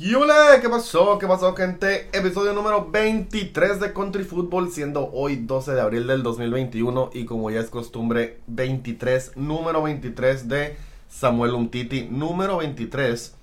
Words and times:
¿Qué 0.00 0.68
pasó? 0.70 1.18
¿Qué 1.18 1.26
pasó, 1.26 1.54
gente? 1.54 2.08
Episodio 2.14 2.54
número 2.54 2.90
23 2.90 3.80
de 3.80 3.92
Country 3.92 4.24
Football, 4.24 4.70
siendo 4.70 5.10
hoy 5.12 5.36
12 5.36 5.72
de 5.72 5.80
abril 5.82 6.06
del 6.06 6.22
2021 6.22 7.10
y 7.12 7.26
como 7.26 7.50
ya 7.50 7.60
es 7.60 7.68
costumbre, 7.68 8.38
23, 8.46 9.36
número 9.36 9.82
23 9.82 10.48
de 10.48 10.76
Samuel 11.10 11.52
Umtiti, 11.52 12.08
número 12.10 12.56
23, 12.56 13.34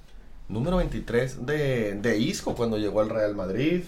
número 0.49 0.77
23 0.77 1.45
de, 1.45 1.93
de 1.93 2.17
Isco 2.17 2.55
cuando 2.55 2.79
llegó 2.79 3.01
al 3.01 3.09
Real 3.09 3.35
Madrid, 3.35 3.83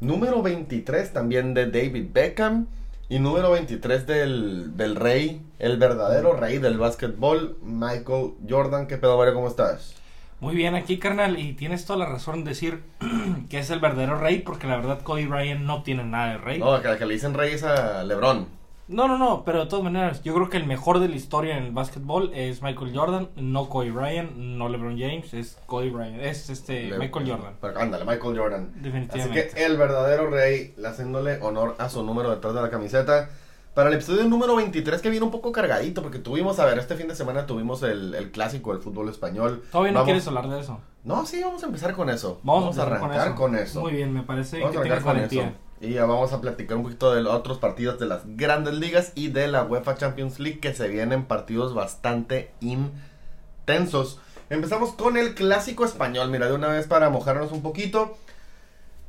número 0.00 0.42
23 0.42 1.12
también 1.12 1.54
de 1.54 1.66
David 1.66 2.08
Beckham 2.12 2.66
y 3.08 3.20
número 3.20 3.52
23 3.52 4.06
del, 4.08 4.76
del 4.76 4.96
rey, 4.96 5.42
el 5.60 5.76
verdadero 5.76 6.32
rey 6.32 6.58
del 6.58 6.76
básquetbol, 6.76 7.56
Michael 7.62 8.32
Jordan. 8.48 8.88
¿Qué 8.88 8.96
pedo, 8.96 9.16
Mario? 9.16 9.34
¿Cómo 9.34 9.46
estás? 9.46 9.99
Muy 10.40 10.54
bien 10.54 10.74
aquí, 10.74 10.98
carnal, 10.98 11.38
y 11.38 11.52
tienes 11.52 11.84
toda 11.84 11.98
la 11.98 12.06
razón 12.06 12.36
en 12.36 12.44
decir 12.44 12.82
que 13.50 13.58
es 13.58 13.70
el 13.70 13.80
verdadero 13.80 14.18
rey, 14.18 14.38
porque 14.40 14.66
la 14.66 14.76
verdad 14.76 15.02
Cody 15.02 15.26
Ryan 15.26 15.66
no 15.66 15.82
tiene 15.82 16.04
nada 16.04 16.32
de 16.32 16.38
rey. 16.38 16.58
No, 16.58 16.80
que, 16.80 16.96
que 16.96 17.06
le 17.06 17.14
dicen 17.14 17.34
rey 17.34 17.52
es 17.54 17.62
a 17.62 18.02
LeBron. 18.04 18.46
No, 18.88 19.06
no, 19.06 19.18
no, 19.18 19.44
pero 19.44 19.60
de 19.60 19.66
todas 19.66 19.84
maneras, 19.84 20.20
yo 20.24 20.34
creo 20.34 20.48
que 20.48 20.56
el 20.56 20.66
mejor 20.66 20.98
de 20.98 21.08
la 21.08 21.14
historia 21.14 21.56
en 21.56 21.62
el 21.62 21.70
básquetbol 21.70 22.32
es 22.34 22.60
Michael 22.60 22.90
Jordan, 22.92 23.28
no 23.36 23.68
Cody 23.68 23.90
Ryan, 23.90 24.58
no 24.58 24.68
LeBron 24.68 24.98
James, 24.98 25.32
es 25.32 25.58
Cody 25.66 25.90
Ryan, 25.90 26.18
es 26.20 26.50
este 26.50 26.88
Le- 26.90 26.98
Michael 26.98 27.30
Jordan. 27.30 27.52
Pero, 27.60 27.78
ándale, 27.78 28.04
Michael 28.04 28.36
Jordan. 28.36 28.70
Así 28.72 28.80
Definitivamente. 28.82 29.50
que 29.54 29.64
el 29.64 29.76
verdadero 29.76 30.28
rey, 30.28 30.74
haciéndole 30.84 31.38
honor 31.40 31.76
a 31.78 31.88
su 31.88 32.02
número 32.02 32.30
detrás 32.30 32.52
de 32.52 32.62
la 32.62 32.70
camiseta. 32.70 33.30
Para 33.74 33.88
el 33.88 33.94
episodio 33.94 34.24
número 34.24 34.56
23, 34.56 35.00
que 35.00 35.10
viene 35.10 35.24
un 35.24 35.30
poco 35.30 35.52
cargadito, 35.52 36.02
porque 36.02 36.18
tuvimos, 36.18 36.58
a 36.58 36.64
ver, 36.66 36.78
este 36.78 36.96
fin 36.96 37.06
de 37.08 37.14
semana 37.14 37.46
tuvimos 37.46 37.82
el, 37.84 38.14
el 38.14 38.30
clásico 38.32 38.72
del 38.72 38.82
fútbol 38.82 39.08
español. 39.08 39.62
Todavía 39.70 39.92
no 39.92 39.98
Vamos- 40.00 40.06
quieres 40.06 40.26
hablar 40.26 40.48
de 40.48 40.60
eso. 40.60 40.80
No, 41.04 41.24
sí, 41.24 41.40
vamos 41.42 41.62
a 41.62 41.66
empezar 41.66 41.94
con 41.94 42.10
eso. 42.10 42.40
Vamos, 42.42 42.76
a 42.78 42.82
a 42.82 42.86
arrancar 42.86 43.34
con 43.34 43.54
eso. 43.56 43.80
Muy 43.80 43.92
bien, 43.92 44.12
me 44.12 44.22
parece 44.22 44.58
Vamos 44.60 44.76
a 44.76 44.82
que 44.82 44.88
arrancar 44.88 45.14
tienes 45.14 45.30
con 45.30 45.40
valentía. 45.40 45.58
eso. 45.80 45.86
Y 45.88 45.94
ya 45.94 46.04
vamos 46.04 46.32
a 46.34 46.40
platicar 46.42 46.76
un 46.76 46.82
poquito 46.82 47.14
de 47.14 47.22
los 47.22 47.32
otros 47.32 47.56
partidos 47.58 47.98
de 47.98 48.04
las 48.06 48.22
grandes 48.36 48.74
ligas 48.74 49.12
y 49.14 49.28
de 49.28 49.48
la 49.48 49.62
UEFA 49.62 49.94
Champions 49.96 50.38
League, 50.40 50.58
que 50.60 50.74
se 50.74 50.88
vienen 50.88 51.24
partidos 51.24 51.72
bastante 51.72 52.50
intensos. 52.60 54.20
Empezamos 54.50 54.92
con 54.92 55.16
el 55.16 55.34
clásico 55.34 55.84
español. 55.84 56.28
Mira, 56.28 56.48
de 56.48 56.54
una 56.54 56.68
vez 56.68 56.86
para 56.86 57.08
mojarnos 57.08 57.52
un 57.52 57.62
poquito. 57.62 58.18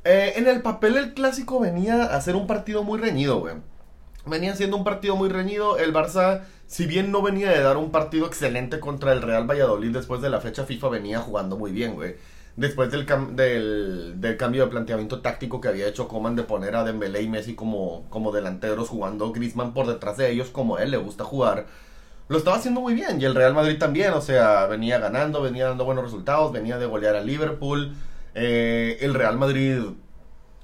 Eh, 0.04 0.34
en 0.38 0.48
el 0.48 0.62
papel, 0.62 0.96
el 0.98 1.14
clásico 1.14 1.60
venía 1.60 2.04
a 2.04 2.22
ser 2.22 2.36
un 2.36 2.48
partido 2.48 2.84
muy 2.84 3.00
reñido, 3.00 3.40
güey. 3.40 3.56
Venía 4.26 4.56
siendo 4.56 4.78
un 4.78 4.84
partido 4.84 5.16
muy 5.16 5.30
reñido. 5.30 5.78
El 5.78 5.94
Barça, 5.94 6.42
si 6.68 6.86
bien 6.86 7.12
no 7.12 7.22
venía 7.22 7.50
de 7.52 7.62
dar 7.62 7.78
un 7.78 7.92
partido 7.92 8.28
excelente 8.28 8.80
contra 8.80 9.14
el 9.14 9.22
Real 9.22 9.50
Valladolid 9.50 9.92
después 9.92 10.22
de 10.22 10.30
la 10.30 10.42
fecha 10.42 10.66
FIFA, 10.66 10.90
venía 10.90 11.20
jugando 11.20 11.58
muy 11.58 11.72
bien, 11.72 11.96
güey. 11.96 12.16
Después 12.56 12.92
del, 12.92 13.08
cam- 13.08 13.32
del, 13.36 14.18
cambio 14.38 14.66
de 14.66 14.70
planteamiento 14.72 15.22
táctico 15.22 15.62
que 15.62 15.70
había 15.70 15.88
hecho 15.88 16.08
Coman 16.08 16.36
de 16.36 16.44
poner 16.44 16.76
a 16.76 16.84
Dembélé 16.84 17.22
y 17.22 17.30
Messi 17.30 17.56
como, 17.56 18.06
como 18.10 18.32
delanteros 18.32 18.90
jugando 18.90 19.32
Griezmann 19.32 19.74
por 19.74 19.88
detrás 19.88 20.18
de 20.18 20.30
ellos 20.32 20.50
como 20.50 20.78
él 20.78 20.92
le 20.92 20.98
gusta 20.98 21.24
jugar. 21.24 21.66
Lo 22.28 22.38
estaba 22.38 22.58
haciendo 22.58 22.82
muy 22.82 22.94
bien 22.94 23.20
y 23.22 23.26
el 23.26 23.36
Real 23.36 23.54
Madrid 23.54 23.78
también, 23.80 24.14
o 24.14 24.22
sea, 24.22 24.66
venía 24.68 25.00
ganando, 25.00 25.42
venía 25.42 25.68
dando 25.68 25.86
buenos 25.86 26.04
resultados, 26.06 26.52
venía 26.52 26.78
de 26.78 26.86
golear 26.86 27.16
a 27.16 27.22
Liverpool. 27.22 27.94
Eh, 28.36 28.98
el 29.02 29.14
Real 29.14 29.38
Madrid, 29.38 29.80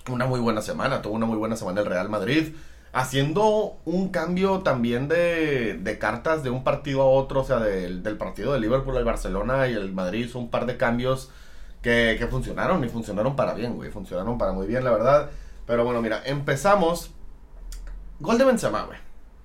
una 0.10 0.26
muy 0.26 0.40
buena 0.40 0.62
semana, 0.62 1.02
tuvo 1.02 1.14
una 1.16 1.26
muy 1.26 1.38
buena 1.38 1.56
semana 1.56 1.82
el 1.82 1.86
Real 1.88 2.10
Madrid. 2.10 2.56
Haciendo 2.98 3.78
un 3.86 4.10
cambio 4.10 4.62
también 4.62 5.08
de, 5.08 5.78
de 5.80 6.00
cartas 6.00 6.42
de 6.42 6.50
un 6.50 6.64
partido 6.64 7.04
a 7.04 7.06
otro, 7.06 7.42
o 7.42 7.44
sea, 7.44 7.60
del, 7.60 8.02
del 8.02 8.18
partido 8.18 8.54
de 8.54 8.60
Liverpool 8.60 8.98
al 8.98 9.04
Barcelona 9.06 9.68
y 9.68 9.74
el 9.74 9.94
Madrid 9.94 10.26
hizo 10.26 10.40
un 10.40 10.50
par 10.50 10.66
de 10.66 10.78
cambios 10.78 11.30
que, 11.84 12.16
que 12.18 12.26
funcionaron 12.26 12.84
y 12.84 12.90
funcionaron 12.90 13.36
para 13.36 13.54
bien, 13.54 13.76
güey. 13.76 13.92
Funcionaron 13.92 14.40
para 14.40 14.52
muy 14.52 14.66
bien, 14.66 14.84
la 14.84 14.90
verdad. 14.90 15.30
Pero 15.68 15.86
bueno, 15.86 16.02
mira, 16.02 16.24
empezamos. 16.26 17.12
Gol 18.20 18.40
de 18.40 18.46
Benzema, 18.46 18.86
güey. 18.86 18.98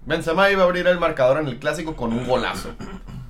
Benzema 0.07 0.51
iba 0.51 0.63
a 0.63 0.65
abrir 0.65 0.87
el 0.87 0.99
marcador 0.99 1.37
en 1.37 1.47
el 1.47 1.59
clásico 1.59 1.95
con 1.95 2.15
un 2.15 2.27
golazo. 2.27 2.71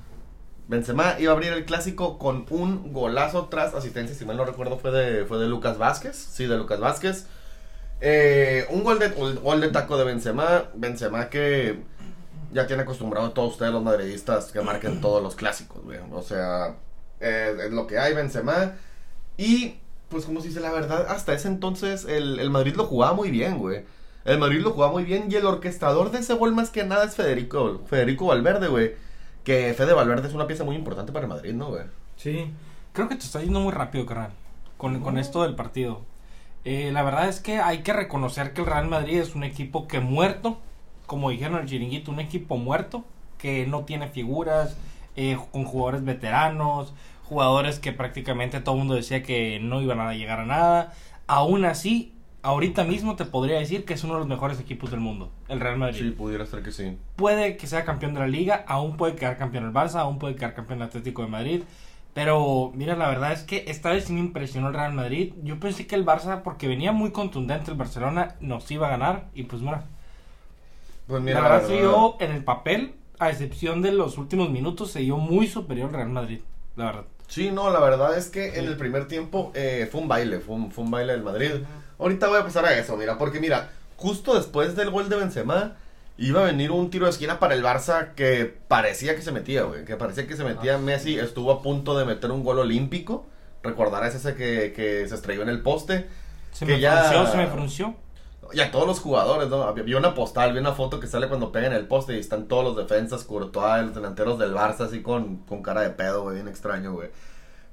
Benzema 0.69 1.19
iba 1.19 1.33
a 1.33 1.35
abrir 1.35 1.51
el 1.51 1.65
clásico 1.65 2.17
con 2.17 2.45
un 2.49 2.93
golazo 2.93 3.49
tras 3.49 3.73
asistencia, 3.73 4.15
si 4.15 4.23
mal 4.23 4.37
no 4.37 4.45
recuerdo, 4.45 4.77
fue 4.77 4.91
de, 4.91 5.25
fue 5.25 5.37
de 5.37 5.47
Lucas 5.47 5.77
Vázquez. 5.77 6.15
Sí, 6.15 6.45
de 6.45 6.55
Lucas 6.55 6.79
Vázquez. 6.79 7.27
Eh, 8.05 8.65
un 8.69 8.83
gol 8.83 8.99
de, 8.99 9.07
gol 9.07 9.61
de 9.61 9.69
taco 9.69 9.97
de 9.97 10.03
Benzema. 10.03 10.65
Benzema 10.75 11.29
que 11.29 11.79
ya 12.51 12.67
tiene 12.67 12.83
acostumbrado 12.83 13.27
a 13.27 13.33
todos 13.33 13.53
ustedes 13.53 13.71
los 13.71 13.81
madridistas 13.81 14.51
que 14.51 14.59
marquen 14.59 14.99
todos 14.99 15.23
los 15.23 15.35
clásicos, 15.35 15.81
güey. 15.85 15.99
O 16.11 16.21
sea, 16.21 16.75
eh, 17.21 17.55
es 17.65 17.71
lo 17.71 17.87
que 17.87 17.99
hay, 17.99 18.13
Benzema. 18.13 18.73
Y, 19.37 19.77
pues 20.09 20.25
como 20.25 20.41
se 20.41 20.49
dice 20.49 20.59
la 20.59 20.73
verdad, 20.73 21.05
hasta 21.07 21.33
ese 21.33 21.47
entonces 21.47 22.03
el, 22.03 22.39
el 22.41 22.49
Madrid 22.49 22.75
lo 22.75 22.83
jugaba 22.83 23.13
muy 23.13 23.31
bien, 23.31 23.57
güey. 23.57 23.85
El 24.25 24.37
Madrid 24.37 24.59
lo 24.59 24.71
jugaba 24.71 24.91
muy 24.91 25.05
bien 25.05 25.31
y 25.31 25.35
el 25.35 25.45
orquestador 25.45 26.11
de 26.11 26.19
ese 26.19 26.33
gol 26.33 26.53
más 26.53 26.71
que 26.71 26.83
nada 26.83 27.05
es 27.05 27.15
Federico, 27.15 27.83
Federico 27.87 28.25
Valverde, 28.25 28.67
güey. 28.67 28.95
Que 29.45 29.73
Fede 29.73 29.93
Valverde 29.93 30.27
es 30.27 30.33
una 30.33 30.47
pieza 30.47 30.65
muy 30.65 30.75
importante 30.75 31.13
para 31.13 31.23
el 31.23 31.29
Madrid, 31.29 31.53
¿no, 31.53 31.69
güey? 31.69 31.83
Sí, 32.17 32.51
creo 32.91 33.07
que 33.07 33.15
te 33.15 33.23
está 33.23 33.41
yendo 33.41 33.61
muy 33.61 33.71
rápido, 33.71 34.05
carnal, 34.05 34.31
con, 34.77 34.99
con 34.99 35.17
esto 35.17 35.43
del 35.43 35.55
partido. 35.55 36.01
Eh, 36.65 36.91
la 36.93 37.03
verdad 37.03 37.27
es 37.27 37.39
que 37.39 37.57
hay 37.59 37.79
que 37.79 37.93
reconocer 37.93 38.53
que 38.53 38.61
el 38.61 38.67
Real 38.67 38.87
Madrid 38.87 39.19
es 39.19 39.35
un 39.35 39.43
equipo 39.43 39.87
que 39.87 39.99
muerto, 39.99 40.59
como 41.05 41.29
dijeron 41.29 41.59
el 41.59 41.67
chiringuito, 41.67 42.11
un 42.11 42.19
equipo 42.21 42.57
muerto, 42.57 43.03
que 43.37 43.65
no 43.67 43.81
tiene 43.83 44.07
figuras, 44.07 44.77
eh, 45.15 45.37
con 45.51 45.65
jugadores 45.65 46.05
veteranos, 46.05 46.93
jugadores 47.25 47.79
que 47.79 47.91
prácticamente 47.91 48.61
todo 48.61 48.75
el 48.75 48.79
mundo 48.79 48.95
decía 48.95 49.23
que 49.23 49.59
no 49.61 49.81
iban 49.81 49.99
a 49.99 50.13
llegar 50.13 50.39
a 50.39 50.45
nada. 50.45 50.93
Aún 51.27 51.65
así, 51.65 52.13
ahorita 52.43 52.85
mismo 52.85 53.15
te 53.17 53.25
podría 53.25 53.59
decir 53.59 53.83
que 53.83 53.93
es 53.93 54.03
uno 54.05 54.13
de 54.13 54.19
los 54.19 54.27
mejores 54.29 54.59
equipos 54.59 54.91
del 54.91 54.99
mundo, 55.01 55.31
el 55.49 55.59
Real 55.59 55.77
Madrid 55.77 55.99
Sí, 55.99 56.11
pudiera 56.11 56.45
ser 56.45 56.63
que 56.63 56.71
sí. 56.71 56.97
puede 57.17 57.57
que 57.57 57.67
sea 57.67 57.83
campeón 57.83 58.13
de 58.13 58.21
la 58.21 58.27
liga, 58.27 58.63
aún 58.67 58.95
puede 58.97 59.15
quedar 59.15 59.37
campeón 59.37 59.65
el 59.65 59.73
Barça, 59.73 59.95
aún 59.95 60.17
puede 60.19 60.35
quedar 60.35 60.53
campeón 60.53 60.79
el 60.81 60.87
Atlético 60.87 61.21
de 61.23 61.27
Madrid. 61.27 61.63
Pero 62.13 62.71
mira, 62.75 62.95
la 62.95 63.07
verdad 63.09 63.31
es 63.33 63.43
que 63.43 63.65
esta 63.67 63.91
vez 63.91 64.05
sí 64.05 64.13
me 64.13 64.19
impresionó 64.19 64.67
el 64.69 64.73
Real 64.75 64.93
Madrid. 64.93 65.33
Yo 65.43 65.59
pensé 65.59 65.87
que 65.87 65.95
el 65.95 66.05
Barça, 66.05 66.43
porque 66.43 66.67
venía 66.67 66.91
muy 66.91 67.11
contundente 67.11 67.71
el 67.71 67.77
Barcelona, 67.77 68.35
nos 68.39 68.69
iba 68.71 68.87
a 68.87 68.91
ganar. 68.91 69.29
Y 69.33 69.43
pues 69.43 69.61
mira, 69.61 69.89
Pues 71.07 71.21
mira, 71.21 71.41
la 71.41 71.49
verdad 71.49 71.67
se 71.67 71.73
dio 71.77 72.15
en 72.21 72.31
el 72.31 72.43
papel, 72.43 72.95
a 73.19 73.29
excepción 73.29 73.81
de 73.81 73.91
los 73.91 74.17
últimos 74.17 74.49
minutos, 74.49 74.91
se 74.91 74.99
dio 74.99 75.17
muy 75.17 75.47
superior 75.47 75.89
el 75.89 75.95
Real 75.95 76.09
Madrid. 76.09 76.41
La 76.75 76.85
verdad. 76.85 77.05
Sí, 77.27 77.51
no, 77.51 77.69
la 77.71 77.79
verdad 77.79 78.17
es 78.17 78.29
que 78.29 78.59
en 78.59 78.67
el 78.67 78.77
primer 78.77 79.07
tiempo 79.07 79.51
eh, 79.55 79.87
fue 79.91 80.01
un 80.01 80.07
baile, 80.07 80.39
fue 80.39 80.55
un, 80.55 80.71
fue 80.71 80.83
un 80.83 80.91
baile 80.91 81.13
del 81.13 81.23
Madrid. 81.23 81.51
Ahorita 81.99 82.27
voy 82.27 82.39
a 82.39 82.43
pasar 82.43 82.65
a 82.65 82.77
eso, 82.77 82.95
mira, 82.97 83.17
porque 83.17 83.39
mira, 83.39 83.71
justo 83.97 84.35
después 84.35 84.75
del 84.75 84.91
gol 84.91 85.09
de 85.09 85.15
Benzema 85.17 85.77
iba 86.17 86.41
a 86.41 86.45
venir 86.45 86.71
un 86.71 86.89
tiro 86.89 87.05
de 87.05 87.11
esquina 87.11 87.39
para 87.39 87.55
el 87.55 87.63
Barça 87.63 88.13
que 88.15 88.55
parecía 88.67 89.15
que 89.15 89.21
se 89.21 89.31
metía, 89.31 89.63
güey, 89.63 89.83
que 89.85 89.95
parecía 89.95 90.27
que 90.27 90.35
se 90.35 90.43
metía. 90.43 90.75
Ah. 90.75 90.77
Messi 90.79 91.17
estuvo 91.19 91.51
a 91.51 91.61
punto 91.61 91.97
de 91.97 92.05
meter 92.05 92.31
un 92.31 92.43
gol 92.43 92.59
olímpico. 92.59 93.25
Recordarás 93.63 94.13
ese 94.15 94.35
que, 94.35 94.73
que 94.75 95.07
se 95.07 95.15
estrelló 95.15 95.41
en 95.41 95.49
el 95.49 95.61
poste. 95.61 96.07
Se 96.51 96.65
Que 96.65 96.73
me 96.73 96.79
ya- 96.79 97.03
frunció, 97.05 97.31
se 97.31 97.37
me 97.37 97.47
frunció. 97.47 97.95
Y 98.51 98.59
a 98.59 98.71
todos 98.71 98.85
los 98.85 98.99
jugadores, 98.99 99.47
¿no? 99.49 99.63
Había 99.63 99.83
había 99.83 99.97
una 99.97 100.13
postal, 100.13 100.53
vi 100.53 100.59
una 100.59 100.73
foto 100.73 100.99
que 100.99 101.07
sale 101.07 101.27
cuando 101.27 101.51
pega 101.51 101.67
en 101.67 101.73
el 101.73 101.87
poste 101.87 102.15
y 102.15 102.19
están 102.19 102.47
todos 102.47 102.63
los 102.63 102.75
defensas, 102.77 103.23
Courtois, 103.23 103.85
los 103.85 103.95
delanteros 103.95 104.37
del 104.37 104.53
Barça, 104.53 104.81
así 104.81 105.01
con, 105.01 105.37
con 105.45 105.63
cara 105.63 105.81
de 105.81 105.89
pedo, 105.91 106.23
güey, 106.23 106.35
bien 106.35 106.47
extraño, 106.49 106.93
güey. 106.93 107.09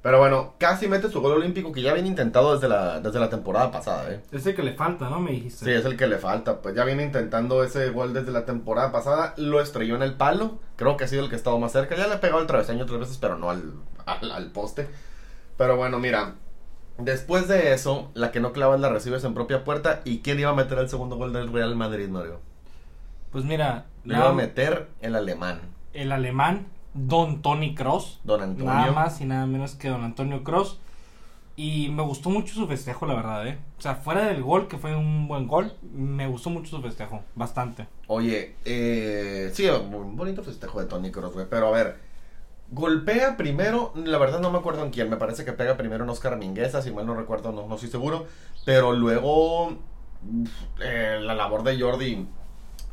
Pero 0.01 0.17
bueno, 0.17 0.55
casi 0.57 0.87
mete 0.87 1.09
su 1.09 1.21
gol 1.21 1.33
olímpico 1.33 1.71
que 1.71 1.83
ya 1.83 1.93
viene 1.93 2.07
intentado 2.09 2.55
desde 2.55 2.67
la, 2.67 2.99
desde 3.01 3.19
la 3.19 3.29
temporada 3.29 3.69
pasada, 3.69 4.11
¿eh? 4.11 4.21
Ese 4.31 4.55
que 4.55 4.63
le 4.63 4.73
falta, 4.73 5.09
¿no? 5.09 5.19
Me 5.19 5.31
dijiste. 5.31 5.63
Sí, 5.63 5.71
es 5.71 5.85
el 5.85 5.95
que 5.95 6.07
le 6.07 6.17
falta. 6.17 6.61
Pues 6.61 6.73
ya 6.73 6.83
viene 6.85 7.03
intentando 7.03 7.63
ese 7.63 7.89
gol 7.91 8.11
desde 8.11 8.31
la 8.31 8.45
temporada 8.45 8.91
pasada. 8.91 9.35
Lo 9.37 9.61
estrelló 9.61 9.95
en 9.95 10.01
el 10.01 10.15
palo. 10.15 10.57
Creo 10.75 10.97
que 10.97 11.03
ha 11.03 11.07
sido 11.07 11.23
el 11.23 11.29
que 11.29 11.35
ha 11.35 11.37
estado 11.37 11.59
más 11.59 11.71
cerca. 11.71 11.95
Ya 11.95 12.07
le 12.07 12.15
ha 12.15 12.19
pegado 12.19 12.39
al 12.39 12.47
travesaño 12.47 12.87
tres 12.87 12.99
veces, 12.99 13.17
pero 13.17 13.37
no 13.37 13.51
al, 13.51 13.73
al, 14.07 14.31
al 14.31 14.51
poste. 14.51 14.87
Pero 15.57 15.77
bueno, 15.77 15.99
mira. 15.99 16.33
Después 16.97 17.47
de 17.47 17.73
eso, 17.73 18.09
la 18.15 18.31
que 18.31 18.39
no 18.39 18.53
clavas 18.53 18.79
la 18.79 18.89
recibes 18.89 19.23
en 19.23 19.35
propia 19.35 19.63
puerta. 19.63 20.01
¿Y 20.03 20.19
quién 20.21 20.39
iba 20.39 20.49
a 20.49 20.55
meter 20.55 20.79
el 20.79 20.89
segundo 20.89 21.15
gol 21.15 21.31
del 21.31 21.53
Real 21.53 21.75
Madrid, 21.75 22.09
Mario? 22.09 22.39
Pues 23.31 23.45
mira, 23.45 23.85
Lo 24.03 24.17
iba 24.17 24.29
a 24.29 24.33
meter 24.33 24.87
el 24.99 25.15
alemán, 25.15 25.61
el 25.93 26.11
alemán 26.11 26.67
Don 26.93 27.41
Tony 27.41 27.75
Cross. 27.75 28.19
Don 28.23 28.41
Antonio. 28.41 28.71
Nada 28.71 28.91
más 28.91 29.21
y 29.21 29.25
nada 29.25 29.45
menos 29.45 29.75
que 29.75 29.89
Don 29.89 30.03
Antonio 30.03 30.43
Cross. 30.43 30.79
Y 31.55 31.89
me 31.89 32.01
gustó 32.01 32.29
mucho 32.29 32.53
su 32.53 32.67
festejo, 32.67 33.05
la 33.05 33.13
verdad, 33.13 33.45
¿eh? 33.45 33.59
O 33.77 33.81
sea, 33.81 33.95
fuera 33.95 34.25
del 34.25 34.41
gol, 34.41 34.67
que 34.67 34.77
fue 34.77 34.95
un 34.95 35.27
buen 35.27 35.47
gol, 35.47 35.73
me 35.93 36.25
gustó 36.27 36.49
mucho 36.49 36.77
su 36.77 36.81
festejo, 36.81 37.21
bastante. 37.35 37.87
Oye, 38.07 38.55
eh, 38.65 39.51
sí, 39.53 39.67
un 39.67 40.15
bonito 40.15 40.43
festejo 40.43 40.79
de 40.79 40.87
Tony 40.87 41.11
Cross, 41.11 41.33
güey. 41.33 41.45
Pero 41.49 41.67
a 41.67 41.71
ver, 41.71 41.99
golpea 42.71 43.35
primero, 43.35 43.91
la 43.95 44.17
verdad 44.17 44.39
no 44.39 44.49
me 44.49 44.59
acuerdo 44.59 44.83
en 44.83 44.91
quién, 44.91 45.09
me 45.09 45.17
parece 45.17 45.43
que 45.43 45.51
pega 45.51 45.77
primero 45.77 46.03
en 46.05 46.09
Oscar 46.09 46.37
Mingueza, 46.37 46.81
si 46.81 46.91
mal 46.91 47.05
no 47.05 47.15
recuerdo, 47.15 47.51
no, 47.51 47.67
no 47.67 47.75
estoy 47.75 47.89
seguro. 47.89 48.25
Pero 48.65 48.93
luego, 48.93 49.77
eh, 50.81 51.19
la 51.21 51.35
labor 51.35 51.63
de 51.63 51.79
Jordi 51.79 52.27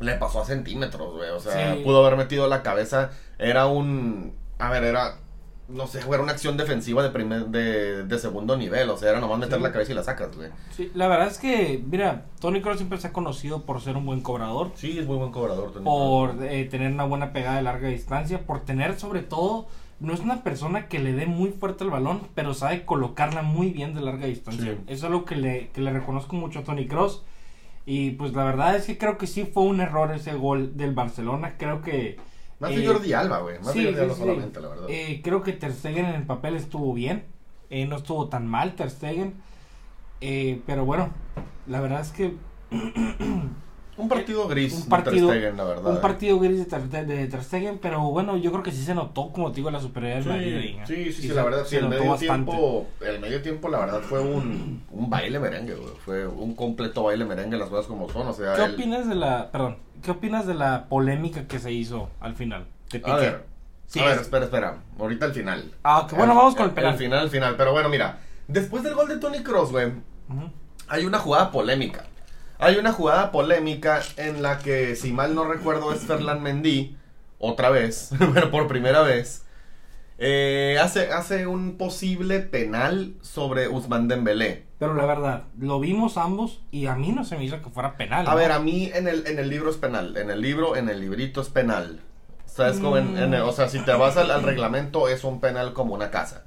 le 0.01 0.15
pasó 0.15 0.41
a 0.43 0.45
centímetros, 0.45 1.15
güey. 1.15 1.31
O 1.31 1.41
sea, 1.41 1.75
Sí. 1.75 1.83
pudo 1.85 2.05
haber 2.05 2.19
metido 2.19 2.47
la 2.49 2.63
cabeza. 2.63 3.11
Era 3.39 3.67
un. 3.67 4.33
A 4.59 4.71
ver, 4.71 4.85
era. 4.85 5.19
No 5.69 5.87
sé, 5.87 6.01
era 6.01 6.23
una 6.23 6.33
acción 6.33 6.57
defensiva 6.57 7.03
de, 7.03 7.11
primer, 7.11 7.47
de, 7.49 8.05
de 8.05 8.19
segundo 8.19 8.57
nivel. 8.57 8.89
O 8.89 8.97
sea, 8.97 9.11
era 9.11 9.21
nomás 9.21 9.39
meter 9.39 9.59
Sí. 9.59 9.63
la 9.63 9.71
cabeza 9.73 9.93
y 9.93 9.95
la 9.97 10.03
sacas, 10.03 10.35
güey. 10.35 10.49
Sí, 10.71 10.91
la 10.95 11.09
verdad 11.09 11.27
es 11.27 11.37
que, 11.37 11.85
mira, 11.91 12.25
Tony 12.41 12.63
Cross 12.63 12.79
siempre 12.79 12.99
se 12.99 13.09
ha 13.09 13.13
conocido 13.13 13.67
por 13.67 13.83
ser 13.83 13.97
un 13.99 14.07
buen 14.07 14.23
cobrador, 14.23 14.71
Sí, 14.77 14.99
es 14.99 15.07
muy 15.07 15.19
buen 15.19 15.31
cobrador. 15.31 15.73
Tony 15.73 15.85
por 15.85 16.43
eh, 16.43 16.65
tener 16.71 16.91
una 16.91 17.05
buena 17.05 17.35
pegada 17.35 17.57
de 17.57 17.63
larga 17.63 17.89
distancia, 17.89 18.47
por 18.47 18.61
tener 18.61 18.99
sobre 18.99 19.21
todo, 19.21 19.67
no 20.01 20.15
es 20.15 20.21
una 20.21 20.43
persona 20.43 20.87
que 20.89 21.01
le 21.01 21.13
dé 21.13 21.27
muy 21.27 21.51
fuerte 21.51 21.85
el 21.85 21.91
balón, 21.91 22.23
pero 22.35 22.55
sabe 22.55 22.87
colocarla 22.87 23.43
muy 23.43 23.69
bien 23.71 23.93
de 23.95 24.01
larga 24.01 24.25
distancia. 24.25 24.73
Sí. 24.73 24.81
Eso 24.87 24.95
es 24.95 25.05
algo 25.05 25.27
que 25.27 25.37
le, 25.37 25.69
que 25.75 25.83
le 25.83 25.93
reconozco 25.93 26.35
mucho 26.35 26.61
a 26.61 26.65
Tony 26.65 26.87
Cross. 26.87 27.25
Y 27.91 28.11
pues 28.11 28.35
la 28.35 28.45
verdad 28.45 28.77
es 28.77 28.85
que 28.85 28.99
creo 28.99 29.17
que 29.17 29.27
sí 29.27 29.47
fue 29.47 29.63
un 29.63 29.81
error 29.81 30.13
ese 30.13 30.35
gol 30.35 30.77
del 30.77 30.93
Barcelona. 30.93 31.55
Creo 31.57 31.81
que... 31.81 32.19
Más 32.61 32.71
eh, 32.71 32.81
de 32.81 32.87
Jordi 32.87 33.15
Alba, 33.15 33.39
güey. 33.39 33.59
Más 33.61 33.73
sí, 33.73 33.79
de 33.79 33.87
Jordi 33.87 34.01
Alba 34.03 34.15
sí. 34.15 34.21
solamente, 34.21 34.61
la 34.61 34.69
verdad. 34.69 34.87
Eh, 34.91 35.21
creo 35.25 35.43
que 35.43 35.55
Ter 35.55 35.73
Stegen 35.73 36.05
en 36.05 36.15
el 36.15 36.25
papel 36.25 36.57
estuvo 36.57 36.93
bien. 36.93 37.25
Eh, 37.71 37.87
no 37.87 37.97
estuvo 37.97 38.29
tan 38.29 38.47
mal 38.47 38.75
Ter 38.75 38.91
Stegen. 38.91 39.41
Eh, 40.21 40.61
pero 40.67 40.85
bueno, 40.85 41.15
la 41.67 41.81
verdad 41.81 42.03
es 42.03 42.11
que 42.11 42.35
un 43.99 44.09
partido 44.09 44.49
gris 44.49 44.73
un 44.75 44.83
de 44.85 44.89
partido- 44.89 45.29
Ter 45.29 45.37
Stegen, 45.39 45.57
la 45.57 45.65
verdad. 45.65 45.91
un 45.91 45.97
eh. 45.97 46.01
partido 46.01 46.39
gris 46.39 46.59
de 46.59 46.65
Ter, 46.65 46.83
de- 46.89 47.05
de 47.05 47.27
Ter 47.27 47.43
Stegen, 47.43 47.79
pero 47.79 48.01
bueno, 48.11 48.37
yo 48.37 48.51
creo 48.53 48.63
que 48.63 48.71
sí 48.73 48.83
se 48.83 48.95
notó, 48.95 49.31
como 49.33 49.51
te 49.51 49.57
digo, 49.57 49.71
la 49.71 49.81
superioridad 49.81 50.21
del 50.21 50.29
Madrid. 50.29 50.77
Sí, 50.87 50.95
sí, 51.07 51.13
sí, 51.13 51.23
sí, 51.23 51.29
la 51.29 51.43
verdad, 51.43 51.65
sí, 51.67 51.77
el 51.77 51.89
medio 51.89 52.11
bastante. 52.11 52.51
tiempo, 52.53 52.87
el 53.01 53.21
medio 53.21 53.43
tiempo, 53.43 53.69
la 53.69 53.79
verdad, 53.81 54.01
fue 54.03 54.21
un, 54.21 54.83
un 54.91 55.11
baile 55.11 55.39
merengue, 55.39 55.75
güey, 55.75 55.91
fue 56.05 56.27
un 56.27 56.55
completo 56.55 57.03
baile 57.03 57.25
merengue, 57.25 57.57
las 57.59 57.69
cosas 57.69 57.87
como 57.87 58.09
son, 58.09 58.29
o 58.29 58.33
sea, 58.33 58.55
¿Qué 58.55 58.65
el- 58.65 58.75
opinas 58.75 59.09
de 59.09 59.15
la, 59.17 59.51
perdón, 59.51 59.77
qué 60.03 60.11
opinas 60.13 60.47
de 60.47 60.55
la 60.55 60.87
polémica 60.89 61.47
que 61.49 61.59
se 61.59 61.73
hizo 61.73 62.09
al 62.21 62.35
final? 62.35 62.67
De 62.93 63.03
a 63.05 63.17
ver, 63.17 63.45
Sí, 63.87 64.01
a 64.01 64.05
ver, 64.05 64.15
es- 64.17 64.21
espera, 64.23 64.45
espera, 64.45 64.77
ahorita 64.99 65.25
al 65.27 65.33
final. 65.33 65.73
Ah, 65.83 66.07
bueno, 66.15 66.35
vamos 66.35 66.55
con 66.55 66.67
el 66.67 66.73
penal. 66.73 66.93
Al 66.93 66.99
final, 66.99 67.19
al 67.21 67.31
final, 67.31 67.55
pero 67.57 67.73
bueno, 67.73 67.89
mira, 67.89 68.19
después 68.47 68.83
del 68.83 68.95
gol 68.95 69.09
de 69.09 69.17
Tony 69.17 69.43
Cross, 69.43 69.73
güey, 69.73 69.91
hay 70.89 71.05
una 71.05 71.19
jugada 71.19 71.51
polémica. 71.51 72.05
Hay 72.59 72.77
una 72.77 72.93
jugada 72.93 73.31
polémica 73.31 74.01
en 74.17 74.43
la 74.43 74.59
que, 74.59 74.97
si 74.97 75.13
mal 75.13 75.35
no 75.35 75.45
recuerdo, 75.45 75.93
es 75.93 76.01
Ferland 76.01 76.41
Mendy, 76.43 76.97
otra 77.39 77.71
vez, 77.71 78.11
pero 78.35 78.51
por 78.51 78.67
primera 78.67 79.03
vez, 79.03 79.45
eh, 80.19 80.79
hace, 80.83 81.13
hace 81.13 81.47
un 81.47 81.77
posible 81.79 82.41
penal 82.41 83.15
sobre 83.23 83.69
Usman 83.69 84.09
Dembélé. 84.09 84.67
Pero 84.79 84.95
la 84.95 85.07
verdad, 85.07 85.45
lo 85.59 85.79
vimos 85.81 86.17
ambos 86.17 86.61
y 86.73 86.87
a 86.87 86.95
mí 86.97 87.13
no 87.13 87.25
se 87.25 87.37
me 87.37 87.45
hizo 87.45 87.63
que 87.63 87.71
fuera 87.71 87.97
penal. 87.97 88.27
A 88.27 88.35
ver, 88.35 88.51
a 88.53 88.59
mí 88.59 88.91
en 88.93 89.07
el, 89.09 89.27
en 89.27 89.39
el 89.39 89.49
libro 89.49 89.71
es 89.71 89.77
penal, 89.77 90.17
en 90.17 90.31
el 90.31 90.41
libro, 90.41 90.77
en 90.77 90.89
el 90.89 91.01
librito 91.01 91.41
es 91.41 91.49
penal. 91.49 92.01
O 92.47 92.49
sea, 92.49 92.69
es 92.71 92.79
como 92.81 92.97
en- 92.97 93.17
en 93.17 93.35
el- 93.35 93.43
o 93.43 93.53
sea, 93.53 93.69
si 93.69 93.79
te 93.81 93.93
vas 93.93 94.17
al, 94.17 94.31
al 94.33 94.43
reglamento 94.43 95.09
es 95.09 95.23
un 95.23 95.41
penal 95.41 95.73
como 95.75 95.95
una 95.95 96.11
casa. 96.11 96.45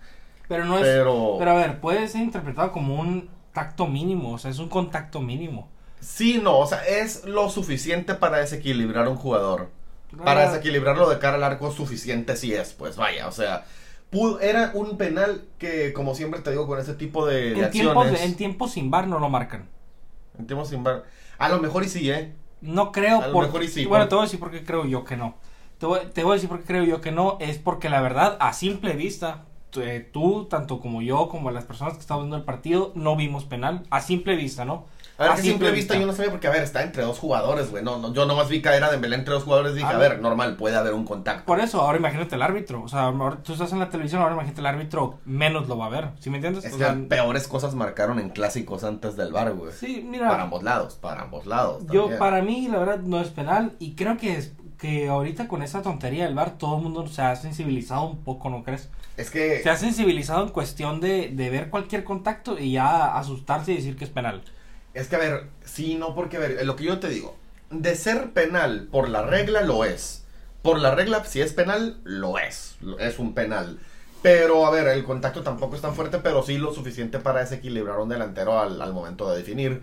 Pero 0.50 0.66
no 0.66 0.78
es. 0.78 0.84
Pero, 0.84 1.36
Pero 1.40 1.52
a 1.52 1.56
ver, 1.56 1.80
puede 1.80 2.08
ser 2.10 2.22
interpretado 2.22 2.74
como 2.74 3.00
un 3.00 3.30
tacto 3.54 3.88
mínimo, 3.88 4.34
o 4.34 4.38
sea, 4.38 4.52
es 4.52 4.60
un 4.60 4.68
contacto 4.68 5.22
mínimo. 5.22 5.70
Sí, 6.02 6.40
no, 6.44 6.60
o 6.60 6.68
sea, 6.68 6.86
es 6.86 7.26
lo 7.26 7.50
suficiente 7.50 8.16
para 8.16 8.40
desequilibrar 8.40 9.08
a 9.08 9.10
un 9.10 9.18
jugador. 9.18 9.70
Para 10.24 10.42
desequilibrarlo 10.42 11.10
de 11.10 11.20
cara 11.20 11.38
al 11.38 11.44
arco 11.44 11.72
suficiente 11.72 12.36
sí 12.36 12.54
es, 12.54 12.74
pues 12.74 12.98
vaya, 12.98 13.28
o 13.28 13.32
sea, 13.32 13.66
pudo- 14.12 14.40
era 14.42 14.72
un 14.74 14.98
penal 14.98 15.46
que, 15.58 15.94
como 15.94 16.16
siempre 16.16 16.42
te 16.42 16.52
digo, 16.52 16.68
con 16.68 16.80
ese 16.80 16.96
tipo 16.96 17.26
de, 17.26 17.56
de 17.56 17.66
en, 17.66 17.72
tiempos, 17.72 18.06
acciones, 18.06 18.22
en 18.22 18.36
tiempos 18.36 18.72
sin 18.72 18.92
bar 18.92 19.08
no 19.08 19.20
lo 19.20 19.30
marcan. 19.30 19.70
en 20.38 20.48
tiempos 20.48 20.70
sin 20.70 20.84
bar, 20.84 21.04
a 21.38 21.50
lo 21.50 21.60
mejor 21.60 21.84
y 21.84 21.90
sí, 21.90 22.10
¿eh? 22.10 22.34
No 22.62 22.92
creo 22.92 23.22
A 23.24 23.28
lo 23.28 23.38
mejor 23.38 23.64
y 23.64 23.68
sí, 23.68 23.86
Bueno, 23.86 24.08
te 24.08 24.16
voy 24.16 24.24
a 24.24 24.26
decir 24.26 24.40
por 24.40 24.52
qué 24.52 24.64
creo 24.64 24.86
yo 24.86 25.04
que 25.04 25.18
no. 25.18 25.36
Te 25.80 25.88
voy, 25.88 26.00
te 26.14 26.24
voy 26.24 26.34
a 26.34 26.36
decir 26.36 26.50
por 26.50 26.60
qué 26.60 26.66
creo 26.66 26.84
yo 26.84 27.02
que 27.02 27.12
no. 27.12 27.38
Es 27.40 27.58
porque 27.58 27.90
la 27.90 28.02
verdad, 28.02 28.38
a 28.40 28.54
simple 28.54 28.94
vista, 28.94 29.46
tú, 29.72 29.82
eh, 29.82 30.00
tú, 30.00 30.46
tanto 30.46 30.80
como 30.80 31.02
yo, 31.02 31.28
como 31.28 31.50
las 31.50 31.66
personas 31.66 31.96
que 31.96 32.02
estaban 32.02 32.24
viendo 32.26 32.38
el 32.38 32.44
partido, 32.44 32.92
no 32.96 33.16
vimos 33.16 33.46
penal. 33.46 33.84
A 33.90 34.02
simple 34.02 34.36
vista, 34.36 34.64
¿no? 34.64 34.86
A 35.22 35.26
ver, 35.26 35.32
A 35.34 35.38
simple 35.38 35.72
vista 35.72 35.96
yo 35.98 36.06
no 36.08 36.14
sabía 36.14 36.32
porque, 36.32 36.48
a 36.48 36.52
ver, 36.52 36.64
está 36.64 36.82
entre 36.82 37.04
dos 37.04 37.20
jugadores, 37.20 37.70
güey, 37.70 37.84
no, 37.84 37.98
no, 38.00 38.12
yo 38.14 38.26
nomás 38.26 38.50
vi 38.50 38.62
caer 38.62 38.84
a 38.84 38.90
Dembélé 38.92 39.16
entre 39.18 39.34
dos 39.34 39.44
jugadores 39.44 39.74
y 39.74 39.76
dije, 39.76 39.86
A 39.88 39.92
a 39.92 39.98
ver. 39.98 40.12
ver, 40.14 40.22
normal, 40.22 40.56
puede 40.58 40.76
haber 40.76 40.94
un 40.94 41.06
contacto. 41.06 41.46
Por 41.46 41.60
eso, 41.60 41.80
ahora 41.82 41.98
imagínate 42.00 42.36
el 42.36 42.42
árbitro. 42.42 42.82
O 42.84 42.88
sea, 42.88 43.04
ahora 43.04 43.38
tú 43.44 43.54
estás 43.54 43.72
en 43.72 43.80
la 43.80 43.90
televisión, 43.90 44.22
ahora 44.22 44.34
imagínate 44.34 44.62
el 44.62 44.68
árbitro, 44.68 45.20
menos 45.26 45.68
lo 45.68 45.78
va 45.78 45.86
a 45.86 45.90
ver. 45.90 46.10
¿Sí 46.20 46.30
me 46.30 46.38
entiendes? 46.38 46.66
Es 46.66 46.74
O 46.74 46.78
que 46.78 46.84
sea, 46.84 46.98
peores 47.08 47.48
cosas 47.48 47.76
marcaron 47.76 48.20
en 48.20 48.30
clásicos 48.30 48.84
antes 48.84 49.16
del 49.16 49.32
bar, 49.32 49.54
güey. 49.54 49.72
sí, 49.74 50.04
mira. 50.08 50.28
Para 50.30 50.44
ambos 50.44 50.64
lados, 50.64 50.96
para 50.96 51.22
ambos 51.22 51.46
lados. 51.46 51.84
Yo, 51.92 52.02
también. 52.02 52.20
para 52.20 52.42
mí, 52.42 52.68
la 52.68 52.80
verdad, 52.80 53.00
no 53.00 53.22
es 53.22 53.30
penal. 53.30 53.74
Y 53.80 53.94
creo 53.96 54.18
que 54.18 54.38
es 54.38 54.54
que 54.78 55.08
ahorita 55.10 55.48
con 55.48 55.62
esa 55.62 55.84
tontería 55.84 56.24
del 56.26 56.34
bar, 56.34 56.58
todo 56.58 56.78
el 56.78 56.82
mundo 56.84 57.06
se 57.08 57.22
ha 57.22 57.36
sensibilizado 57.36 58.04
un 58.06 58.18
poco, 58.24 58.50
¿no 58.50 58.64
crees? 58.64 58.90
Es 59.16 59.30
que, 59.30 59.62
Se 59.62 59.70
ha 59.70 59.76
sensibilizado 59.78 60.42
en 60.44 60.50
cuestión 60.50 61.00
de, 61.02 61.30
de 61.30 61.50
ver 61.52 61.70
cualquier 61.70 62.04
contacto 62.04 62.58
y 62.58 62.72
ya 62.72 63.16
asustarse 63.16 63.74
y 63.74 63.76
decir 63.76 63.96
que 63.96 64.06
es 64.06 64.10
penal. 64.10 64.42
Es 64.94 65.08
que, 65.08 65.16
a 65.16 65.20
ver, 65.20 65.48
sí, 65.64 65.96
no, 65.96 66.16
porque, 66.16 66.38
a 66.38 66.40
ver, 66.42 66.66
lo 66.66 66.76
que 66.76 66.86
yo 66.86 67.00
te 67.00 67.10
digo, 67.10 67.36
de 67.70 67.96
ser 67.96 68.32
penal 68.32 68.88
por 68.92 69.10
la 69.10 69.24
regla 69.24 69.62
lo 69.62 69.86
es. 69.86 70.26
Por 70.62 70.80
la 70.80 70.94
regla, 70.94 71.24
si 71.26 71.42
es 71.42 71.54
penal, 71.54 72.00
lo 72.04 72.38
es. 72.38 72.76
Es 73.00 73.18
un 73.20 73.34
penal. 73.34 73.80
Pero, 74.22 74.66
a 74.66 74.72
ver, 74.72 74.88
el 74.88 75.04
contacto 75.04 75.42
tampoco 75.42 75.76
es 75.76 75.82
tan 75.82 75.96
fuerte, 75.96 76.20
pero 76.20 76.44
sí 76.44 76.58
lo 76.58 76.74
suficiente 76.74 77.20
para 77.20 77.40
desequilibrar 77.40 78.00
un 78.00 78.10
delantero 78.10 78.60
al, 78.60 78.80
al 78.82 78.94
momento 78.94 79.30
de 79.32 79.38
definir. 79.38 79.82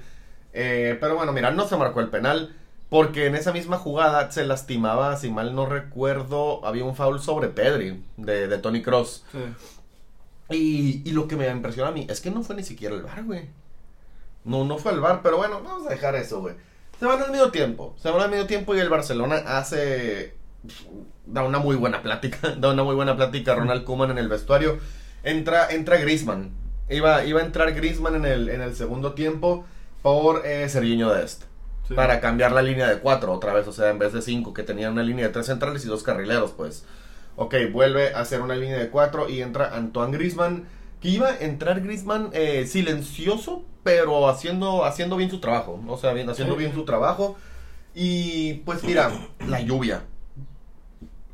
Eh, 0.52 0.96
pero 1.00 1.16
bueno, 1.16 1.32
mira, 1.32 1.50
no 1.50 1.66
se 1.66 1.76
marcó 1.76 2.00
el 2.00 2.10
penal. 2.10 2.54
Porque 2.88 3.26
en 3.26 3.34
esa 3.34 3.52
misma 3.52 3.76
jugada 3.76 4.30
se 4.30 4.46
lastimaba, 4.46 5.16
si 5.18 5.30
mal 5.30 5.54
no 5.54 5.66
recuerdo, 5.66 6.64
había 6.64 6.84
un 6.84 6.96
foul 6.96 7.20
sobre 7.20 7.48
Pedri, 7.48 8.02
de, 8.16 8.48
de 8.48 8.58
Tony 8.58 8.80
Cross. 8.80 9.24
Y, 10.50 11.02
y 11.04 11.12
lo 11.12 11.28
que 11.28 11.36
me 11.36 11.48
impresiona 11.50 11.90
a 11.90 11.92
mí 11.92 12.06
es 12.08 12.22
que 12.22 12.30
no 12.30 12.42
fue 12.42 12.56
ni 12.56 12.62
siquiera 12.62 12.94
el 12.94 13.02
bar, 13.02 13.24
güey. 13.24 13.50
No, 14.48 14.64
no 14.64 14.78
fue 14.78 14.92
el 14.92 15.00
bar, 15.00 15.20
pero 15.22 15.36
bueno, 15.36 15.62
vamos 15.62 15.86
a 15.86 15.90
dejar 15.90 16.16
eso, 16.16 16.40
güey. 16.40 16.54
Se 16.98 17.04
van 17.04 17.22
al 17.22 17.30
medio 17.30 17.50
tiempo. 17.50 17.94
Se 17.98 18.10
van 18.10 18.22
al 18.22 18.30
medio 18.30 18.46
tiempo 18.46 18.74
y 18.74 18.80
el 18.80 18.88
Barcelona 18.88 19.36
hace. 19.46 20.34
Da 21.26 21.44
una 21.44 21.58
muy 21.58 21.76
buena 21.76 22.02
plática. 22.02 22.54
Da 22.58 22.70
una 22.70 22.82
muy 22.82 22.94
buena 22.94 23.14
plática 23.14 23.54
Ronald 23.54 23.84
Koeman 23.84 24.10
en 24.10 24.18
el 24.18 24.28
vestuario. 24.28 24.78
Entra, 25.22 25.70
entra 25.70 25.98
Griezmann. 25.98 26.50
Iba, 26.88 27.24
iba 27.24 27.40
a 27.40 27.44
entrar 27.44 27.72
Griezmann 27.74 28.14
en 28.14 28.24
el, 28.24 28.48
en 28.48 28.62
el 28.62 28.74
segundo 28.74 29.12
tiempo 29.12 29.66
por 30.00 30.46
eh, 30.46 30.66
Serginho 30.70 31.12
Dest. 31.12 31.44
Para 31.94 32.20
cambiar 32.20 32.52
la 32.52 32.62
línea 32.62 32.88
de 32.88 32.98
cuatro 32.98 33.32
otra 33.32 33.52
vez. 33.52 33.68
O 33.68 33.72
sea, 33.72 33.90
en 33.90 33.98
vez 33.98 34.14
de 34.14 34.22
cinco, 34.22 34.54
que 34.54 34.62
tenía 34.62 34.90
una 34.90 35.02
línea 35.02 35.26
de 35.26 35.32
tres 35.32 35.46
centrales 35.46 35.84
y 35.84 35.88
dos 35.88 36.02
carrileros, 36.02 36.52
pues. 36.52 36.86
Ok, 37.36 37.54
vuelve 37.70 38.14
a 38.14 38.20
hacer 38.20 38.40
una 38.40 38.56
línea 38.56 38.78
de 38.78 38.88
cuatro 38.88 39.28
y 39.28 39.42
entra 39.42 39.76
Antoine 39.76 40.16
Griezmann. 40.16 40.66
Que 41.00 41.08
iba 41.08 41.28
a 41.28 41.38
entrar 41.38 41.80
Griezmann 41.80 42.30
eh, 42.32 42.66
silencioso, 42.66 43.64
pero 43.82 44.28
haciendo, 44.28 44.84
haciendo 44.84 45.16
bien 45.16 45.30
su 45.30 45.40
trabajo. 45.40 45.80
O 45.86 45.96
sea, 45.96 46.12
bien, 46.12 46.28
haciendo 46.28 46.56
bien 46.56 46.74
su 46.74 46.84
trabajo. 46.84 47.36
Y 47.94 48.54
pues 48.64 48.82
mira, 48.84 49.10
la 49.46 49.60
lluvia. 49.60 50.04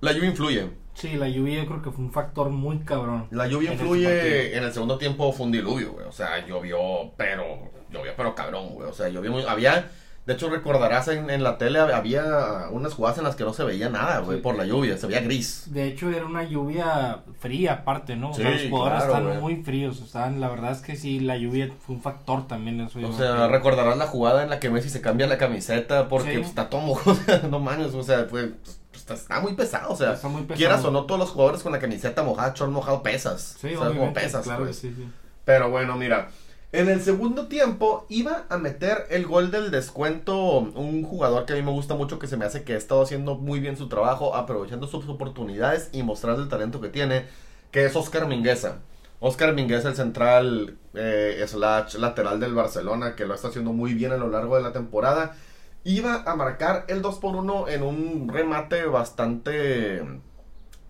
La 0.01 0.13
lluvia 0.13 0.31
influye. 0.31 0.71
Sí, 0.95 1.15
la 1.15 1.29
lluvia 1.29 1.63
yo 1.63 1.67
creo 1.67 1.83
que 1.83 1.91
fue 1.91 2.05
un 2.05 2.13
factor 2.13 2.51
muy 2.51 2.79
cabrón. 2.81 3.27
La 3.31 3.47
lluvia 3.47 3.73
En 3.73 3.79
influye. 3.79 4.57
En 4.57 4.65
el 4.65 4.73
segundo 4.73 4.97
tiempo 4.97 5.33
fue 5.33 5.47
un 5.47 5.53
diluvio, 5.53 5.93
güey. 5.93 6.07
O 6.07 6.13
sea, 6.13 6.47
llovió, 6.47 6.79
pero. 7.17 7.71
Llovió, 7.91 8.13
pero 8.17 8.35
cabrón, 8.35 8.71
güey. 8.75 8.89
O 8.89 8.93
sea, 8.93 9.09
llovió 9.09 9.33
muy. 9.33 9.43
Había. 9.43 9.91
De 10.27 10.33
hecho, 10.33 10.49
recordarás 10.49 11.09
en, 11.09 11.29
en 11.29 11.43
la 11.43 11.59
tele 11.59 11.79
había 11.81 12.69
unas 12.71 12.95
jugadas 12.95 13.19
en 13.19 13.25
las 13.25 13.37
que 13.37 13.45
no 13.45 13.53
se 13.53 13.63
veía 13.63 13.91
nada, 13.91 14.21
güey, 14.21 14.39
Sí. 14.39 14.43
por 14.43 14.57
la 14.57 14.65
lluvia. 14.65 14.97
Se 14.97 15.07
veía 15.07 15.21
gris. 15.21 15.65
De 15.67 15.85
hecho, 15.87 16.09
era 16.11 16.25
una 16.25 16.45
lluvia 16.45 17.19
fría 17.41 17.75
aparte, 17.75 18.17
¿no? 18.17 18.31
O 18.31 18.35
sea, 18.35 18.51
los 18.51 18.63
jugadores 18.71 19.05
claro, 19.05 19.29
están 19.29 19.41
muy 19.43 19.57
fríos. 19.57 20.01
Están, 20.01 20.41
la 20.41 20.49
verdad 20.49 20.73
es 20.73 20.81
que 20.81 20.97
sí, 20.97 21.21
la 21.21 21.37
lluvia 21.37 21.71
fue 21.85 21.97
un 21.97 22.01
factor 22.01 22.47
también. 22.47 22.81
Eso 22.81 22.99
O 23.07 23.13
sea, 23.13 23.49
recordarás 23.49 23.99
la 23.99 24.07
jugada 24.07 24.43
en 24.43 24.49
la 24.49 24.61
que 24.61 24.71
Messi 24.71 24.89
se 24.89 25.03
cambia 25.03 25.27
la 25.27 25.37
camiseta 25.37 26.09
porque 26.09 26.31
Sí. 26.33 26.37
pues, 26.39 26.49
está 26.49 26.71
todo 26.71 26.81
mojado. 26.81 27.13
O 27.21 27.25
sea, 27.27 27.43
no 27.51 27.61
mames, 27.61 27.93
o 27.95 28.03
sea, 28.03 28.25
fue, 28.25 28.47
pues, 28.49 28.81
está, 28.95 29.13
está 29.13 29.41
muy 29.41 29.53
pesado. 29.53 29.93
O 29.93 29.97
sea, 29.97 30.15
Está 30.15 30.29
muy 30.29 30.41
pesado. 30.43 30.57
quieras 30.57 30.85
o 30.87 30.91
no, 30.91 31.05
todos 31.05 31.21
los 31.21 31.31
jugadores 31.33 31.63
con 31.63 31.73
la 31.73 31.79
camiseta 31.79 32.23
mojada, 32.23 32.55
short 32.57 32.73
mojado, 32.73 33.03
pesas. 33.03 33.57
Sí, 33.61 33.75
o 33.75 33.79
sea, 33.83 33.89
como 33.99 34.15
pesas, 34.15 34.43
claro 34.45 34.65
pues. 34.65 34.79
que 34.81 34.89
sí, 34.89 34.95
sí. 34.97 35.07
Pero 35.45 35.69
bueno, 35.69 35.97
mira. 35.97 36.29
En 36.75 36.89
el 36.89 37.01
segundo 37.03 37.47
tiempo 37.47 38.05
iba 38.09 38.47
a 38.49 38.59
meter 38.59 39.07
el 39.09 39.27
gol 39.27 39.53
del 39.53 39.71
descuento 39.71 40.59
un 40.59 41.05
jugador 41.05 41.47
que 41.47 41.53
a 41.53 41.57
mí 41.57 41.63
me 41.63 41.71
gusta 41.71 41.95
mucho, 41.95 42.19
que 42.19 42.27
se 42.27 42.37
me 42.37 42.45
hace 42.45 42.65
que 42.65 42.73
ha 42.73 42.77
estado 42.77 43.01
haciendo 43.01 43.37
muy 43.37 43.61
bien 43.61 43.77
su 43.77 43.89
trabajo, 43.89 44.35
aprovechando 44.35 44.89
sus 44.89 45.09
oportunidades 45.09 45.89
y 45.93 46.03
mostrando 46.03 46.43
el 46.43 46.49
talento 46.49 46.81
que 46.81 46.89
tiene, 46.89 47.27
que 47.71 47.85
es 47.85 47.95
Oscar 47.95 48.27
Mingueza. 48.27 48.79
Oscar 49.21 49.55
Minguez, 49.55 49.85
el 49.85 49.95
central 49.95 50.77
eh, 50.95 51.45
slash 51.47 51.95
lateral 51.95 52.41
del 52.41 52.55
Barcelona, 52.55 53.15
que 53.15 53.25
lo 53.25 53.35
está 53.35 53.49
haciendo 53.49 53.73
muy 53.73 53.95
bien 53.95 54.11
a 54.11 54.17
lo 54.17 54.29
largo 54.29 54.57
de 54.57 54.63
la 54.63 54.73
temporada, 54.73 55.37
iba 55.85 56.25
a 56.27 56.35
marcar 56.35 56.87
el 56.89 57.03
2 57.03 57.19
por 57.21 57.37
1 57.37 57.69
en 57.69 57.85
un 57.85 58.29
remate 58.29 58.85
bastante 58.87 60.03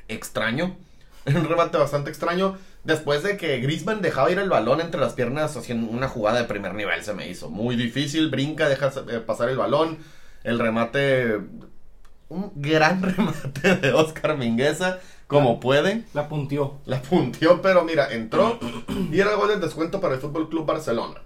extraño. 0.08 0.78
En 1.26 1.38
un 1.38 1.48
remate 1.48 1.78
bastante 1.78 2.10
extraño. 2.10 2.58
Después 2.84 3.22
de 3.22 3.38
que 3.38 3.58
Griezmann 3.60 4.02
dejaba 4.02 4.30
ir 4.30 4.38
el 4.38 4.50
balón 4.50 4.80
entre 4.80 5.00
las 5.00 5.14
piernas 5.14 5.56
haciendo 5.56 5.90
una 5.90 6.08
jugada 6.08 6.40
de 6.40 6.44
primer 6.44 6.74
nivel, 6.74 7.02
se 7.02 7.14
me 7.14 7.28
hizo 7.28 7.48
muy 7.48 7.76
difícil. 7.76 8.30
Brinca, 8.30 8.68
deja 8.68 8.92
eh, 9.08 9.20
pasar 9.20 9.48
el 9.48 9.56
balón. 9.56 9.98
El 10.42 10.58
remate. 10.58 11.40
Un 12.28 12.52
gran 12.56 13.02
remate 13.16 13.76
de 13.76 13.92
Oscar 13.92 14.36
Mingueza 14.36 14.98
como 15.26 15.60
puede. 15.60 16.04
La 16.12 16.28
puntió. 16.28 16.74
La 16.84 17.00
puntió, 17.00 17.62
pero 17.62 17.84
mira, 17.84 18.12
entró 18.12 18.58
y 19.10 19.18
era 19.18 19.30
el 19.30 19.36
gol 19.36 19.48
de 19.48 19.56
descuento 19.56 20.00
para 20.00 20.14
el 20.14 20.20
Fútbol 20.20 20.48
Club 20.48 20.66
Barcelona. 20.66 21.22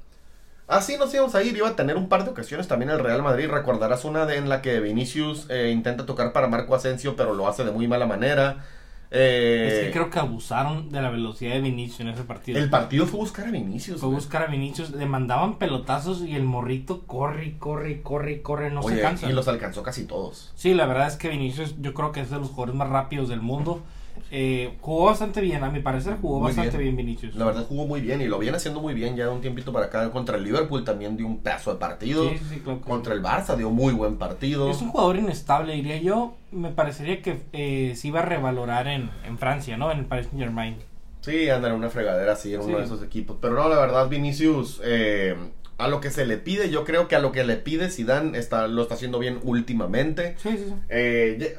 Así 0.68 0.98
nos 0.98 1.12
íbamos 1.14 1.34
a 1.34 1.42
ir, 1.42 1.56
iba 1.56 1.68
a 1.68 1.76
tener 1.76 1.96
un 1.96 2.08
par 2.08 2.24
de 2.24 2.30
ocasiones 2.30 2.68
también 2.68 2.90
el 2.90 2.98
Real 2.98 3.22
Madrid. 3.22 3.48
Recordarás 3.50 4.04
una 4.04 4.26
de 4.26 4.36
en 4.36 4.48
la 4.48 4.60
que 4.60 4.80
Vinicius 4.80 5.46
eh, 5.48 5.70
intenta 5.72 6.04
tocar 6.04 6.32
para 6.32 6.46
Marco 6.46 6.74
Asensio, 6.74 7.16
pero 7.16 7.34
lo 7.34 7.48
hace 7.48 7.64
de 7.64 7.70
muy 7.70 7.88
mala 7.88 8.06
manera. 8.06 8.64
Eh, 9.10 9.68
es 9.70 9.86
que 9.86 9.90
creo 9.92 10.10
que 10.10 10.18
abusaron 10.18 10.90
de 10.90 11.00
la 11.00 11.08
velocidad 11.08 11.54
de 11.54 11.60
Vinicius 11.60 12.00
en 12.00 12.08
ese 12.08 12.24
partido. 12.24 12.58
El 12.58 12.68
partido 12.68 13.06
fue 13.06 13.20
buscar 13.20 13.46
a 13.46 13.50
Vinicius. 13.50 14.00
Fue 14.00 14.10
buscar 14.10 14.42
a 14.42 14.46
Vinicius, 14.46 14.90
le 14.90 15.06
mandaban 15.06 15.58
pelotazos 15.58 16.20
y 16.22 16.36
el 16.36 16.44
morrito 16.44 17.02
corre, 17.06 17.56
corre, 17.58 18.02
corre, 18.02 18.42
corre, 18.42 18.70
no 18.70 18.82
se 18.82 19.00
cansa. 19.00 19.28
Y 19.28 19.32
los 19.32 19.48
alcanzó 19.48 19.82
casi 19.82 20.04
todos. 20.04 20.52
Sí, 20.54 20.74
la 20.74 20.86
verdad 20.86 21.06
es 21.06 21.16
que 21.16 21.28
Vinicius 21.28 21.76
yo 21.80 21.94
creo 21.94 22.12
que 22.12 22.20
es 22.20 22.30
de 22.30 22.36
los 22.36 22.48
jugadores 22.48 22.74
más 22.74 22.88
rápidos 22.90 23.28
del 23.28 23.40
mundo. 23.40 23.82
Eh, 24.30 24.76
jugó 24.80 25.06
bastante 25.06 25.40
bien, 25.40 25.64
a 25.64 25.70
mi 25.70 25.80
parecer 25.80 26.16
jugó 26.20 26.40
bastante 26.40 26.76
bien. 26.76 26.96
Vinicius. 26.96 27.34
La 27.34 27.46
verdad 27.46 27.64
jugó 27.66 27.86
muy 27.86 28.00
bien 28.00 28.20
y 28.20 28.26
lo 28.26 28.38
viene 28.38 28.56
haciendo 28.56 28.80
muy 28.80 28.94
bien 28.94 29.16
ya 29.16 29.24
de 29.24 29.30
un 29.30 29.40
tiempito 29.40 29.72
para 29.72 29.86
acá. 29.86 30.10
Contra 30.10 30.36
el 30.36 30.44
Liverpool 30.44 30.84
también 30.84 31.16
dio 31.16 31.26
un 31.26 31.38
pedazo 31.38 31.72
de 31.72 31.78
partido. 31.78 32.28
Sí, 32.28 32.38
sí, 32.48 32.60
claro 32.60 32.80
Contra 32.80 33.14
el 33.14 33.22
Barça 33.22 33.56
dio 33.56 33.70
muy 33.70 33.94
buen 33.94 34.16
partido. 34.16 34.70
Es 34.70 34.82
un 34.82 34.90
jugador 34.90 35.16
inestable, 35.16 35.74
diría 35.74 35.98
yo. 36.00 36.34
Me 36.50 36.70
parecería 36.70 37.22
que 37.22 37.40
eh, 37.52 37.94
se 37.96 38.08
iba 38.08 38.20
a 38.20 38.24
revalorar 38.24 38.86
en, 38.88 39.10
en 39.26 39.38
Francia, 39.38 39.76
¿no? 39.76 39.90
En 39.90 39.98
el 40.00 40.04
Paris 40.06 40.26
Saint 40.26 40.40
Germain. 40.40 40.76
Sí, 41.20 41.48
anda 41.50 41.68
en 41.68 41.74
una 41.74 41.90
fregadera 41.90 42.32
así 42.32 42.54
en 42.54 42.60
uno 42.60 42.78
de 42.78 42.84
esos 42.84 43.02
equipos. 43.02 43.36
Pero 43.40 43.54
no, 43.54 43.68
la 43.68 43.78
verdad, 43.78 44.08
Vinicius, 44.08 44.80
eh, 44.84 45.36
a 45.76 45.88
lo 45.88 46.00
que 46.00 46.10
se 46.10 46.26
le 46.26 46.38
pide, 46.38 46.70
yo 46.70 46.84
creo 46.84 47.08
que 47.08 47.16
a 47.16 47.18
lo 47.18 47.32
que 47.32 47.44
le 47.44 47.56
pide 47.56 47.90
Zidane 47.90 48.38
está, 48.38 48.66
lo 48.68 48.82
está 48.82 48.94
haciendo 48.94 49.18
bien 49.18 49.40
últimamente. 49.42 50.36
Sí, 50.38 50.50
sí, 50.50 50.64
sí. 50.68 50.74
Eh, 50.88 51.56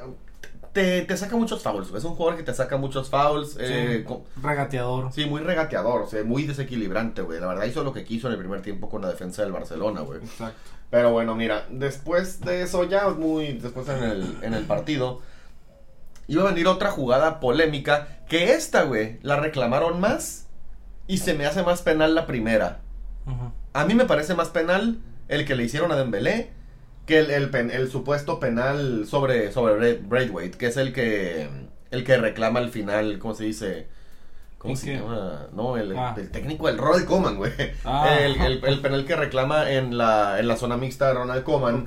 te, 0.72 1.02
te, 1.02 1.16
saca 1.16 1.36
muchos 1.36 1.62
fouls. 1.62 1.92
Es 1.94 2.04
un 2.04 2.14
jugador 2.14 2.36
que 2.36 2.44
te 2.44 2.54
saca 2.54 2.76
muchos 2.76 3.10
fouls. 3.10 3.56
Eh, 3.58 4.06
regateador. 4.42 5.12
Sí, 5.12 5.26
muy 5.26 5.40
regateador. 5.40 6.02
O 6.02 6.06
sea, 6.06 6.22
muy 6.24 6.44
desequilibrante, 6.44 7.22
güey. 7.22 7.40
La 7.40 7.46
verdad 7.46 7.64
hizo 7.64 7.82
lo 7.82 7.92
que 7.92 8.04
quiso 8.04 8.28
en 8.28 8.34
el 8.34 8.38
primer 8.38 8.62
tiempo 8.62 8.88
con 8.88 9.02
la 9.02 9.08
defensa 9.08 9.42
del 9.42 9.52
Barcelona, 9.52 10.02
güey. 10.02 10.20
Exacto. 10.20 10.70
Pero 10.90 11.12
bueno, 11.12 11.34
mira, 11.34 11.66
después 11.70 12.40
de 12.40 12.62
eso, 12.62 12.84
ya 12.84 13.08
muy 13.10 13.54
después 13.54 13.88
en 13.88 14.02
el, 14.02 14.38
en 14.42 14.54
el 14.54 14.64
partido, 14.64 15.20
iba 16.26 16.42
a 16.42 16.52
venir 16.52 16.66
otra 16.66 16.90
jugada 16.90 17.40
polémica. 17.40 18.18
Que 18.28 18.52
esta, 18.54 18.82
güey, 18.84 19.18
la 19.22 19.36
reclamaron 19.36 20.00
más. 20.00 20.46
Y 21.06 21.18
se 21.18 21.34
me 21.34 21.46
hace 21.46 21.62
más 21.62 21.82
penal 21.82 22.14
la 22.14 22.26
primera. 22.26 22.80
A 23.72 23.84
mí 23.84 23.94
me 23.94 24.04
parece 24.04 24.34
más 24.34 24.48
penal 24.48 24.98
el 25.28 25.44
que 25.44 25.54
le 25.54 25.64
hicieron 25.64 25.92
a 25.92 25.96
Dembélé 25.96 26.50
que 27.10 27.18
el, 27.18 27.70
el, 27.72 27.90
supuesto 27.90 28.38
penal 28.38 29.04
sobre, 29.04 29.50
sobre 29.50 29.94
Braithwaite, 29.94 30.56
que 30.56 30.66
es 30.66 30.76
el 30.76 30.92
que, 30.92 31.48
el 31.90 32.04
que 32.04 32.16
reclama 32.16 32.60
al 32.60 32.70
final, 32.70 33.18
¿cómo 33.18 33.34
se 33.34 33.44
dice? 33.44 33.88
¿Cómo 34.58 34.76
se 34.76 34.94
llama? 34.94 35.48
No, 35.52 35.76
el, 35.76 35.96
ah. 35.98 36.14
el, 36.16 36.30
técnico 36.30 36.68
del 36.68 36.78
Ronald 36.78 37.06
Coman, 37.06 37.36
güey. 37.36 37.52
Ah. 37.84 38.16
El, 38.20 38.62
el, 38.62 38.80
penal 38.80 39.06
que 39.06 39.16
reclama 39.16 39.72
en 39.72 39.98
la, 39.98 40.38
en 40.38 40.46
la 40.46 40.56
zona 40.56 40.76
mixta 40.76 41.08
de 41.08 41.14
Ronald 41.14 41.42
Coman. 41.42 41.86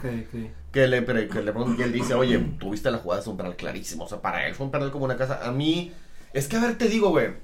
Que 0.72 0.88
le, 0.88 1.06
que 1.06 1.42
le 1.42 1.52
pregunta 1.54 1.82
y 1.82 1.86
él 1.86 1.94
dice, 1.94 2.16
oye, 2.16 2.40
tuviste 2.60 2.92
la 2.92 2.98
jugada, 2.98 3.22
es 3.22 3.28
un 3.28 3.38
penal 3.38 3.56
clarísimo. 3.56 4.04
O 4.06 4.08
sea, 4.10 4.22
para 4.22 4.46
él 4.48 4.56
fue 4.56 4.66
un 4.66 4.72
penal 4.72 4.92
como 4.92 5.06
una 5.06 5.16
casa. 5.16 5.40
A 5.48 5.52
mí, 5.52 5.94
es 6.34 6.48
que 6.48 6.58
a 6.58 6.62
ver, 6.62 6.78
te 6.78 6.90
digo, 6.90 7.12
güey. 7.12 7.36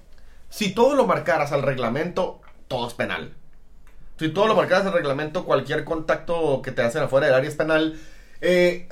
Si 0.49 0.73
todo 0.73 0.95
lo 0.95 1.05
marcaras 1.05 1.51
al 1.51 1.61
reglamento, 1.61 2.41
todo 2.67 2.87
es 2.87 2.95
penal. 2.95 3.35
Si 4.19 4.27
todo 4.27 4.47
lo 4.47 4.55
marcas 4.55 4.85
en 4.85 4.91
reglamento, 4.91 5.45
cualquier 5.45 5.85
contacto 5.85 6.61
que 6.61 6.73
te 6.73 6.81
hacen 6.81 7.01
afuera 7.01 7.27
del 7.27 7.35
área 7.35 7.49
es 7.49 7.55
penal. 7.55 7.97
Eh, 8.41 8.89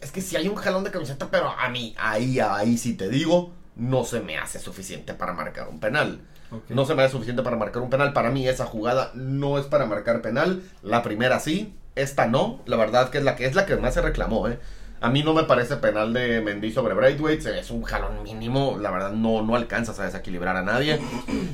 es 0.00 0.10
que 0.10 0.22
si 0.22 0.36
hay 0.36 0.48
un 0.48 0.54
jalón 0.54 0.84
de 0.84 0.90
camiseta, 0.90 1.28
pero 1.30 1.50
a 1.50 1.68
mí, 1.68 1.94
ahí, 1.98 2.40
ahí 2.40 2.78
sí 2.78 2.94
te 2.94 3.10
digo, 3.10 3.52
no 3.76 4.04
se 4.04 4.20
me 4.20 4.38
hace 4.38 4.58
suficiente 4.58 5.12
para 5.12 5.34
marcar 5.34 5.68
un 5.68 5.80
penal. 5.80 6.22
No 6.70 6.86
se 6.86 6.94
me 6.94 7.02
hace 7.02 7.12
suficiente 7.12 7.42
para 7.42 7.56
marcar 7.56 7.82
un 7.82 7.90
penal. 7.90 8.14
Para 8.14 8.30
mí 8.30 8.48
esa 8.48 8.64
jugada 8.64 9.10
no 9.14 9.58
es 9.58 9.66
para 9.66 9.84
marcar 9.84 10.22
penal. 10.22 10.62
La 10.82 11.02
primera 11.02 11.40
sí, 11.40 11.74
esta 11.94 12.26
no. 12.26 12.60
La 12.64 12.76
verdad 12.76 13.10
que 13.10 13.18
es 13.18 13.24
la 13.24 13.36
que 13.36 13.44
es 13.44 13.54
la 13.54 13.66
que 13.66 13.76
más 13.76 13.94
se 13.94 14.00
reclamó, 14.00 14.48
¿eh? 14.48 14.58
A 15.02 15.08
mí 15.08 15.22
no 15.22 15.32
me 15.32 15.44
parece 15.44 15.76
penal 15.76 16.12
de 16.12 16.42
Mendy 16.42 16.70
sobre 16.72 16.94
Braithwaite. 16.94 17.58
Es 17.58 17.70
un 17.70 17.82
jalón 17.82 18.22
mínimo. 18.22 18.76
La 18.78 18.90
verdad, 18.90 19.12
no, 19.12 19.40
no 19.40 19.56
alcanzas 19.56 19.98
a 19.98 20.04
desequilibrar 20.04 20.56
a 20.56 20.62
nadie. 20.62 21.00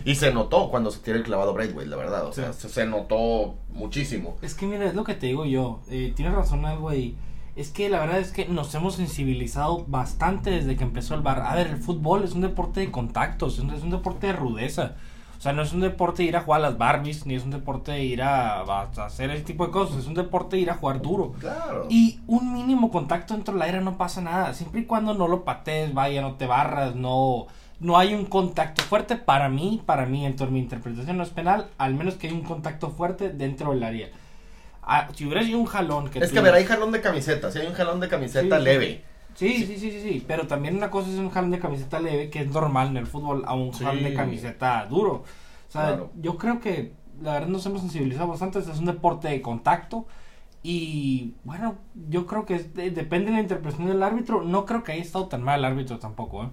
Y 0.05 0.17
se 0.17 0.33
notó 0.33 0.69
cuando 0.69 0.91
se 0.91 1.00
tira 1.00 1.17
el 1.17 1.23
clavado 1.23 1.55
Braithwaite, 1.55 1.88
la 1.88 1.97
verdad. 1.97 2.26
O 2.26 2.33
sea, 2.33 2.53
se, 2.53 2.87
notó 2.87 3.55
muchísimo. 3.69 4.37
Es 4.43 4.55
que 4.55 4.67
mira, 4.67 4.87
es 4.87 4.95
lo 4.95 5.05
que 5.05 5.15
te 5.15 5.26
digo 5.26 5.45
yo. 5.45 5.81
Eh, 5.88 6.12
tienes 6.17 6.35
razón 6.35 6.67
algo 6.67 6.88
ahí. 6.88 7.17
Es 7.55 7.71
que 7.71 7.88
la 7.88 8.00
verdad 8.00 8.19
es 8.19 8.33
que 8.33 8.47
nos 8.47 8.75
hemos 8.75 8.97
sensibilizado 8.97 9.85
bastante 9.87 10.50
desde 10.50 10.76
que 10.76 10.85
empezó 10.85 11.15
el 11.15 11.23
bar. 11.23 11.41
A 11.41 11.55
ver, 11.55 11.69
el 11.69 11.79
fútbol 11.79 12.25
es 12.25 12.33
un 12.33 12.41
deporte 12.41 12.81
de 12.81 12.91
contactos, 12.91 13.59
es 13.59 13.83
un 13.83 13.91
deporte 13.91 14.26
de 14.26 14.33
rudeza. 14.33 14.97
O 15.47 15.49
sea, 15.49 15.55
no 15.55 15.62
es 15.62 15.73
un 15.73 15.81
deporte 15.81 16.25
de 16.25 16.31
ir 16.31 16.37
a 16.37 16.41
jugar 16.41 16.61
a 16.61 16.71
las 16.71 16.76
Barbies, 16.76 17.25
ni 17.25 17.37
es 17.37 17.45
un 17.45 17.53
deporte 17.53 17.93
de 17.93 18.03
ir 18.03 18.21
a, 18.21 18.62
hacer 18.83 19.31
ese 19.31 19.45
tipo 19.45 19.65
de 19.65 19.71
cosas. 19.71 19.99
Es 19.99 20.07
un 20.09 20.15
deporte 20.15 20.57
de 20.57 20.62
ir 20.62 20.71
a 20.71 20.75
jugar 20.75 21.00
duro. 21.00 21.35
Claro. 21.38 21.87
Y 21.88 22.19
un 22.26 22.53
mínimo 22.53 22.91
contacto 22.91 23.33
dentro 23.33 23.55
del 23.55 23.62
aire 23.62 23.81
no 23.81 23.97
pasa 23.97 24.21
nada. 24.21 24.55
Siempre 24.55 24.81
y 24.81 24.87
cuando 24.87 25.15
no 25.15 25.29
lo 25.29 25.45
patees, 25.45 25.95
vaya, 25.95 26.21
no 26.21 26.35
te 26.35 26.49
barras, 26.49 26.97
no, 26.97 27.47
no 27.79 27.97
hay 27.97 28.12
un 28.12 28.25
contacto 28.25 28.83
fuerte. 28.83 29.15
Para 29.15 29.49
mí, 29.49 29.81
para 29.87 30.05
mí, 30.05 30.26
en 30.26 30.35
mi 30.53 30.59
interpretación 30.59 31.17
no 31.17 31.23
es 31.23 31.31
penal, 31.31 31.69
al 31.79 31.95
menos 31.95 32.15
que 32.17 32.26
hay 32.26 32.33
un 32.33 32.43
contacto 32.43 32.91
fuerte 32.91 33.29
dentro 33.29 33.71
del 33.71 33.85
área. 33.85 34.09
Ah, 34.83 35.07
si 35.15 35.26
hubiera 35.26 35.45
sido 35.45 35.61
un 35.61 35.67
jalón 35.67 36.09
que... 36.09 36.19
Es 36.19 36.33
que, 36.33 36.41
a 36.41 36.43
ver, 36.43 36.55
hay 36.55 36.65
jalón 36.65 36.91
de 36.91 37.00
camiseta. 37.00 37.53
Si 37.53 37.61
hay 37.61 37.69
un 37.69 37.75
jalón 37.75 38.00
de 38.00 38.09
camiseta 38.09 38.59
leve. 38.59 38.87
Sí, 38.87 39.15
sí, 39.37 39.78
sí, 39.78 39.78
sí, 39.78 40.00
sí, 40.02 40.25
pero 40.26 40.47
también 40.47 40.76
una 40.76 40.90
cosa 40.90 41.11
es 41.11 41.19
un 41.19 41.31
jalón 41.31 41.50
de 41.50 41.59
camiseta 41.59 42.00
leve, 42.00 42.31
que 42.31 42.40
es 42.40 42.50
normal 42.50 42.88
en 42.88 42.97
el 42.97 43.07
fútbol, 43.07 43.45
a 43.47 43.55
un 43.55 43.73
jalón 43.73 44.02
de 44.02 44.14
camiseta 44.14 44.87
duro. 44.87 45.25
O 45.69 45.71
sea, 45.71 46.00
yo 46.16 46.37
creo 46.37 46.61
que 46.61 46.93
la 47.23 47.35
verdad 47.35 47.49
nos 47.49 47.64
hemos 47.66 47.81
sensibilizado 47.81 48.28
bastante, 48.28 48.59
es 48.59 48.66
un 48.78 48.87
deporte 48.87 49.28
de 49.28 49.40
contacto 49.40 50.07
y 50.62 51.35
bueno, 51.45 51.76
yo 52.09 52.26
creo 52.26 52.45
que 52.45 52.59
depende 52.59 53.26
de 53.26 53.37
la 53.37 53.40
interpretación 53.40 53.87
del 53.87 54.02
árbitro, 54.02 54.43
no 54.43 54.66
creo 54.66 54.83
que 54.83 54.93
haya 54.93 55.02
estado 55.02 55.28
tan 55.28 55.43
mal 55.43 55.61
el 55.61 55.64
árbitro 55.64 55.99
tampoco, 55.99 56.45
¿eh? 56.45 56.49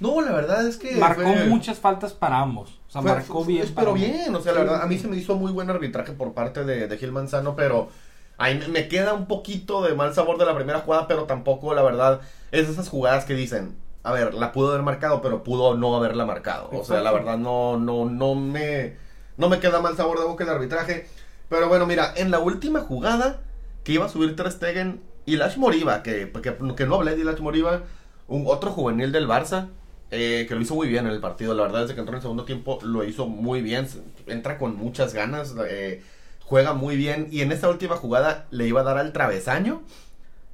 No, 0.00 0.20
la 0.20 0.32
verdad 0.32 0.66
es 0.66 0.76
que. 0.76 0.96
Marcó 0.96 1.22
muchas 1.48 1.78
faltas 1.78 2.12
para 2.12 2.40
ambos. 2.40 2.80
O 2.88 2.90
sea, 2.90 3.00
marcó 3.00 3.44
bien. 3.44 3.66
pero 3.74 3.94
bien, 3.94 4.34
o 4.34 4.40
sea, 4.40 4.52
la 4.52 4.60
verdad, 4.60 4.82
a 4.82 4.86
mí 4.86 4.98
se 4.98 5.08
me 5.08 5.16
hizo 5.16 5.36
muy 5.36 5.52
buen 5.52 5.70
arbitraje 5.70 6.12
por 6.12 6.32
parte 6.32 6.64
de, 6.64 6.88
de 6.88 6.98
Gil 6.98 7.12
Manzano, 7.12 7.54
pero 7.54 7.90
Ahí 8.36 8.60
me 8.68 8.88
queda 8.88 9.14
un 9.14 9.26
poquito 9.26 9.82
de 9.82 9.94
mal 9.94 10.12
sabor 10.14 10.38
de 10.38 10.46
la 10.46 10.54
primera 10.54 10.80
jugada, 10.80 11.06
pero 11.06 11.24
tampoco, 11.24 11.74
la 11.74 11.82
verdad, 11.82 12.20
es 12.50 12.66
de 12.66 12.72
esas 12.72 12.88
jugadas 12.88 13.24
que 13.24 13.34
dicen, 13.34 13.76
a 14.02 14.12
ver, 14.12 14.34
la 14.34 14.52
pudo 14.52 14.70
haber 14.70 14.82
marcado, 14.82 15.22
pero 15.22 15.42
pudo 15.42 15.76
no 15.76 15.96
haberla 15.96 16.26
marcado. 16.26 16.68
O 16.72 16.84
sea, 16.84 17.00
la 17.00 17.12
verdad 17.12 17.38
no, 17.38 17.78
no, 17.78 18.04
no 18.04 18.34
me, 18.34 18.96
no 19.36 19.48
me 19.48 19.60
queda 19.60 19.80
mal 19.80 19.96
sabor 19.96 20.18
de 20.18 20.24
boca 20.24 20.44
el 20.44 20.50
arbitraje. 20.50 21.06
Pero 21.48 21.68
bueno, 21.68 21.86
mira, 21.86 22.12
en 22.16 22.30
la 22.30 22.38
última 22.38 22.80
jugada 22.80 23.40
que 23.82 23.92
iba 23.92 24.06
a 24.06 24.08
subir 24.08 24.34
Ter 24.36 24.50
Stegen 24.50 25.00
y 25.26 25.36
Lash 25.36 25.56
Moriba, 25.56 26.02
que, 26.02 26.30
que, 26.32 26.74
que 26.74 26.86
no 26.86 26.96
hablé 26.96 27.16
de 27.16 27.24
Lash 27.24 27.40
Moriba, 27.40 27.82
un 28.28 28.44
otro 28.46 28.72
juvenil 28.72 29.12
del 29.12 29.28
Barça, 29.28 29.68
eh, 30.10 30.46
que 30.48 30.54
lo 30.54 30.60
hizo 30.60 30.74
muy 30.74 30.88
bien 30.88 31.06
en 31.06 31.12
el 31.12 31.20
partido. 31.20 31.54
La 31.54 31.62
verdad, 31.62 31.82
desde 31.82 31.94
que 31.94 32.00
entró 32.00 32.14
en 32.14 32.18
el 32.18 32.22
segundo 32.22 32.44
tiempo 32.44 32.78
lo 32.82 33.04
hizo 33.04 33.26
muy 33.26 33.62
bien. 33.62 33.88
Entra 34.26 34.58
con 34.58 34.76
muchas 34.76 35.14
ganas. 35.14 35.54
Eh, 35.68 36.02
juega 36.44 36.72
muy 36.72 36.96
bien. 36.96 37.28
Y 37.30 37.40
en 37.40 37.52
esta 37.52 37.68
última 37.68 37.96
jugada 37.96 38.46
le 38.50 38.66
iba 38.66 38.80
a 38.80 38.84
dar 38.84 38.98
al 38.98 39.12
travesaño. 39.12 39.82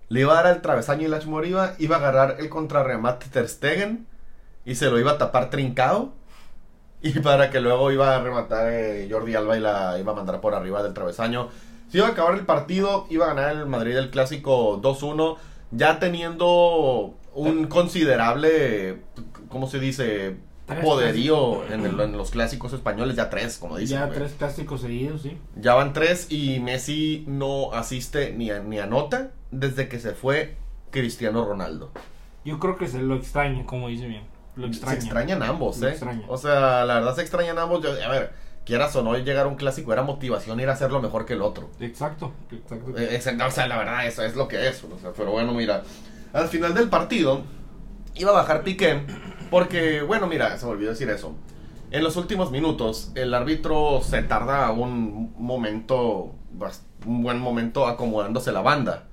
Le 0.09 0.21
iba 0.21 0.33
a 0.33 0.43
dar 0.43 0.47
al 0.47 0.63
travesaño 0.63 1.07
y 1.07 1.09
Lash 1.09 1.27
Moriba. 1.27 1.75
Iba 1.79 1.97
a 1.97 1.99
agarrar 1.99 2.37
el 2.41 2.49
contrarremate 2.49 3.27
Ter 3.27 3.49
Stegen. 3.49 4.07
Y 4.65 4.75
se 4.75 4.91
lo 4.91 4.99
iba 4.99 5.13
a 5.13 5.19
tapar 5.19 5.51
trincado. 5.51 6.13
Y 7.03 7.19
para 7.21 7.51
que 7.51 7.61
luego 7.61 7.91
iba 7.91 8.17
a 8.17 8.21
rematar 8.21 8.73
eh, 8.73 9.09
Jordi 9.11 9.35
Alba 9.35 9.57
y 9.57 9.61
la 9.61 9.99
iba 9.99 10.13
a 10.13 10.17
mandar 10.17 10.41
por 10.41 10.55
arriba 10.55 10.83
del 10.83 10.95
travesaño. 10.95 11.49
Si 11.91 11.99
iba 11.99 12.07
a 12.07 12.11
acabar 12.11 12.35
el 12.35 12.47
partido, 12.47 13.07
iba 13.11 13.27
a 13.27 13.35
ganar 13.35 13.57
el 13.57 13.67
Madrid 13.67 13.97
el 13.97 14.11
clásico 14.11 14.81
2-1. 14.81 15.37
Ya 15.73 15.99
teniendo 15.99 17.15
un 17.35 17.67
considerable, 17.67 19.03
¿cómo 19.49 19.69
se 19.69 19.79
dice? 19.79 20.37
Poderío 20.77 21.65
en, 21.73 21.97
los 22.17 22.31
clásicos 22.31 22.73
españoles, 22.73 23.17
ya 23.17 23.31
tres, 23.31 23.59
como 23.59 23.77
dicen. 23.77 23.99
Ya 23.99 24.09
tres 24.09 24.33
clásicos 24.39 24.81
seguidos, 24.81 25.23
sí. 25.23 25.39
Ya 25.57 25.75
van 25.75 25.93
tres 25.93 26.31
y 26.31 26.61
Messi 26.61 27.25
no 27.27 27.73
asiste 27.73 28.33
ni, 28.33 28.51
a, 28.51 28.61
ni 28.61 28.79
anota 28.79 29.31
desde 29.51 29.89
que 29.89 29.99
se 29.99 30.13
fue 30.13 30.57
Cristiano 30.91 31.45
Ronaldo. 31.45 31.91
Yo 32.45 32.59
creo 32.59 32.77
que 32.77 32.89
se 32.89 33.01
lo 33.03 33.17
extraña, 33.17 33.67
como 33.67 33.89
dice 33.89 34.07
bien. 34.07 34.23
lo 34.57 34.67
extraña. 34.67 35.01
Se 35.01 35.07
extrañan 35.07 35.43
ambos, 35.43 35.79
Lo 35.79 35.89
¿eh? 35.89 35.91
extraña. 35.91 36.25
O 36.29 36.37
sea, 36.39 36.85
la 36.85 36.95
verdad 36.95 37.15
se 37.15 37.23
extrañan 37.23 37.59
ambos. 37.59 37.83
Yo- 37.83 37.93
a 38.03 38.09
ver, 38.09 38.33
quieras 38.65 38.95
o 38.97 39.03
no 39.03 39.17
llegar 39.17 39.47
a 39.47 39.49
un 39.49 39.57
clásico, 39.57 39.93
era 39.93 40.03
motivación 40.03 40.61
ir 40.61 40.69
a 40.69 40.73
hacerlo 40.73 41.01
mejor 41.01 41.27
que 41.27 41.35
el 41.35 41.43
otro. 41.43 41.71
Exacto, 41.81 42.33
exacto. 42.51 42.97
Eh, 42.97 43.11
exacto, 43.13 43.47
o 43.47 43.51
sea, 43.51 43.67
la 43.67 43.77
verdad, 43.77 44.07
eso 44.07 44.23
es 44.23 44.37
lo 44.37 44.49
que 44.49 44.69
es. 44.69 44.83
o 44.85 44.99
sea, 44.99 45.11
pero 45.17 45.33
bueno, 45.33 45.53
mira, 45.53 45.83
al 46.33 46.49
final 46.49 46.75
del 46.75 46.89
partido 46.89 47.43
iba 48.15 48.31
a 48.31 48.35
bajar 48.35 48.63
Piqué 48.63 49.03
porque, 49.51 50.03
bueno, 50.03 50.27
mira, 50.27 50.57
se 50.57 50.65
me 50.65 50.73
olvidó 50.73 50.91
decir 50.91 51.11
eso. 51.11 51.35
En 51.91 52.05
los 52.05 52.17
últimos 52.17 52.51
minutos, 52.51 53.11
el 53.17 53.35
árbitro 53.35 54.01
se 54.03 54.23
tarda 54.23 54.71
un 54.71 55.35
momento, 55.37 56.35
un 57.05 57.23
buen 57.23 57.39
momento 57.41 57.87
acomodándose 57.87 58.53
la 58.53 58.63
banda. 58.63 59.07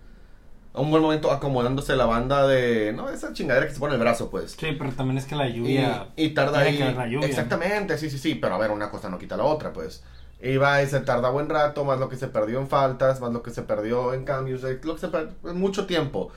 Un 0.73 0.91
buen 0.91 1.01
momento 1.01 1.31
acomodándose 1.31 1.95
la 1.95 2.05
banda 2.05 2.47
de, 2.47 2.93
no, 2.93 3.09
esa 3.09 3.33
chingadera 3.33 3.65
que 3.65 3.73
se 3.73 3.79
pone 3.79 3.95
en 3.95 3.99
el 3.99 4.05
brazo, 4.05 4.29
pues. 4.29 4.51
Sí, 4.51 4.75
pero 4.77 4.91
también 4.91 5.17
es 5.17 5.25
que 5.25 5.35
la 5.35 5.49
lluvia. 5.49 6.09
Y, 6.15 6.25
y 6.25 6.29
tarda 6.35 6.59
ahí. 6.59 6.77
la 6.77 7.07
lluvia. 7.07 7.27
Exactamente, 7.27 7.97
sí, 7.97 8.11
sí, 8.11 8.19
sí. 8.19 8.35
Pero 8.35 8.53
a 8.53 8.57
ver, 8.59 8.69
una 8.69 8.91
cosa 8.91 9.09
no 9.09 9.17
quita 9.17 9.37
la 9.37 9.43
otra, 9.43 9.73
pues. 9.73 10.03
Iba 10.39 10.83
y 10.83 10.87
se 10.87 10.99
tarda 10.99 11.31
buen 11.31 11.49
rato, 11.49 11.83
más 11.83 11.99
lo 11.99 12.09
que 12.09 12.15
se 12.15 12.27
perdió 12.27 12.59
en 12.59 12.67
faltas, 12.67 13.19
más 13.21 13.33
lo 13.33 13.41
que 13.41 13.49
se 13.49 13.63
perdió 13.63 14.13
en 14.13 14.23
cambios, 14.23 14.63
eh, 14.65 14.79
lo 14.83 14.93
que 14.93 15.01
se 15.01 15.07
perdió 15.07 15.33
mucho 15.55 15.87
tiempo. 15.87 16.31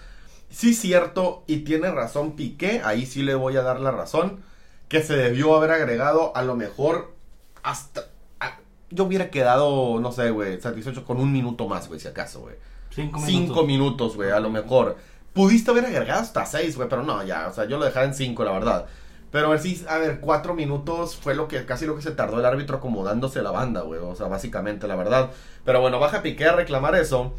Sí, 0.50 0.74
cierto, 0.74 1.44
y 1.46 1.58
tiene 1.58 1.90
razón 1.92 2.32
Piqué, 2.32 2.82
ahí 2.84 3.06
sí 3.06 3.22
le 3.22 3.34
voy 3.36 3.56
a 3.56 3.62
dar 3.62 3.80
la 3.80 3.92
razón, 3.92 4.40
que 4.88 5.02
se 5.02 5.16
debió 5.16 5.56
haber 5.56 5.70
agregado 5.70 6.36
a 6.36 6.42
lo 6.42 6.56
mejor 6.56 7.14
hasta... 7.62 8.06
a- 8.40 8.58
yo 8.90 9.04
hubiera 9.04 9.30
quedado, 9.30 10.00
no 10.00 10.10
sé, 10.12 10.30
güey, 10.30 10.60
satisfecho 10.60 11.04
con 11.04 11.18
un 11.20 11.32
minuto 11.32 11.68
más, 11.68 11.86
güey, 11.88 12.00
si 12.00 12.08
acaso, 12.08 12.40
güey. 12.40 12.56
Cinco 12.90 13.20
minutos. 13.20 13.46
Cinco 13.46 13.64
minutos, 13.64 14.16
güey, 14.16 14.30
a 14.32 14.40
lo 14.40 14.50
mejor. 14.50 14.96
Pudiste 15.32 15.70
haber 15.70 15.86
agregado 15.86 16.20
hasta 16.22 16.44
seis, 16.44 16.74
güey, 16.76 16.88
pero 16.88 17.04
no, 17.04 17.22
ya, 17.22 17.46
o 17.48 17.52
sea, 17.52 17.66
yo 17.66 17.78
lo 17.78 17.84
dejaba 17.84 18.06
en 18.06 18.14
cinco, 18.14 18.42
la 18.42 18.50
verdad. 18.52 18.86
Pero 19.30 19.46
a 19.46 19.50
ver, 19.50 19.60
sí, 19.60 19.84
a 19.88 19.98
ver, 19.98 20.18
cuatro 20.18 20.54
minutos 20.54 21.14
fue 21.14 21.36
lo 21.36 21.46
que, 21.46 21.64
casi 21.64 21.86
lo 21.86 21.94
que 21.94 22.02
se 22.02 22.10
tardó 22.10 22.40
el 22.40 22.44
árbitro 22.44 22.78
acomodándose 22.78 23.40
la 23.42 23.52
banda, 23.52 23.82
güey, 23.82 24.00
o 24.00 24.16
sea, 24.16 24.26
básicamente, 24.26 24.88
la 24.88 24.96
verdad. 24.96 25.30
Pero 25.64 25.80
bueno, 25.80 26.00
baja 26.00 26.20
Piqué 26.22 26.46
a 26.46 26.52
reclamar 26.56 26.96
eso 26.96 27.32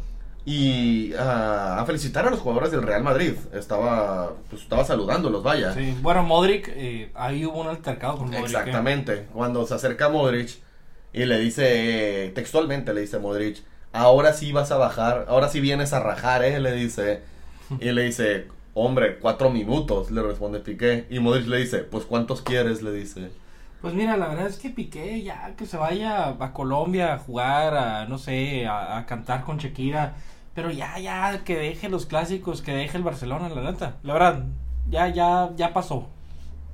y 0.44 1.12
ah, 1.14 1.78
a 1.80 1.84
felicitar 1.84 2.26
a 2.26 2.30
los 2.30 2.40
jugadores 2.40 2.70
del 2.70 2.82
Real 2.82 3.02
Madrid. 3.02 3.34
Estaba, 3.52 4.32
pues, 4.50 4.62
estaba 4.62 4.84
saludándolos, 4.84 5.42
vaya. 5.42 5.72
Sí. 5.72 5.96
Bueno, 6.02 6.22
Modric, 6.24 6.68
eh, 6.74 7.10
ahí 7.14 7.46
hubo 7.46 7.60
un 7.60 7.68
altercado 7.68 8.18
con 8.18 8.26
Modric. 8.26 8.42
¿eh? 8.42 8.46
Exactamente. 8.46 9.26
Cuando 9.32 9.66
se 9.66 9.74
acerca 9.74 10.08
Modric 10.08 10.58
y 11.12 11.24
le 11.26 11.38
dice, 11.38 12.26
eh, 12.26 12.28
textualmente 12.30 12.92
le 12.92 13.02
dice 13.02 13.18
Modric, 13.18 13.62
ahora 13.92 14.32
sí 14.32 14.50
vas 14.52 14.72
a 14.72 14.78
bajar, 14.78 15.26
ahora 15.28 15.48
sí 15.48 15.60
vienes 15.60 15.92
a 15.92 16.00
rajar, 16.00 16.44
eh, 16.44 16.58
le 16.58 16.72
dice. 16.72 17.22
Y 17.80 17.90
le 17.92 18.02
dice, 18.02 18.48
hombre, 18.74 19.18
cuatro 19.18 19.48
minutos, 19.48 20.10
le 20.10 20.22
responde 20.22 20.58
Piqué. 20.58 21.06
Y 21.08 21.20
Modric 21.20 21.46
le 21.46 21.58
dice, 21.58 21.78
pues 21.78 22.04
¿cuántos 22.04 22.42
quieres? 22.42 22.82
Le 22.82 22.92
dice. 22.92 23.30
Pues 23.80 23.94
mira, 23.94 24.16
la 24.16 24.28
verdad 24.28 24.46
es 24.46 24.58
que 24.58 24.70
Piqué 24.70 25.22
ya 25.22 25.54
que 25.56 25.66
se 25.66 25.76
vaya 25.76 26.36
a 26.38 26.52
Colombia 26.52 27.14
a 27.14 27.18
jugar, 27.18 27.74
a 27.74 28.04
no 28.06 28.18
sé, 28.18 28.66
a, 28.66 28.98
a 28.98 29.06
cantar 29.06 29.42
con 29.44 29.56
Shakira, 29.56 30.14
pero 30.54 30.70
ya, 30.70 30.98
ya, 30.98 31.44
que 31.44 31.56
deje 31.56 31.88
los 31.88 32.06
clásicos, 32.06 32.62
que 32.62 32.74
deje 32.74 32.96
el 32.96 33.02
Barcelona, 33.02 33.48
la 33.48 33.62
neta. 33.70 33.96
La 34.02 34.12
verdad, 34.12 34.44
ya, 34.88 35.08
ya, 35.08 35.50
ya 35.56 35.72
pasó. 35.72 36.08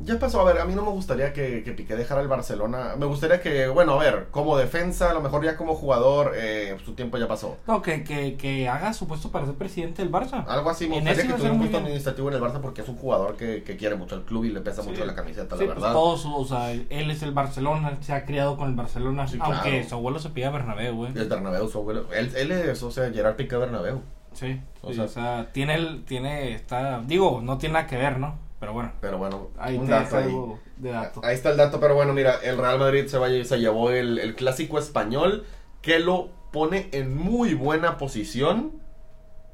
Ya 0.01 0.17
pasó, 0.19 0.41
a 0.41 0.45
ver, 0.45 0.59
a 0.61 0.65
mí 0.65 0.75
no 0.77 0.83
me 0.83 0.91
gustaría 0.93 1.33
que, 1.33 1.65
que 1.65 1.73
Piqué 1.73 1.97
dejara 1.97 2.21
el 2.21 2.29
Barcelona. 2.29 2.95
Me 2.97 3.07
gustaría 3.07 3.41
que, 3.41 3.67
bueno, 3.67 3.95
a 3.95 3.99
ver, 3.99 4.29
como 4.31 4.57
defensa, 4.57 5.11
a 5.11 5.15
lo 5.15 5.21
mejor 5.21 5.45
ya 5.45 5.57
como 5.57 5.75
jugador, 5.75 6.35
eh, 6.37 6.77
su 6.85 6.95
tiempo 6.95 7.19
ya 7.19 7.27
pasó. 7.27 7.57
No, 7.67 7.83
que, 7.83 8.05
que, 8.05 8.37
que 8.37 8.69
haga 8.69 8.93
su 8.93 9.09
puesto 9.09 9.33
para 9.33 9.47
ser 9.47 9.57
presidente 9.57 10.03
del 10.03 10.13
Barça. 10.13 10.45
Algo 10.47 10.71
así, 10.71 10.87
me 10.89 10.97
gustaría 11.01 11.23
que 11.27 11.33
tuviera 11.33 11.53
un 11.53 11.59
puesto 11.59 11.79
administrativo 11.79 12.29
en 12.29 12.35
el 12.37 12.41
Barça 12.41 12.61
porque 12.61 12.83
es 12.83 12.89
un 12.89 12.97
jugador 12.97 13.37
que, 13.37 13.65
que 13.65 13.77
quiere 13.77 13.97
mucho 13.97 14.15
al 14.15 14.23
club 14.25 14.45
y 14.45 14.51
le 14.51 14.61
pesa 14.61 14.83
Sí. 14.83 14.91
mucho 14.91 15.05
la 15.05 15.15
camiseta, 15.17 15.57
Sí, 15.57 15.63
la 15.67 15.75
pues 15.75 15.81
verdad. 15.83 15.93
todos, 15.93 16.25
o 16.27 16.45
sea, 16.45 16.71
él 16.71 16.87
es 17.11 17.23
el 17.23 17.33
Barcelona, 17.33 17.99
se 18.01 18.13
ha 18.13 18.25
criado 18.25 18.57
con 18.57 18.69
el 18.69 18.77
Barcelona, 18.77 19.27
Sí, 19.27 19.39
aunque 19.41 19.71
claro. 19.71 19.89
su 19.89 19.95
abuelo 19.97 20.19
se 20.21 20.31
pide 20.31 20.49
Bernabéu, 20.49 20.95
güey. 20.95 21.13
El 21.19 21.29
Bernabéu, 21.29 21.69
su 21.69 21.79
abuelo. 21.79 22.07
Él, 22.13 22.31
él 22.37 22.53
es, 22.53 22.83
o 22.85 22.91
sea, 22.93 23.11
Gerard 23.11 23.35
Piqué 23.35 23.57
Bernabéu. 23.57 24.01
Sí, 24.33 24.61
O 24.83 24.93
sea- 24.93 25.05
o 25.05 25.09
sea, 25.09 25.49
tiene 25.53 25.75
el, 25.75 26.05
tiene, 26.05 26.55
está, 26.55 27.03
digo, 27.05 27.41
no 27.43 27.59
tiene 27.59 27.73
nada 27.73 27.87
que 27.89 27.97
ver, 27.97 28.21
¿no? 28.21 28.47
Pero 28.59 28.73
bueno, 28.73 28.93
Pero 29.01 29.19
bueno, 29.19 29.51
ahí 29.57 29.77
un 29.77 29.89
dato 29.89 30.17
ahí. 30.17 30.25
algo 30.25 30.59
de 30.77 30.91
dato. 30.91 31.21
Ahí 31.23 31.35
está 31.35 31.51
el 31.51 31.57
dato, 31.57 31.79
pero 31.81 31.95
bueno, 31.95 32.13
mira, 32.13 32.37
el 32.43 32.59
Real 32.59 32.79
Madrid 32.79 33.07
se, 33.07 33.19
vaya, 33.19 33.45
se 33.45 33.59
llevó 33.61 33.91
el, 33.91 34.19
el 34.19 34.35
clásico 34.35 34.79
español 34.79 35.47
que 35.83 36.01
lo 36.01 36.31
pone 36.53 36.89
en 36.93 37.17
muy 37.17 37.55
buena 37.55 37.97
posición 37.99 38.83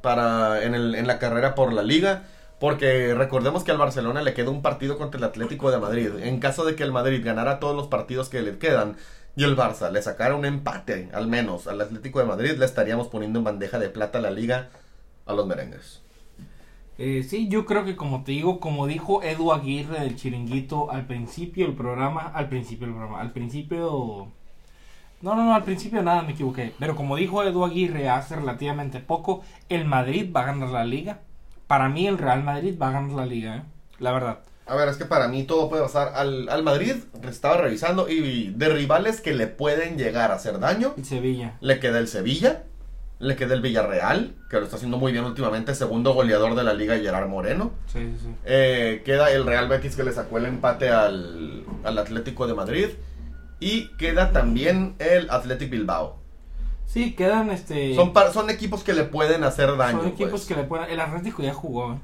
para 0.03 0.65
en, 0.65 0.75
el, 0.75 0.95
en 0.95 1.07
la 1.07 1.19
carrera 1.19 1.55
por 1.55 1.73
la 1.73 1.83
liga. 1.83 2.25
Porque 2.61 3.15
recordemos 3.15 3.65
que 3.65 3.73
al 3.73 3.79
Barcelona 3.79 4.23
le 4.23 4.35
queda 4.35 4.51
un 4.51 4.63
partido 4.63 4.99
contra 4.99 5.19
el 5.19 5.25
Atlético 5.25 5.71
de 5.71 5.79
Madrid. 5.79 6.11
En 6.21 6.41
caso 6.41 6.65
de 6.65 6.77
que 6.77 6.85
el 6.85 6.93
Madrid 6.93 7.23
ganara 7.25 7.61
todos 7.61 7.77
los 7.77 7.89
partidos 7.89 8.31
que 8.31 8.43
le 8.43 8.59
quedan 8.59 8.97
y 9.37 9.45
el 9.45 9.57
Barça 9.57 9.91
le 9.91 10.03
sacara 10.03 10.37
un 10.37 10.47
empate, 10.47 11.11
al 11.13 11.27
menos, 11.29 11.67
al 11.67 11.81
Atlético 11.81 12.21
de 12.21 12.27
Madrid, 12.27 12.53
le 12.59 12.65
estaríamos 12.67 13.09
poniendo 13.09 13.41
en 13.41 13.45
bandeja 13.45 13.79
de 13.81 13.91
plata 13.91 14.21
la 14.21 14.31
liga 14.31 14.71
a 15.27 15.35
los 15.35 15.47
merengues. 15.47 16.04
Eh, 16.97 17.25
sí, 17.29 17.49
yo 17.49 17.67
creo 17.67 17.85
que 17.85 17.97
como 17.97 18.23
te 18.23 18.33
digo, 18.33 18.61
como 18.61 18.87
dijo 18.87 19.23
Edu 19.23 19.53
Aguirre 19.53 20.01
del 20.01 20.17
Chiringuito 20.17 20.91
al 20.93 21.07
principio 21.07 21.67
del 21.67 21.75
programa, 21.75 22.31
al 22.35 22.49
principio 22.49 22.87
del 22.87 22.95
programa, 22.97 23.21
al 23.21 23.33
principio... 23.33 24.29
No, 25.23 25.35
no, 25.35 25.45
no, 25.45 25.55
al 25.55 25.65
principio 25.65 26.03
nada, 26.03 26.23
me 26.23 26.33
equivoqué. 26.33 26.73
Pero 26.79 26.95
como 26.95 27.17
dijo 27.17 27.43
Edu 27.43 27.65
Aguirre 27.65 28.09
hace 28.11 28.37
relativamente 28.37 29.01
poco, 29.01 29.43
el 29.69 29.87
Madrid 29.87 30.31
va 30.35 30.43
a 30.43 30.47
ganar 30.47 30.69
la 30.69 30.85
liga. 30.85 31.21
Para 31.67 31.89
mí 31.89 32.07
el 32.07 32.19
Real 32.19 32.45
Madrid 32.45 32.77
va 32.81 32.89
a 32.89 32.93
ganar 32.93 33.13
la 33.13 33.27
liga, 33.27 33.57
¿eh? 33.57 33.63
La 33.99 34.13
verdad. 34.13 34.41
A 34.67 34.77
ver, 34.77 34.89
es 34.89 34.97
que 34.97 35.05
para 35.05 35.29
mí 35.29 35.45
todo 35.45 35.69
puede 35.69 35.83
pasar. 35.83 36.13
Al, 36.15 36.49
al 36.49 36.63
Madrid 36.63 36.95
estaba 37.29 37.57
revisando 37.57 38.09
y 38.09 38.51
de 38.55 38.69
rivales 38.69 39.21
que 39.21 39.35
le 39.35 39.47
pueden 39.47 39.97
llegar 39.97 40.31
a 40.31 40.35
hacer 40.35 40.59
daño, 40.59 40.95
El 40.97 41.05
Sevilla. 41.05 41.57
le 41.61 41.81
queda 41.81 41.99
el 41.99 42.09
Sevilla, 42.09 42.65
le 43.19 43.37
queda 43.37 43.55
el 43.55 43.63
Villarreal, 43.63 44.35
que 44.51 44.57
lo 44.57 44.65
está 44.65 44.77
haciendo 44.77 44.99
muy 44.99 45.13
bien 45.13 45.25
últimamente, 45.25 45.75
segundo 45.75 46.13
goleador 46.15 46.55
de 46.55 46.65
la 46.65 46.75
liga 46.75 46.99
Gerard 46.99 47.29
Moreno. 47.29 47.71
Sí, 47.87 48.01
sí, 48.01 48.19
sí. 48.23 48.35
Eh, 48.45 49.03
queda 49.05 49.31
el 49.31 49.47
Real 49.47 49.69
Betis 49.69 49.97
que 49.97 50.05
le 50.05 50.13
sacó 50.13 50.39
el 50.39 50.47
empate 50.47 50.91
al, 50.91 51.65
al 51.85 51.99
Atlético 51.99 52.47
de 52.47 52.55
Madrid. 52.55 52.89
Y 53.61 53.89
queda 53.97 54.33
también 54.33 54.95
el 54.99 55.31
Athletic 55.31 55.71
Bilbao. 55.71 56.19
Sí, 56.87 57.15
quedan 57.15 57.51
este... 57.51 57.95
Son, 57.95 58.13
par- 58.13 58.33
son 58.33 58.51
equipos 58.51 58.85
que 58.85 58.93
le 58.93 59.05
pueden 59.05 59.43
hacer 59.43 59.77
daño. 59.77 60.01
son 60.01 60.09
equipos 60.09 60.31
pues. 60.31 60.47
que 60.47 60.55
le 60.57 60.65
pueden... 60.65 60.91
El 60.91 61.01
Atlético 61.01 61.43
ya 61.43 61.55
jugó, 61.55 61.95
¿eh? 61.95 61.99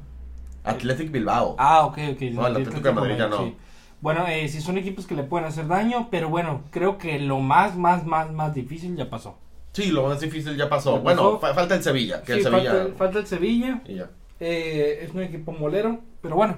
Athletic 0.65 1.11
Bilbao. 1.11 1.57
Ah, 1.59 1.85
ok, 1.85 1.99
ok. 2.13 2.21
No, 2.33 2.47
el 2.47 2.57
Atlético 2.57 2.81
de 2.81 2.93
Madrid 2.93 3.15
ya 3.19 3.29
no. 3.29 3.55
Bueno, 4.01 4.27
eh, 4.29 4.49
sí 4.49 4.63
son 4.63 4.79
equipos 4.79 5.07
que 5.07 5.15
le 5.15 5.25
pueden 5.25 5.47
hacer 5.47 5.67
daño, 5.67 6.09
pero 6.11 6.31
bueno, 6.31 6.63
creo 6.71 6.97
que 6.97 7.19
lo 7.19 7.41
más, 7.41 7.77
más, 7.77 8.07
más, 8.07 8.33
más 8.33 8.55
difícil 8.55 8.97
ya 8.97 9.11
pasó. 9.11 9.37
Sí, 9.73 9.91
lo 9.91 10.07
más 10.09 10.21
difícil 10.21 10.57
ya 10.57 10.69
pasó. 10.69 10.99
Bueno, 11.01 11.39
fa- 11.39 11.55
falta 11.55 11.75
el 11.77 11.83
Sevilla. 11.83 12.23
Que 12.23 12.33
Sí, 12.35 12.39
el 12.41 12.45
Sevilla. 12.45 12.71
falta, 12.73 12.97
falta 12.97 13.19
el 13.21 13.27
Sevilla. 13.27 13.81
Y 13.87 13.95
ya. 13.97 14.11
eh, 14.41 15.01
es 15.03 15.13
un 15.15 15.23
equipo 15.23 15.53
molero, 15.53 16.01
pero 16.21 16.37
bueno. 16.37 16.57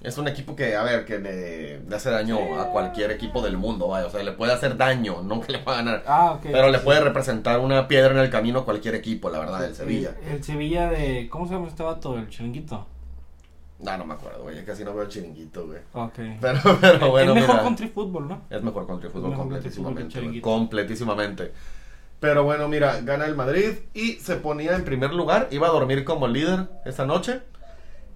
Es 0.00 0.16
un 0.16 0.28
equipo 0.28 0.54
que, 0.54 0.76
a 0.76 0.84
ver, 0.84 1.04
que 1.04 1.18
le, 1.18 1.80
le 1.80 1.96
hace 1.96 2.08
daño 2.08 2.38
a 2.60 2.66
cualquier 2.70 3.10
equipo 3.10 3.42
del 3.42 3.56
mundo, 3.56 3.88
vaya. 3.88 4.06
O 4.06 4.10
sea, 4.10 4.22
le 4.22 4.30
puede 4.32 4.52
hacer 4.52 4.76
daño, 4.76 5.22
no 5.24 5.40
que 5.40 5.52
le 5.52 5.58
pueda 5.58 5.78
ganar. 5.78 6.04
Ah, 6.06 6.32
ok. 6.36 6.42
Pero 6.52 6.70
le 6.70 6.78
puede 6.78 7.00
representar 7.00 7.58
una 7.60 7.88
piedra 7.88 8.12
en 8.12 8.18
el 8.18 8.30
camino 8.30 8.60
a 8.60 8.64
cualquier 8.64 8.94
equipo, 8.94 9.28
la 9.28 9.40
verdad, 9.40 9.60
del 9.60 9.74
Sevilla. 9.74 10.14
El, 10.24 10.36
el 10.36 10.44
Sevilla 10.44 10.88
de... 10.88 11.28
¿Cómo 11.28 11.46
se 11.48 11.54
llama 11.54 11.66
este 11.68 11.82
vato? 11.82 12.16
El 12.16 12.28
chiringuito. 12.28 12.86
No, 13.80 13.96
no 13.96 14.04
me 14.06 14.14
acuerdo, 14.14 14.42
güey. 14.44 14.64
Casi 14.64 14.84
no 14.84 14.94
veo 14.94 15.02
el 15.02 15.08
chiringuito, 15.08 15.66
güey. 15.66 15.80
Ok. 15.92 16.18
Pero, 16.40 16.60
pero 16.80 17.10
bueno, 17.10 17.32
es 17.32 17.40
mejor 17.40 17.54
mira. 17.56 17.62
country 17.64 17.88
fútbol, 17.88 18.28
¿no? 18.28 18.42
Es 18.50 18.62
mejor 18.62 18.86
country 18.86 19.08
fútbol 19.10 19.30
Mejor 19.30 19.48
country 19.50 19.70
fútbol 19.70 20.40
completísimamente. 20.40 21.52
Pero 22.20 22.42
bueno, 22.42 22.68
mira, 22.68 23.00
gana 23.02 23.26
el 23.26 23.36
Madrid 23.36 23.74
y 23.94 24.14
se 24.14 24.36
ponía 24.36 24.74
en 24.74 24.84
primer 24.84 25.12
lugar. 25.12 25.48
Iba 25.50 25.68
a 25.68 25.72
dormir 25.72 26.04
como 26.04 26.26
líder 26.26 26.68
esa 26.84 27.06
noche. 27.06 27.40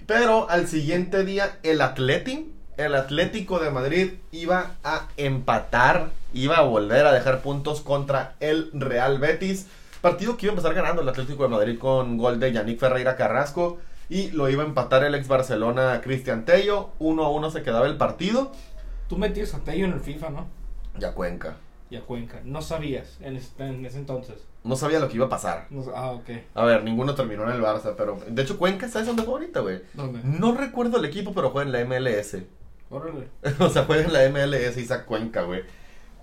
Pero 0.07 0.51
al 0.51 0.67
siguiente 0.67 1.25
día, 1.25 1.59
el 1.63 1.81
Atleti, 1.81 2.53
el 2.77 2.97
Atlético 2.97 3.61
de 3.61 3.71
Madrid, 3.71 4.15
iba 4.33 4.73
a 4.83 5.09
empatar. 5.17 6.11
Iba 6.35 6.57
a 6.57 6.63
volver 6.63 7.07
a 7.07 7.13
dejar 7.13 7.43
puntos 7.43 7.81
contra 7.81 8.35
el 8.41 8.71
Real 8.73 9.19
Betis. 9.19 9.69
Partido 10.01 10.37
que 10.37 10.47
iba 10.47 10.53
a 10.53 10.57
empezar 10.57 10.75
ganando 10.75 11.03
el 11.03 11.09
Atlético 11.09 11.45
de 11.45 11.51
Madrid 11.51 11.79
con 11.79 12.19
gol 12.19 12.41
de 12.41 12.53
Yannick 12.53 12.81
Ferreira 12.81 13.15
Carrasco. 13.15 13.79
Y 14.09 14.33
lo 14.33 14.49
iba 14.49 14.65
a 14.65 14.67
empatar 14.67 15.05
el 15.05 15.15
ex 15.15 15.29
Barcelona 15.29 16.01
Cristian 16.03 16.45
Tello. 16.45 16.91
1 16.99 17.25
a 17.25 17.31
1 17.31 17.51
se 17.51 17.63
quedaba 17.63 17.87
el 17.87 17.97
partido. 17.97 18.51
Tú 19.09 19.17
metías 19.17 19.55
a 19.55 19.61
Tello 19.61 19.85
en 19.85 19.93
el 19.93 20.01
FIFA, 20.01 20.31
¿no? 20.31 20.47
Ya 20.99 21.13
Cuenca. 21.13 21.57
Y 21.93 21.97
a 21.97 22.01
Cuenca. 22.01 22.41
No 22.43 22.63
sabías 22.63 23.19
en 23.21 23.37
ese, 23.37 23.51
en 23.59 23.85
ese 23.85 23.99
entonces. 23.99 24.37
No 24.65 24.77
sabía 24.77 24.99
lo 24.99 25.09
que 25.09 25.17
iba 25.17 25.27
a 25.27 25.29
pasar. 25.29 25.67
No- 25.69 25.85
ah, 25.95 26.13
ok. 26.13 26.31
A 26.55 26.65
ver, 26.65 26.85
ninguno 26.85 27.15
terminó 27.15 27.45
en 27.45 27.51
el 27.51 27.61
Barça, 27.61 27.93
pero... 27.99 28.19
De 28.27 28.41
hecho, 28.43 28.57
Cuenca, 28.59 28.89
¿sabes 28.89 29.07
dónde 29.09 29.25
juega 29.25 29.41
ahorita, 29.41 29.61
güey? 29.61 29.83
¿Dónde? 29.93 30.21
No 30.25 30.55
recuerdo 30.55 30.97
el 30.97 31.05
equipo, 31.05 31.35
pero 31.35 31.51
juega 31.51 31.67
en 31.67 31.73
la 31.73 31.85
MLS. 31.85 32.39
Órale. 32.89 33.29
o 33.59 33.69
sea, 33.69 33.85
juega 33.85 34.05
en 34.05 34.13
la 34.15 34.27
MLS 34.31 34.77
Isaac 34.79 35.05
Cuenca, 35.05 35.43
güey. 35.43 35.65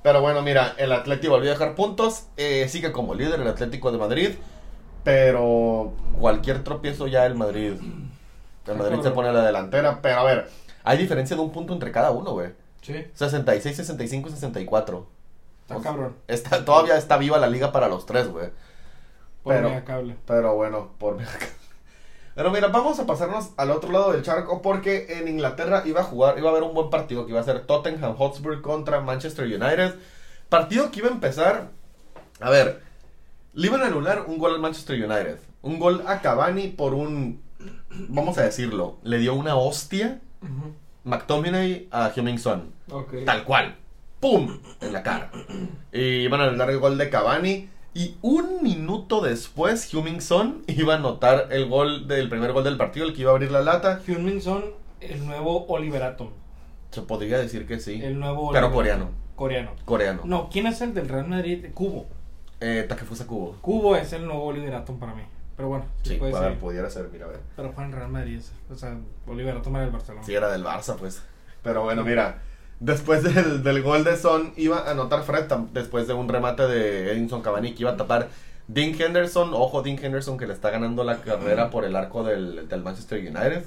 Pero 0.01 0.21
bueno, 0.21 0.41
mira, 0.41 0.73
el 0.79 0.91
Atlético 0.91 1.33
volvió 1.33 1.51
a 1.51 1.53
dejar 1.53 1.75
puntos. 1.75 2.23
eh, 2.37 2.67
sigue 2.67 2.91
como 2.91 3.13
líder 3.13 3.39
el 3.41 3.47
Atlético 3.47 3.91
de 3.91 3.99
Madrid. 3.99 4.29
Pero 5.03 5.93
cualquier 6.19 6.63
tropiezo 6.63 7.07
ya 7.07 7.25
el 7.25 7.35
Madrid. 7.35 7.73
El 8.67 8.75
Madrid 8.77 8.99
se 9.01 9.11
pone 9.11 9.29
a 9.29 9.33
la 9.33 9.45
delantera. 9.45 10.01
Pero 10.01 10.19
a 10.19 10.23
ver, 10.23 10.49
Hay 10.83 10.97
diferencia 10.97 11.35
de 11.35 11.41
un 11.43 11.51
punto 11.51 11.73
entre 11.73 11.91
cada 11.91 12.09
uno, 12.11 12.31
güey. 12.31 12.49
Sí, 12.81 13.05
66, 13.13 13.75
65 13.75 14.29
y 14.29 14.31
64. 14.31 15.18
Está 15.77 15.89
cabrón. 15.89 16.15
Está, 16.27 16.65
todavía 16.65 16.97
está 16.97 17.17
viva 17.17 17.37
la 17.37 17.47
liga 17.47 17.71
para 17.71 17.87
los 17.87 18.05
tres, 18.05 18.27
güey. 18.27 18.49
Por 19.43 19.55
pero- 19.55 19.69
mega 19.69 19.83
cable. 19.85 20.15
Pero 20.25 20.55
bueno, 20.55 20.91
por 20.97 21.17
Pero 22.35 22.51
mira, 22.51 22.67
vamos 22.69 22.99
a 22.99 23.05
pasarnos 23.05 23.49
al 23.57 23.71
otro 23.71 23.91
lado 23.91 24.11
del 24.13 24.21
charco 24.21 24.61
porque 24.61 25.07
en 25.17 25.27
Inglaterra 25.27 25.83
iba 25.85 26.01
a 26.01 26.03
jugar, 26.05 26.37
iba 26.37 26.47
a 26.47 26.51
haber 26.51 26.63
un 26.63 26.73
buen 26.73 26.89
partido 26.89 27.25
que 27.25 27.31
iba 27.31 27.41
a 27.41 27.43
ser 27.43 27.65
Tottenham 27.65 28.15
Hotspur 28.15 28.61
contra 28.61 29.01
Manchester 29.01 29.45
United. 29.45 29.95
Partido 30.47 30.89
que 30.89 30.99
iba 30.99 31.09
a 31.09 31.11
empezar, 31.11 31.69
a 32.39 32.49
ver, 32.49 32.81
le 33.53 33.67
iban 33.67 33.81
a 33.81 33.87
anular 33.87 34.25
un 34.27 34.37
gol 34.37 34.53
al 34.53 34.61
Manchester 34.61 34.95
United. 35.03 35.37
Un 35.61 35.79
gol 35.79 36.03
a 36.07 36.21
Cavani 36.21 36.67
por 36.69 36.93
un, 36.93 37.41
vamos 38.07 38.37
a 38.37 38.43
decirlo, 38.43 38.97
le 39.03 39.17
dio 39.17 39.33
una 39.33 39.55
hostia. 39.55 40.21
McTominay 41.03 41.87
a 41.91 42.09
Heung-Min 42.15 42.39
Son. 42.39 42.71
Ok. 42.91 43.25
Tal 43.25 43.43
cual. 43.43 43.75
¡Pum! 44.19 44.59
En 44.81 44.93
la 44.93 45.03
cara. 45.03 45.31
Y 45.91 45.99
iban 46.25 46.41
a 46.41 46.45
anular 46.45 46.69
el 46.69 46.79
gol 46.79 46.97
de 46.97 47.09
Cavani. 47.09 47.69
Y 47.93 48.17
un 48.21 48.61
minuto 48.61 49.21
después, 49.21 49.91
Heung-Min 49.93 50.21
Son 50.21 50.63
iba 50.67 50.93
a 50.93 50.97
anotar 50.97 51.47
el 51.51 51.67
gol 51.67 52.07
del 52.07 52.29
primer 52.29 52.51
gol 52.53 52.63
del 52.63 52.77
partido, 52.77 53.05
el 53.07 53.13
que 53.13 53.21
iba 53.21 53.31
a 53.31 53.33
abrir 53.33 53.51
la 53.51 53.61
lata. 53.61 54.01
Hyun-Min 54.05 54.41
Son, 54.41 54.63
el 55.01 55.25
nuevo 55.25 55.65
Oliver 55.67 56.03
Atom. 56.03 56.29
Se 56.91 57.01
podría 57.01 57.37
decir 57.39 57.65
que 57.67 57.79
sí. 57.79 58.01
El 58.03 58.19
nuevo 58.19 58.51
Pero 58.51 58.71
coreano. 58.71 59.09
Coreano. 59.35 59.71
Coreano. 59.85 60.21
No, 60.25 60.49
¿quién 60.51 60.67
es 60.67 60.81
el 60.81 60.93
del 60.93 61.07
Real 61.07 61.27
Madrid? 61.27 61.67
Cubo. 61.73 62.07
Eh, 62.59 62.85
Takefusa 62.89 63.25
Kubo. 63.25 63.55
Cubo 63.61 63.95
es 63.95 64.11
el 64.13 64.25
nuevo 64.25 64.43
Oliver 64.45 64.75
Atom 64.75 64.99
para 64.99 65.13
mí. 65.13 65.23
Pero 65.55 65.69
bueno, 65.69 65.85
sí, 66.03 66.11
Sí, 66.11 66.15
puede 66.15 66.35
a 66.35 66.39
ver, 66.41 66.51
ser. 66.51 66.59
pudiera 66.59 66.89
ser, 66.89 67.09
mira, 67.11 67.25
a 67.25 67.29
ver. 67.29 67.39
Pero 67.55 67.71
fue 67.73 67.83
en 67.83 67.91
Real 67.91 68.09
Madrid. 68.09 68.41
O 68.71 68.75
sea, 68.75 68.97
Oliver 69.27 69.57
Atom 69.57 69.75
era 69.75 69.83
del 69.85 69.93
Barcelona. 69.93 70.25
Sí, 70.25 70.33
era 70.33 70.49
del 70.51 70.63
Barça, 70.63 70.95
pues. 70.95 71.21
Pero 71.63 71.83
bueno, 71.83 72.03
mira. 72.03 72.41
Después 72.79 73.23
del, 73.23 73.61
del 73.61 73.81
gol 73.81 74.03
de 74.03 74.15
Son, 74.15 74.53
iba 74.55 74.79
a 74.79 74.91
anotar 74.91 75.23
Fred 75.23 75.51
después 75.73 76.07
de 76.07 76.13
un 76.13 76.29
remate 76.29 76.63
de 76.63 77.11
Edinson 77.11 77.41
Cavani 77.41 77.73
que 77.73 77.83
iba 77.83 77.91
a 77.91 77.97
tapar 77.97 78.29
Dean 78.67 78.99
Henderson. 78.99 79.53
Ojo, 79.53 79.81
Dean 79.81 79.97
Henderson 80.01 80.37
que 80.37 80.47
le 80.47 80.53
está 80.53 80.69
ganando 80.69 81.03
la 81.03 81.17
carrera 81.17 81.69
por 81.69 81.83
el 81.83 81.95
arco 81.95 82.23
del, 82.23 82.67
del 82.69 82.81
Manchester 82.81 83.19
United. 83.19 83.65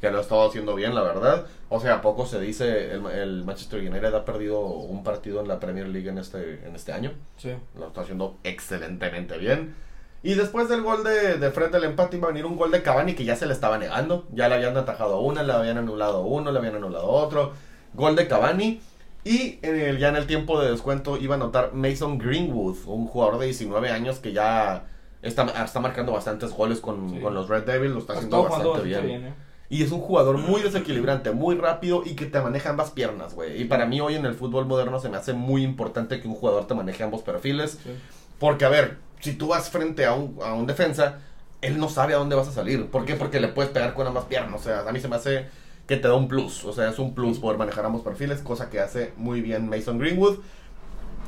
Que 0.00 0.10
lo 0.12 0.18
ha 0.18 0.20
estado 0.20 0.46
haciendo 0.46 0.76
bien, 0.76 0.94
la 0.94 1.02
verdad. 1.02 1.46
O 1.68 1.80
sea, 1.80 1.94
a 1.94 2.02
poco 2.02 2.24
se 2.24 2.40
dice, 2.40 2.92
el, 2.92 3.04
el 3.06 3.44
Manchester 3.44 3.80
United 3.80 4.14
ha 4.14 4.24
perdido 4.24 4.60
un 4.60 5.02
partido 5.02 5.40
en 5.40 5.48
la 5.48 5.58
Premier 5.58 5.88
League 5.88 6.08
en 6.08 6.18
este, 6.18 6.64
en 6.64 6.76
este 6.76 6.92
año. 6.92 7.12
Sí. 7.36 7.52
Lo 7.76 7.88
está 7.88 8.02
haciendo 8.02 8.36
excelentemente 8.44 9.38
bien. 9.38 9.74
Y 10.22 10.34
después 10.34 10.68
del 10.68 10.82
gol 10.82 11.04
de, 11.04 11.38
de 11.38 11.50
Fred 11.50 11.70
del 11.70 11.84
empate 11.84 12.16
iba 12.16 12.26
a 12.26 12.30
venir 12.30 12.46
un 12.46 12.56
gol 12.56 12.70
de 12.70 12.82
Cavani 12.82 13.14
que 13.14 13.24
ya 13.24 13.34
se 13.34 13.46
le 13.46 13.52
estaba 13.52 13.78
negando. 13.78 14.26
Ya 14.32 14.48
le 14.48 14.56
habían 14.56 14.76
atajado 14.76 15.20
una, 15.20 15.42
le 15.42 15.52
habían 15.52 15.78
anulado 15.78 16.22
uno, 16.22 16.50
le 16.52 16.58
habían 16.58 16.76
anulado 16.76 17.08
otro. 17.08 17.52
Gol 17.94 18.16
de 18.16 18.28
Cavani. 18.28 18.80
Y 19.24 19.58
en 19.62 19.78
el- 19.78 19.98
ya 19.98 20.08
en 20.08 20.16
el 20.16 20.26
tiempo 20.26 20.60
de 20.60 20.70
descuento 20.70 21.16
iba 21.18 21.34
a 21.34 21.36
anotar 21.36 21.74
Mason 21.74 22.18
Greenwood, 22.18 22.76
un 22.86 23.06
jugador 23.06 23.38
de 23.38 23.46
19 23.46 23.90
años 23.90 24.18
que 24.20 24.32
ya 24.32 24.84
está, 25.22 25.44
está 25.64 25.80
marcando 25.80 26.12
bastantes 26.12 26.52
goles 26.52 26.80
con, 26.80 27.10
Sí. 27.10 27.20
con 27.20 27.34
los 27.34 27.48
Red 27.48 27.64
Devils. 27.64 27.92
Lo 27.94 28.00
está 28.00 28.12
Ha 28.14 28.16
haciendo 28.16 28.42
bastante 28.44 28.68
bastante 28.68 28.88
bien. 28.88 29.06
bien, 29.06 29.26
¿eh? 29.26 29.34
Y 29.70 29.82
es 29.82 29.90
un 29.92 30.00
jugador 30.00 30.38
muy 30.38 30.62
desequilibrante, 30.62 31.32
muy 31.32 31.56
rápido 31.56 32.02
y 32.06 32.14
que 32.14 32.24
te 32.26 32.40
maneja 32.40 32.70
ambas 32.70 32.90
piernas, 32.92 33.34
güey. 33.34 33.60
Y 33.60 33.64
para 33.66 33.84
mí 33.84 34.00
hoy 34.00 34.14
en 34.14 34.24
el 34.24 34.34
fútbol 34.34 34.64
moderno 34.66 34.98
se 35.00 35.10
me 35.10 35.16
hace 35.18 35.34
muy 35.34 35.62
importante 35.62 36.20
que 36.20 36.28
un 36.28 36.34
jugador 36.34 36.66
te 36.66 36.74
maneje 36.74 37.02
ambos 37.02 37.22
perfiles. 37.22 37.78
Sí. 37.82 37.90
Porque, 38.38 38.64
a 38.64 38.68
ver, 38.70 38.96
si 39.20 39.34
tú 39.34 39.48
vas 39.48 39.68
frente 39.68 40.06
a 40.06 40.14
un, 40.14 40.38
a 40.42 40.54
un 40.54 40.66
defensa, 40.66 41.18
él 41.60 41.78
no 41.78 41.88
sabe 41.90 42.14
a 42.14 42.18
dónde 42.18 42.36
vas 42.36 42.48
a 42.48 42.52
salir. 42.52 42.86
¿Por 42.86 43.04
qué? 43.04 43.14
Porque 43.16 43.40
le 43.40 43.48
puedes 43.48 43.70
pegar 43.72 43.92
con 43.92 44.06
ambas 44.06 44.24
piernas. 44.26 44.60
O 44.60 44.64
sea, 44.64 44.88
a 44.88 44.92
mí 44.92 45.00
se 45.00 45.08
me 45.08 45.16
hace 45.16 45.46
que 45.88 45.96
te 45.96 46.06
da 46.06 46.14
un 46.14 46.28
plus. 46.28 46.64
O 46.64 46.72
sea, 46.72 46.88
es 46.88 47.00
un 47.00 47.14
plus 47.14 47.40
poder 47.40 47.58
manejar 47.58 47.84
ambos 47.84 48.02
perfiles, 48.02 48.40
cosa 48.42 48.70
que 48.70 48.78
hace 48.78 49.12
muy 49.16 49.40
bien 49.40 49.68
Mason 49.68 49.98
Greenwood. 49.98 50.38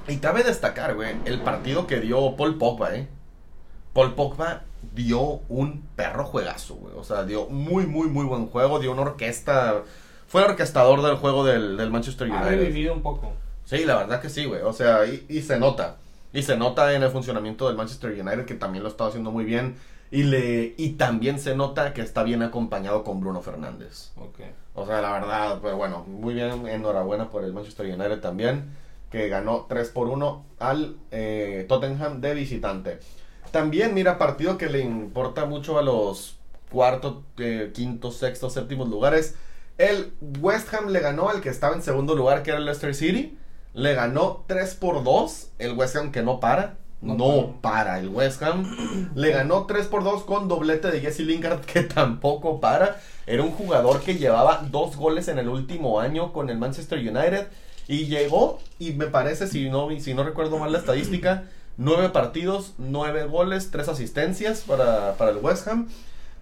Y 0.07 0.19
cabe 0.19 0.45
destacar, 0.45 0.95
güey, 0.95 1.17
el 1.25 1.41
partido 1.41 1.87
que 1.89 1.99
dio 2.01 2.37
Paul 2.37 2.59
Pogba, 2.59 2.95
¿eh? 2.95 3.09
Paul 3.93 4.15
Pogba 4.15 4.63
dio 4.95 5.41
un 5.49 5.83
perro 5.97 6.25
juegazo, 6.25 6.75
güey. 6.75 6.95
O 6.97 7.03
sea, 7.05 7.25
dio 7.25 7.47
muy, 7.49 7.87
muy, 7.87 8.09
muy 8.09 8.25
buen 8.25 8.47
juego. 8.47 8.79
Dio 8.79 8.93
una 8.93 9.03
orquesta. 9.03 9.83
Fue 10.29 10.43
el 10.43 10.51
orquestador 10.51 11.03
del 11.03 11.17
juego 11.17 11.45
del, 11.45 11.77
del 11.77 11.91
Manchester 11.91 12.31
Ha 12.31 12.37
United. 12.37 12.51
revivido 12.51 12.95
un 12.95 13.03
poco. 13.03 13.33
Sí, 13.65 13.85
la 13.85 13.97
verdad 13.97 14.21
que 14.21 14.29
sí, 14.29 14.45
güey. 14.45 14.63
O 14.63 14.73
sea, 14.73 15.07
y, 15.07 15.27
y 15.29 15.43
se 15.43 15.59
nota. 15.59 15.97
Y 16.33 16.43
se 16.43 16.57
nota 16.57 16.93
en 16.95 17.03
el 17.03 17.11
funcionamiento 17.11 17.67
del 17.67 17.77
Manchester 17.77 18.11
United, 18.13 18.45
que 18.45 18.55
también 18.55 18.85
lo 18.85 18.89
está 18.91 19.07
haciendo 19.07 19.31
muy 19.33 19.45
bien. 19.45 19.77
Y, 20.11 20.25
le, 20.25 20.75
y 20.77 20.91
también 20.91 21.39
se 21.39 21.55
nota 21.55 21.93
que 21.93 22.03
está 22.03 22.25
bien 22.25 22.43
acompañado 22.43 23.05
con 23.05 23.21
Bruno 23.21 23.43
Fernández. 23.43 24.11
O 24.75 24.87
sea, 24.87 25.01
la 25.01 25.13
verdad, 25.13 25.59
pero 25.63 25.77
bueno, 25.77 26.05
muy 26.05 26.35
bien. 26.35 26.67
Enhorabuena 26.67 27.31
por 27.31 27.45
el 27.45 27.53
Manchester 27.53 27.87
United 27.87 28.21
también, 28.21 28.75
que 29.11 29.29
ganó 29.29 29.67
3 29.69 29.89
por 29.91 30.09
1 30.09 30.45
al 30.59 30.97
eh, 31.13 31.65
Tottenham 31.69 32.21
de 32.21 32.35
visitante. 32.35 32.99
También, 33.53 33.95
mira, 33.95 34.19
partido 34.19 34.59
que 34.59 34.69
le 34.69 34.81
importa 34.81 35.45
mucho 35.45 35.79
a 35.79 35.83
los 35.83 36.39
cuarto, 36.71 37.25
eh, 37.39 37.73
quinto, 37.75 38.11
sexto, 38.11 38.51
séptimos 38.51 38.89
lugares. 38.89 39.35
El 39.79 40.13
West 40.41 40.73
Ham 40.75 40.89
le 40.89 41.01
ganó 41.01 41.29
al 41.29 41.41
que 41.41 41.49
estaba 41.49 41.75
en 41.75 41.83
segundo 41.83 42.15
lugar, 42.15 42.43
que 42.43 42.51
era 42.51 42.59
el 42.59 42.65
Leicester 42.65 42.95
City. 42.95 43.39
Le 43.75 43.95
ganó 43.95 44.45
3 44.47 44.75
por 44.75 45.05
2. 45.05 45.51
El 45.59 45.73
West 45.73 45.97
Ham 45.97 46.13
que 46.13 46.23
no 46.23 46.41
para. 46.41 46.77
No 47.03 47.15
No, 47.15 47.55
para 47.61 47.99
el 47.99 48.09
West 48.09 48.43
Ham. 48.43 49.11
Le 49.15 49.31
ganó 49.31 49.67
3 49.67 49.87
por 49.87 50.05
2 50.05 50.25
con 50.25 50.49
doblete 50.49 50.91
de 50.91 51.01
Jesse 51.01 51.21
Lingard 51.21 51.61
que 51.67 51.83
tampoco 51.83 52.61
para. 52.61 53.01
Era 53.27 53.43
un 53.43 53.53
jugador 53.53 54.01
que 54.01 54.17
llevaba 54.17 54.67
dos 54.71 54.97
goles 54.97 55.29
en 55.29 55.39
el 55.39 55.49
último 55.49 56.01
año 56.01 56.33
con 56.33 56.51
el 56.51 56.59
Manchester 56.59 56.99
United. 56.99 57.49
Y 57.89 58.07
llegó, 58.07 58.61
y 58.79 58.93
me 58.93 59.07
parece, 59.07 59.49
si 59.49 59.69
no, 59.69 59.89
si 59.99 60.15
no 60.15 60.23
recuerdo 60.23 60.59
mal 60.59 60.71
la 60.71 60.79
estadística, 60.79 61.45
nueve 61.77 62.11
partidos, 62.11 62.75
nueve 62.79 63.25
goles, 63.25 63.71
tres 63.73 63.89
asistencias 63.89 64.61
para, 64.61 65.17
para 65.17 65.33
el 65.33 65.39
West 65.39 65.67
Ham. 65.67 65.89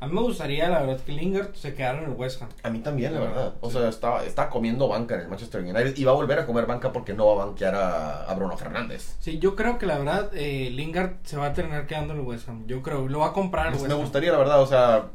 A 0.01 0.07
mí 0.07 0.13
me 0.15 0.21
gustaría, 0.21 0.69
la 0.69 0.81
verdad, 0.83 1.01
que 1.05 1.13
Lingard 1.13 1.55
se 1.55 1.75
quedara 1.75 1.99
en 1.99 2.05
el 2.05 2.17
West 2.17 2.41
Ham. 2.41 2.49
A 2.63 2.71
mí 2.71 2.79
también, 2.79 3.15
la 3.15 3.21
verdad. 3.21 3.55
O 3.61 3.71
sea, 3.71 3.89
está, 3.89 4.25
está 4.25 4.49
comiendo 4.49 4.87
banca 4.87 5.17
en 5.17 5.23
el 5.23 5.29
Manchester 5.29 5.61
United 5.63 5.97
y 5.97 6.05
va 6.05 6.13
a 6.13 6.15
volver 6.15 6.39
a 6.39 6.47
comer 6.47 6.67
banca 6.67 6.93
porque 6.93 7.15
no 7.15 7.27
va 7.27 7.43
a 7.43 7.47
banquear 7.47 7.75
a, 7.75 8.23
a 8.25 8.35
Bruno 8.35 8.57
Fernández. 8.57 9.17
Sí, 9.19 9.39
yo 9.41 9.57
creo 9.57 9.77
que 9.79 9.87
la 9.87 9.99
verdad, 9.99 10.31
eh, 10.35 10.71
Lingard 10.71 11.15
se 11.25 11.37
va 11.37 11.47
a 11.47 11.53
terminar 11.53 11.87
quedando 11.87 12.15
en 12.15 12.21
el 12.21 12.27
West 12.27 12.49
Ham. 12.49 12.67
Yo 12.67 12.81
creo, 12.83 13.09
lo 13.09 13.19
va 13.21 13.29
a 13.29 13.33
comprar 13.33 13.67
el 13.67 13.73
Pues 13.73 13.83
West 13.83 13.93
me 13.95 14.01
gustaría, 14.01 14.31
la 14.31 14.39
verdad, 14.39 14.63
o 14.63 14.67
sea, 14.67 15.07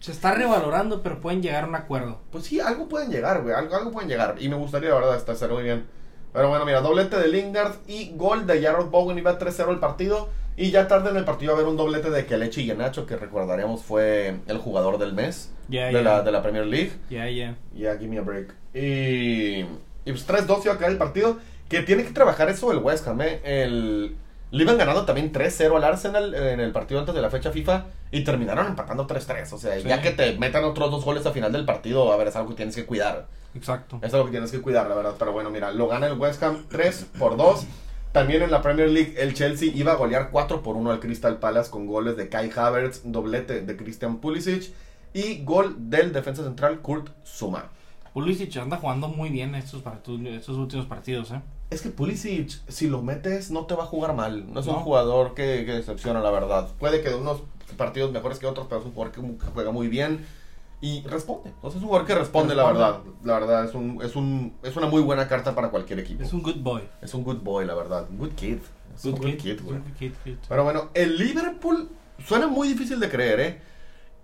Se 0.00 0.12
está 0.12 0.34
revalorando, 0.34 1.02
pero 1.02 1.20
pueden 1.20 1.42
llegar 1.42 1.64
a 1.64 1.66
un 1.68 1.74
acuerdo. 1.76 2.20
pues 2.30 2.44
sí, 2.46 2.58
algo 2.58 2.88
pueden 2.88 3.10
llegar, 3.10 3.42
güey, 3.42 3.54
algo, 3.54 3.76
algo 3.76 3.90
pueden 3.92 4.08
llegar. 4.08 4.34
Y 4.40 4.48
me 4.48 4.56
gustaría, 4.56 4.88
la 4.90 4.96
verdad, 4.96 5.30
hacer 5.30 5.50
muy 5.50 5.62
bien. 5.62 5.86
Pero 6.32 6.48
bueno, 6.48 6.64
mira, 6.64 6.80
doblete 6.80 7.16
de 7.18 7.28
Lingard 7.28 7.74
y 7.86 8.12
gol 8.16 8.46
de 8.46 8.62
Jarrod 8.62 8.90
Bowen, 8.90 9.18
iba 9.18 9.38
3-0 9.38 9.70
el 9.70 9.78
partido. 9.78 10.28
Y 10.56 10.70
ya 10.70 10.88
tarde 10.88 11.10
en 11.10 11.16
el 11.16 11.24
partido 11.24 11.52
va 11.52 11.58
a 11.58 11.60
haber 11.60 11.70
un 11.70 11.76
doblete 11.76 12.10
de 12.10 12.26
Kelechi 12.26 12.70
y 12.70 12.74
Nacho, 12.74 13.06
que 13.06 13.16
recordaremos 13.16 13.82
fue 13.82 14.36
el 14.46 14.58
jugador 14.58 14.98
del 14.98 15.14
mes 15.14 15.52
de, 15.68 16.02
la, 16.02 16.22
de 16.22 16.32
la 16.32 16.42
Premier 16.42 16.66
League. 16.66 16.92
Ya, 17.08 17.28
ya. 17.30 17.56
Ya, 17.74 17.96
give 17.96 18.08
me 18.08 18.18
a 18.18 18.22
break. 18.22 18.54
Y, 18.74 19.60
y 19.60 19.66
pues 20.04 20.28
3-2 20.28 20.64
iba 20.64 20.74
a 20.74 20.78
quedar 20.78 20.90
el 20.90 20.98
partido. 20.98 21.38
Que 21.68 21.82
tiene 21.82 22.04
que 22.04 22.10
trabajar 22.10 22.50
eso 22.50 22.72
el 22.72 22.78
West 22.78 23.06
Ham, 23.06 23.20
¿eh? 23.22 23.40
El, 23.44 24.16
le 24.50 24.62
iban 24.62 24.78
ganando 24.78 25.04
también 25.04 25.32
3-0 25.32 25.76
al 25.76 25.84
Arsenal 25.84 26.34
en 26.34 26.60
el 26.60 26.72
partido 26.72 27.00
antes 27.00 27.14
de 27.14 27.22
la 27.22 27.30
fecha 27.30 27.50
FIFA. 27.52 27.84
Y 28.10 28.24
terminaron 28.24 28.66
empatando 28.66 29.06
3-3. 29.06 29.52
O 29.52 29.58
sea, 29.58 29.78
Sí. 29.78 29.86
ya 29.88 30.02
que 30.02 30.10
te 30.10 30.36
metan 30.38 30.64
otros 30.64 30.90
dos 30.90 31.04
goles 31.04 31.24
a 31.26 31.30
final 31.32 31.52
del 31.52 31.64
partido, 31.64 32.12
a 32.12 32.16
ver, 32.16 32.28
es 32.28 32.36
algo 32.36 32.50
que 32.50 32.56
tienes 32.56 32.74
que 32.74 32.84
cuidar. 32.86 33.28
Exacto. 33.54 33.98
Es 34.02 34.12
algo 34.14 34.26
que 34.26 34.32
tienes 34.32 34.50
que 34.50 34.60
cuidar, 34.60 34.88
la 34.88 34.94
verdad. 34.96 35.14
Pero 35.18 35.32
bueno, 35.32 35.50
mira, 35.50 35.70
lo 35.72 35.86
gana 35.88 36.06
el 36.08 36.18
West 36.18 36.42
Ham 36.42 36.64
3 36.68 37.06
por 37.18 37.36
2. 37.36 37.66
También 38.12 38.42
en 38.42 38.50
la 38.50 38.60
Premier 38.60 38.88
League, 38.88 39.14
el 39.18 39.34
Chelsea 39.34 39.70
iba 39.72 39.92
a 39.92 39.94
golear 39.94 40.30
4 40.32 40.62
por 40.62 40.74
1 40.74 40.90
al 40.90 40.98
Crystal 40.98 41.38
Palace 41.38 41.70
con 41.70 41.86
goles 41.86 42.16
de 42.16 42.28
Kai 42.28 42.50
Havertz, 42.56 43.02
doblete 43.04 43.60
de 43.62 43.76
Christian 43.76 44.16
Pulisic 44.18 44.72
y 45.14 45.44
gol 45.44 45.76
del 45.78 46.12
defensa 46.12 46.42
central 46.42 46.80
Kurt 46.80 47.10
Zuma. 47.24 47.66
Pulisic 48.12 48.56
anda 48.56 48.78
jugando 48.78 49.06
muy 49.06 49.28
bien 49.28 49.54
estos, 49.54 49.84
estos 50.26 50.56
últimos 50.56 50.86
partidos, 50.86 51.30
¿eh? 51.30 51.40
Es 51.70 51.82
que 51.82 51.90
Pulisic, 51.90 52.50
si 52.68 52.88
lo 52.88 53.00
metes, 53.00 53.50
no 53.50 53.66
te 53.66 53.74
va 53.74 53.84
a 53.84 53.86
jugar 53.86 54.14
mal. 54.14 54.52
No 54.52 54.60
es 54.60 54.66
un 54.66 54.74
jugador 54.76 55.34
que, 55.34 55.64
que 55.64 55.72
decepciona, 55.72 56.20
la 56.20 56.30
verdad. 56.30 56.68
Puede 56.78 57.00
que 57.00 57.10
de 57.10 57.14
unos 57.14 57.42
partidos 57.76 58.10
mejores 58.10 58.38
que 58.40 58.46
otros, 58.46 58.66
pero 58.68 58.80
es 58.80 58.86
un 58.86 58.92
jugador 58.92 59.14
que, 59.14 59.20
que 59.20 59.50
juega 59.52 59.70
muy 59.70 59.86
bien 59.88 60.26
y 60.80 61.02
responde. 61.02 61.52
O 61.62 61.70
sea, 61.70 61.78
es 61.78 61.82
un 61.82 61.88
jugador 61.88 62.06
que 62.06 62.14
responde, 62.16 62.54
la 62.56 62.64
verdad. 62.64 63.00
La 63.22 63.34
verdad, 63.34 63.64
es, 63.66 63.74
un, 63.74 64.00
es, 64.02 64.16
un, 64.16 64.54
es 64.62 64.76
una 64.76 64.86
muy 64.88 65.02
buena 65.02 65.28
carta 65.28 65.54
para 65.54 65.70
cualquier 65.70 66.00
equipo. 66.00 66.24
Es 66.24 66.32
un 66.32 66.42
good 66.42 66.56
boy. 66.60 66.82
Es 67.02 67.14
un 67.14 67.22
good 67.22 67.38
boy, 67.38 67.64
la 67.66 67.74
verdad. 67.74 68.06
Good 68.10 68.30
kid. 68.32 68.58
Es 68.94 69.04
un 69.04 69.12
Good 69.12 69.20
good 69.20 69.30
kid. 69.30 69.38
kid, 69.38 69.60
güey. 69.62 69.78
Good 69.78 69.96
kid, 69.98 70.12
kid. 70.24 70.36
Pero 70.48 70.64
bueno, 70.64 70.88
el 70.94 71.16
Liverpool 71.18 71.88
suena 72.26 72.48
muy 72.48 72.66
difícil 72.66 72.98
de 72.98 73.08
creer, 73.08 73.40
¿eh? 73.40 73.62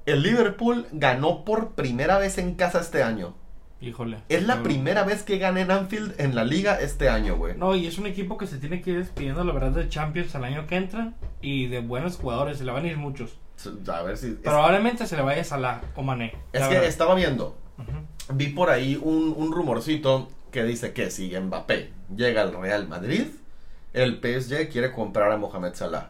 El 0.04 0.22
Liverpool 0.22 0.86
ganó 0.92 1.44
por 1.44 1.72
primera 1.74 2.18
vez 2.18 2.38
en 2.38 2.54
casa 2.54 2.80
este 2.80 3.02
año. 3.02 3.34
Híjole. 3.80 4.18
Es 4.28 4.42
la 4.42 4.54
Cabrón. 4.54 4.64
primera 4.72 5.04
vez 5.04 5.22
que 5.22 5.38
gana 5.38 5.60
en 5.60 5.70
Anfield 5.70 6.14
en 6.18 6.34
la 6.34 6.44
liga 6.44 6.80
este 6.80 7.08
año, 7.10 7.36
güey. 7.36 7.56
No, 7.58 7.74
y 7.74 7.86
es 7.86 7.98
un 7.98 8.06
equipo 8.06 8.38
que 8.38 8.46
se 8.46 8.56
tiene 8.58 8.80
que 8.80 8.90
ir 8.92 8.98
despidiendo, 8.98 9.44
la 9.44 9.52
verdad, 9.52 9.70
de 9.72 9.88
Champions 9.88 10.34
el 10.34 10.44
año 10.44 10.66
que 10.66 10.76
entra. 10.76 11.12
Y 11.42 11.66
de 11.66 11.80
buenos 11.80 12.16
jugadores, 12.16 12.58
se 12.58 12.64
le 12.64 12.72
van 12.72 12.84
a 12.84 12.88
ir 12.88 12.96
muchos. 12.96 13.38
A 13.92 14.02
ver 14.02 14.16
si... 14.16 14.28
es- 14.28 14.34
Probablemente 14.36 15.06
se 15.06 15.16
le 15.16 15.22
vaya 15.22 15.44
Salah 15.44 15.82
o 15.94 16.02
Mané. 16.02 16.34
Es 16.52 16.62
que 16.62 16.68
verdad. 16.74 16.84
estaba 16.84 17.14
viendo. 17.14 17.56
Vi 18.32 18.48
por 18.48 18.70
ahí 18.70 18.98
un, 19.00 19.34
un 19.36 19.52
rumorcito 19.52 20.28
que 20.50 20.64
dice 20.64 20.92
que 20.92 21.10
si 21.10 21.38
Mbappé 21.38 21.90
llega 22.16 22.42
al 22.42 22.52
Real 22.58 22.88
Madrid, 22.88 23.24
el 23.92 24.14
PSG 24.20 24.70
quiere 24.70 24.90
comprar 24.92 25.30
a 25.30 25.36
Mohamed 25.36 25.74
Salah. 25.74 26.08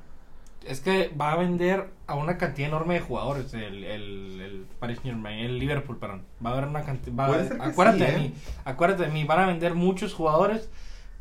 Es 0.65 0.81
que 0.81 1.13
va 1.21 1.33
a 1.33 1.37
vender 1.37 1.91
a 2.07 2.15
una 2.15 2.39
cantidad 2.39 2.69
enorme 2.69 2.95
de 2.95 3.01
jugadores 3.01 3.55
el, 3.55 3.85
el, 3.85 4.41
el 4.41 4.67
Paris 4.81 4.99
Saint-Germain, 5.03 5.45
el 5.45 5.59
Liverpool, 5.59 5.97
perdón. 5.99 6.23
Va 6.45 6.51
a 6.51 6.53
haber 6.55 6.69
una 6.69 6.83
cantidad. 6.83 7.61
Acuérdate 7.61 7.99
sí, 7.99 8.05
de 8.05 8.17
¿eh? 8.17 8.19
mí, 8.19 8.35
acuérdate 8.65 9.05
de 9.05 9.11
mí. 9.11 9.25
Van 9.25 9.41
a 9.41 9.47
vender 9.47 9.75
muchos 9.75 10.13
jugadores 10.15 10.69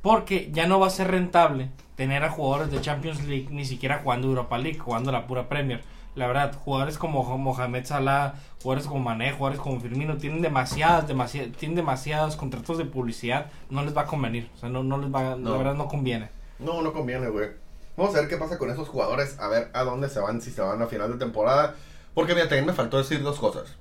porque 0.02 0.50
ya 0.52 0.68
no 0.68 0.80
va 0.80 0.88
a 0.88 0.92
ser 0.92 1.10
rentable 1.10 1.70
tener 1.96 2.24
a 2.24 2.30
jugadores 2.30 2.72
de 2.72 2.82
Champions 2.82 3.24
League 3.26 3.48
ni 3.50 3.66
siquiera 3.66 4.00
jugando 4.04 4.28
Europa 4.28 4.58
League, 4.58 4.80
jugando 4.80 5.12
la 5.12 5.28
pura 5.28 5.48
Premier. 5.50 5.84
La 6.16 6.28
verdad, 6.28 6.56
jugadores 6.64 6.98
como 6.98 7.38
Mohamed 7.38 7.86
Salah, 7.86 8.36
jugadores 8.64 8.88
como 8.88 9.02
Mané, 9.02 9.34
jugadores 9.34 9.60
como 9.60 9.80
Firmino, 9.82 10.16
tienen 10.18 10.42
demasiadas, 10.42 11.08
demasiadas, 11.08 11.52
tienen 11.58 11.76
demasiados 11.76 12.38
contratos 12.38 12.78
de 12.78 12.86
publicidad, 12.86 13.48
no 13.70 13.84
les 13.84 13.96
va 13.96 14.04
a 14.04 14.06
convenir, 14.06 14.50
o 14.56 14.58
sea, 14.58 14.70
no, 14.70 14.82
no 14.82 14.98
les 14.98 15.14
va, 15.14 15.36
No. 15.36 15.52
la 15.52 15.58
verdad 15.58 15.76
no 15.76 15.88
conviene. 15.88 16.30
No, 16.60 16.82
no 16.82 16.94
conviene, 16.94 17.28
güey. 17.28 17.50
Vamos 17.98 18.16
a 18.16 18.20
ver 18.20 18.30
qué 18.30 18.38
pasa 18.38 18.58
con 18.58 18.70
esos 18.70 18.90
jugadores, 18.90 19.40
a 19.40 19.48
ver 19.48 19.70
a 19.74 19.84
dónde 19.84 20.10
se 20.10 20.20
van, 20.20 20.42
si 20.42 20.52
se 20.52 20.62
van 20.62 20.82
a 20.82 20.88
final 20.88 21.12
de 21.12 21.18
temporada. 21.18 21.76
Porque 22.14 22.34
mira, 22.34 22.48
también 22.48 22.66
me 22.66 22.74
faltó 22.74 22.98
decir 22.98 23.22
dos 23.22 23.40
cosas. 23.40 23.76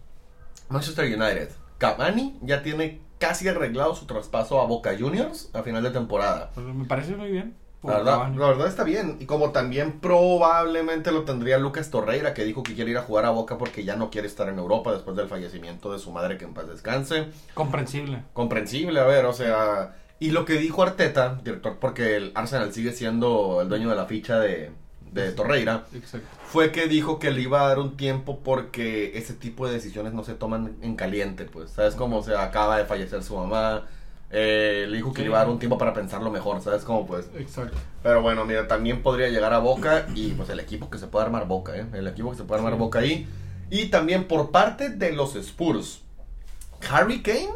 Manchester 0.68 1.04
United, 1.04 1.50
Cavani 1.78 2.38
ya 2.42 2.62
tiene 2.62 3.00
casi 3.18 3.48
arreglado 3.48 3.94
su 3.94 4.06
traspaso 4.06 4.60
a 4.60 4.66
Boca 4.66 4.96
Juniors 4.98 5.50
a 5.52 5.62
final 5.62 5.82
de 5.82 5.90
temporada. 5.90 6.50
Pues 6.54 6.66
me 6.66 6.84
parece 6.84 7.16
muy 7.16 7.30
bien. 7.30 7.56
La 7.82 7.98
verdad, 7.98 8.28
la 8.34 8.46
verdad 8.48 8.66
está 8.66 8.82
bien. 8.82 9.18
Y 9.20 9.26
como 9.26 9.50
también 9.50 10.00
probablemente 10.00 11.12
lo 11.12 11.24
tendría 11.24 11.58
Lucas 11.58 11.90
Torreira, 11.90 12.32
que 12.32 12.44
dijo 12.44 12.62
que 12.62 12.74
quiere 12.74 12.92
ir 12.92 12.98
a 12.98 13.02
jugar 13.02 13.26
a 13.26 13.30
Boca 13.30 13.58
porque 13.58 13.84
ya 13.84 13.94
no 13.94 14.10
quiere 14.10 14.26
estar 14.26 14.48
en 14.48 14.58
Europa 14.58 14.92
después 14.92 15.16
del 15.16 15.28
fallecimiento 15.28 15.92
de 15.92 15.98
su 15.98 16.10
madre, 16.10 16.38
que 16.38 16.46
en 16.46 16.54
paz 16.54 16.66
descanse. 16.66 17.26
Comprensible. 17.52 18.22
Comprensible, 18.32 19.00
a 19.00 19.04
ver, 19.04 19.26
o 19.26 19.34
sea... 19.34 19.96
Y 20.20 20.30
lo 20.30 20.44
que 20.44 20.54
dijo 20.54 20.82
Arteta, 20.82 21.40
director, 21.44 21.78
porque 21.80 22.16
el 22.16 22.32
Arsenal 22.34 22.72
sigue 22.72 22.92
siendo 22.92 23.60
el 23.60 23.68
dueño 23.68 23.90
de 23.90 23.96
la 23.96 24.06
ficha 24.06 24.38
de, 24.38 24.70
de 25.12 25.32
Torreira, 25.32 25.84
Exacto. 25.94 26.26
fue 26.46 26.72
que 26.72 26.86
dijo 26.86 27.18
que 27.18 27.30
le 27.30 27.42
iba 27.42 27.62
a 27.64 27.68
dar 27.68 27.78
un 27.78 27.96
tiempo 27.96 28.40
porque 28.42 29.18
ese 29.18 29.34
tipo 29.34 29.66
de 29.66 29.74
decisiones 29.74 30.12
no 30.14 30.24
se 30.24 30.34
toman 30.34 30.76
en 30.82 30.96
caliente, 30.96 31.44
pues, 31.44 31.70
¿sabes 31.72 31.94
cómo? 31.94 32.18
O 32.18 32.22
sea, 32.22 32.42
acaba 32.42 32.78
de 32.78 32.84
fallecer 32.84 33.22
su 33.22 33.36
mamá, 33.36 33.86
eh, 34.30 34.86
le 34.88 34.96
dijo 34.96 35.12
que 35.12 35.18
Sí. 35.18 35.22
le 35.24 35.28
iba 35.28 35.38
a 35.38 35.42
dar 35.44 35.50
un 35.50 35.58
tiempo 35.58 35.78
para 35.78 35.92
pensarlo 35.92 36.30
mejor, 36.30 36.60
¿sabes 36.62 36.84
cómo? 36.84 37.06
Pues, 37.06 37.28
Exacto. 37.36 37.76
pero 38.02 38.22
bueno, 38.22 38.44
mira, 38.44 38.66
también 38.66 39.02
podría 39.02 39.28
llegar 39.28 39.52
a 39.52 39.58
Boca 39.58 40.06
y 40.14 40.30
pues 40.32 40.48
el 40.48 40.58
equipo 40.60 40.88
que 40.90 40.98
se 40.98 41.06
puede 41.08 41.26
armar 41.26 41.46
Boca, 41.46 41.76
¿eh? 41.76 41.86
El 41.92 42.06
equipo 42.08 42.30
que 42.30 42.36
se 42.38 42.44
puede 42.44 42.60
armar 42.60 42.74
Sí. 42.74 42.78
Boca 42.78 43.00
ahí. 43.00 43.28
Y 43.70 43.86
también 43.86 44.24
por 44.24 44.50
parte 44.52 44.88
de 44.90 45.12
los 45.12 45.36
Spurs, 45.36 46.02
Harry 46.90 47.22
Kane 47.22 47.50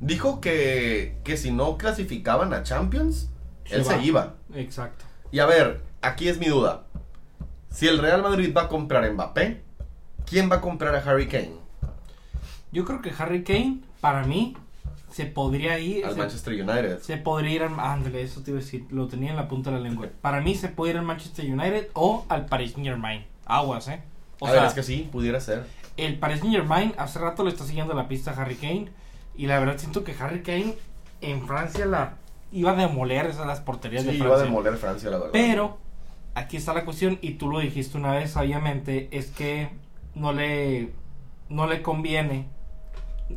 dijo 0.00 0.40
que, 0.40 1.18
que 1.24 1.36
si 1.36 1.50
no 1.50 1.76
clasificaban 1.78 2.52
a 2.54 2.62
Champions, 2.62 3.30
Se 3.64 3.76
él 3.76 3.82
va. 3.82 3.84
se 3.92 4.02
iba. 4.02 4.34
Exacto. 4.54 5.04
Y 5.30 5.38
a 5.40 5.46
ver, 5.46 5.82
aquí 6.02 6.28
es 6.28 6.38
mi 6.38 6.46
duda. 6.46 6.84
Si 7.70 7.88
el 7.88 7.98
Real 7.98 8.22
Madrid 8.22 8.52
va 8.56 8.62
a 8.62 8.68
comprar 8.68 9.04
a 9.04 9.10
Mbappé, 9.10 9.62
¿quién 10.26 10.50
va 10.50 10.56
a 10.56 10.60
comprar 10.60 10.94
a 10.94 10.98
Harry 10.98 11.26
Kane? 11.28 11.56
Yo 12.72 12.84
creo 12.84 13.00
que 13.02 13.12
Harry 13.18 13.42
Kane, 13.44 13.80
para 14.00 14.24
mí, 14.24 14.56
se 15.10 15.26
podría 15.26 15.78
ir. 15.78 16.04
Al 16.04 16.12
se, 16.14 16.18
Manchester 16.18 16.54
United. 16.54 16.98
se 17.00 17.16
podría 17.16 17.50
ir 17.54 17.62
al. 17.62 17.78
Ándale, 17.78 18.22
eso 18.22 18.42
te 18.42 18.50
iba 18.50 18.58
a 18.58 18.62
decir. 18.62 18.86
Lo 18.90 19.06
tenía 19.08 19.30
en 19.30 19.36
la 19.36 19.48
punta 19.48 19.70
de 19.70 19.76
la 19.76 19.82
lengua. 19.82 20.08
Para 20.20 20.40
mí, 20.40 20.54
se 20.54 20.68
puede 20.68 20.92
ir 20.92 20.98
al 20.98 21.04
Manchester 21.04 21.44
United 21.52 21.88
o 21.94 22.24
al 22.28 22.46
Paris 22.46 22.72
Saint 22.72 22.86
Germain. 22.86 23.24
Aguas, 23.46 23.88
¿eh? 23.88 24.02
O 24.40 24.46
a 24.46 24.50
sea, 24.50 24.60
ver, 24.60 24.68
es 24.68 24.74
que 24.74 24.82
sí, 24.82 25.08
pudiera 25.12 25.40
ser. 25.40 25.64
el 25.96 26.18
Paris 26.18 26.40
Saint 26.40 26.54
Germain 26.54 26.94
hace 26.98 27.18
rato 27.20 27.44
le 27.44 27.50
está 27.50 27.64
siguiendo 27.64 27.94
la 27.94 28.08
pista 28.08 28.32
a 28.32 28.34
Harry 28.34 28.56
Kane. 28.56 28.88
Y 29.36 29.46
la 29.46 29.58
verdad, 29.58 29.78
siento 29.78 30.04
que 30.04 30.14
Harry 30.20 30.42
Kane 30.42 30.74
en 31.20 31.46
Francia 31.46 31.86
la 31.86 32.14
iba 32.52 32.72
a 32.72 32.74
demoler 32.76 33.26
esas 33.26 33.46
las 33.46 33.60
porterías 33.60 34.02
Sí, 34.02 34.08
de 34.10 34.14
iba 34.14 34.26
a 34.26 34.28
Francia. 34.28 34.44
demoler 34.46 34.76
Francia, 34.76 35.10
la 35.10 35.16
verdad. 35.18 35.30
Pero 35.32 35.78
aquí 36.34 36.56
está 36.56 36.72
la 36.74 36.84
cuestión 36.84 37.18
y 37.20 37.32
tú 37.34 37.48
lo 37.50 37.58
dijiste 37.60 37.96
una 37.98 38.12
vez 38.12 38.32
sabiamente 38.32 39.08
es 39.10 39.30
que 39.30 39.70
no 40.14 40.32
le 40.32 40.92
no 41.48 41.66
le 41.66 41.82
conviene 41.82 42.46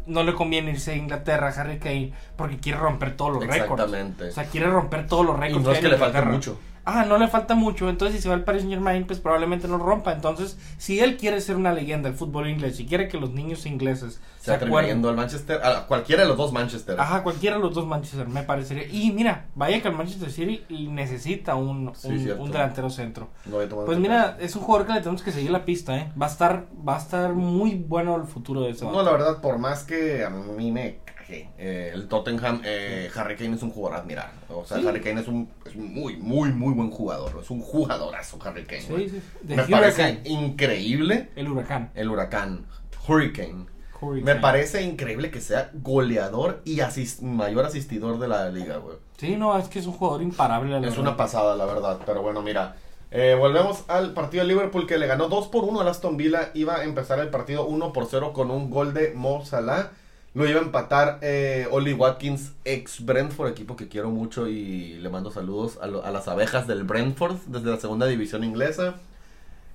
no 0.06 0.24
le 0.24 0.34
conviene 0.34 0.72
irse 0.72 0.92
a 0.92 0.96
Inglaterra 0.96 1.48
a 1.48 1.62
Harry 1.62 1.80
Kane 1.80 2.12
porque 2.36 2.58
quiere 2.58 2.78
romper 2.78 3.16
todos 3.16 3.34
los 3.36 3.42
récords. 3.48 3.62
Exactamente. 3.82 4.24
O 4.26 4.32
sea, 4.32 4.44
quiere 4.46 4.68
romper 4.68 5.08
todos 5.08 5.26
los 5.26 5.38
y 5.38 5.40
récords. 5.40 5.64
no 5.66 5.72
es 5.72 5.80
que 5.80 5.88
le 5.88 5.98
falta 5.98 6.22
mucho. 6.24 6.60
Ah, 6.90 7.04
no 7.06 7.18
le 7.18 7.28
falta 7.28 7.54
mucho. 7.54 7.90
Entonces, 7.90 8.16
si 8.16 8.22
se 8.24 8.30
va 8.30 8.36
al 8.36 8.46
Paris 8.46 8.62
Saint 8.62 8.74
Germain, 8.74 9.06
pues 9.06 9.20
probablemente 9.20 9.68
no 9.68 9.78
rompa. 9.78 10.14
Entonces, 10.14 10.58
si 10.78 11.02
él 11.02 11.18
quiere 11.18 11.42
ser 11.42 11.58
una 11.58 11.74
leyenda 11.74 12.08
del 12.08 12.18
fútbol 12.18 12.48
inglés, 12.50 12.78
si 12.78 12.86
quiere 12.86 13.10
que 13.10 13.18
los 13.20 13.32
niños 13.32 13.66
ingleses 13.66 14.22
Se 14.40 14.46
se 14.46 14.54
acuerden. 14.54 15.06
al 15.06 15.16
Manchester, 15.16 15.60
a 15.66 15.86
cualquiera 15.86 16.22
de 16.24 16.30
los 16.30 16.38
dos 16.38 16.54
Manchester. 16.54 16.98
Ajá, 16.98 17.24
cualquiera 17.24 17.58
de 17.58 17.62
los 17.62 17.74
dos 17.74 17.86
Manchester, 17.86 18.28
me 18.30 18.44
parecería. 18.44 18.88
Y 18.88 19.12
mira, 19.12 19.48
vaya 19.56 19.82
que 19.82 19.90
el 19.90 19.96
Manchester 19.96 20.32
City 20.32 20.64
necesita 20.90 21.56
un, 21.56 21.92
Sí, 21.94 22.08
un- 22.40 22.52
delantero 22.52 22.90
centro. 22.90 23.28
No 23.46 23.58
Pues 23.86 23.98
mira, 23.98 24.38
es 24.40 24.56
un 24.56 24.62
jugador 24.62 24.88
que 24.88 24.94
le 24.94 25.00
tenemos 25.02 25.22
que 25.24 25.34
seguir 25.34 25.52
la 25.52 25.66
pista, 25.66 25.98
¿eh? 25.98 26.12
Va 26.20 26.28
a 26.28 26.30
estar, 26.30 26.68
va 26.88 26.96
a 26.96 27.00
estar 27.00 27.34
muy 27.34 27.76
bueno 27.76 28.16
el 28.16 28.24
futuro 28.24 28.62
de 28.62 28.70
ese 28.70 28.86
No, 28.86 29.04
la 29.04 29.12
verdad, 29.12 29.42
por 29.42 29.58
más 29.58 29.84
que 29.84 30.24
a 30.24 30.30
mí 30.30 30.72
me 30.72 31.00
caje 31.28 31.50
eh, 31.58 31.92
el 31.94 32.08
Tottenham, 32.08 32.62
eh, 32.64 33.10
Harry 33.16 33.36
Kane 33.36 33.56
es 33.56 33.62
un 33.64 33.72
jugador 33.72 33.98
a 33.98 34.02
admirar. 34.02 34.32
O 34.50 34.66
sea, 34.66 34.78
Sí. 34.80 34.88
Harry 34.88 35.02
Kane 35.02 35.22
es 35.22 35.28
un, 35.28 35.50
es 35.66 35.76
un 35.76 35.94
muy, 35.94 36.16
muy, 36.18 36.50
muy 36.52 36.74
buen 36.74 36.90
jugador. 36.92 37.40
Es 37.42 37.50
un 37.50 37.62
jugadorazo, 37.62 38.40
Harry 38.44 38.64
Kane. 38.66 38.82
Sí, 38.82 38.92
güey. 38.92 39.10
sí. 39.10 39.22
Me 39.44 39.56
Hurricane. 39.56 39.72
parece 39.82 40.22
increíble 40.26 41.30
El 41.36 41.50
huracán. 41.50 41.92
el 41.96 42.10
huracán. 42.10 42.66
Hurricane. 43.08 43.54
Me 44.02 44.08
Hurricane. 44.08 44.40
parece 44.42 44.82
increíble 44.84 45.32
que 45.32 45.42
sea 45.42 45.72
goleador 45.74 46.62
y 46.66 46.80
asis- 46.82 47.22
mayor 47.22 47.66
asistidor 47.66 48.20
de 48.20 48.28
la 48.28 48.50
liga, 48.50 48.78
güey. 48.78 48.98
Sí, 49.18 49.36
no, 49.36 49.58
es 49.58 49.68
que 49.70 49.80
es 49.80 49.86
un 49.88 49.94
jugador 49.94 50.22
imparable. 50.22 50.70
la 50.72 50.78
Es 50.78 50.84
verdad. 50.84 51.00
una 51.00 51.18
pasada, 51.18 51.56
la 51.56 51.66
verdad. 51.66 52.00
Pero 52.06 52.22
bueno, 52.22 52.42
mira. 52.42 52.76
eh, 53.10 53.36
volvemos 53.40 53.86
al 53.88 54.14
partido 54.14 54.44
de 54.44 54.50
Liverpool 54.50 54.86
que 54.86 54.98
le 54.98 55.08
ganó 55.08 55.30
2 55.30 55.48
por 55.48 55.64
1 55.64 55.80
al 55.82 55.88
Aston 55.88 56.18
Villa. 56.18 56.52
Iba 56.54 56.76
a 56.76 56.84
empezar 56.84 57.18
el 57.20 57.30
partido 57.30 57.66
1 57.66 57.94
por 57.94 58.06
0 58.06 58.34
con 58.34 58.52
un 58.52 58.70
gol 58.70 58.94
de 58.94 59.14
Mo 59.16 59.46
Salah. 59.46 59.92
Lo 60.34 60.48
iba 60.48 60.60
a 60.60 60.64
empatar 60.64 61.20
eh, 61.22 61.68
Oli 61.72 61.94
Watkins, 61.94 62.54
ex 62.64 63.04
Brentford, 63.04 63.50
equipo 63.50 63.76
que 63.76 63.88
quiero 63.88 64.10
mucho 64.10 64.48
y 64.48 64.94
le 64.96 65.10
mando 65.10 65.32
saludos 65.32 65.80
a, 65.82 65.88
las 65.88 66.28
abejas 66.28 66.68
del 66.68 66.84
Brentford 66.84 67.38
desde 67.48 67.72
la 67.72 67.78
segunda 67.78 68.06
división 68.06 68.44
inglesa. 68.44 68.96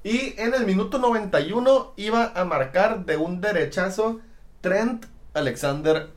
Y 0.04 0.34
en 0.38 0.54
el 0.54 0.66
minuto 0.66 0.98
91 0.98 1.94
iba 1.96 2.32
a 2.34 2.44
marcar 2.44 3.04
de 3.04 3.16
un 3.16 3.40
derechazo 3.40 4.20
Trent 4.60 5.06
Alexander 5.34 6.08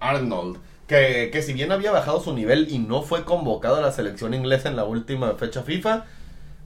Arnold. 0.00 0.58
Que, 0.86 1.30
que 1.32 1.42
si 1.42 1.52
bien 1.52 1.72
había 1.72 1.92
bajado 1.92 2.20
su 2.20 2.34
nivel 2.34 2.68
y 2.70 2.78
no 2.78 3.02
fue 3.02 3.24
convocado 3.24 3.76
a 3.76 3.80
la 3.80 3.92
selección 3.92 4.34
inglesa 4.34 4.68
en 4.68 4.76
la 4.76 4.84
última 4.84 5.32
fecha 5.34 5.62
FIFA, 5.62 6.04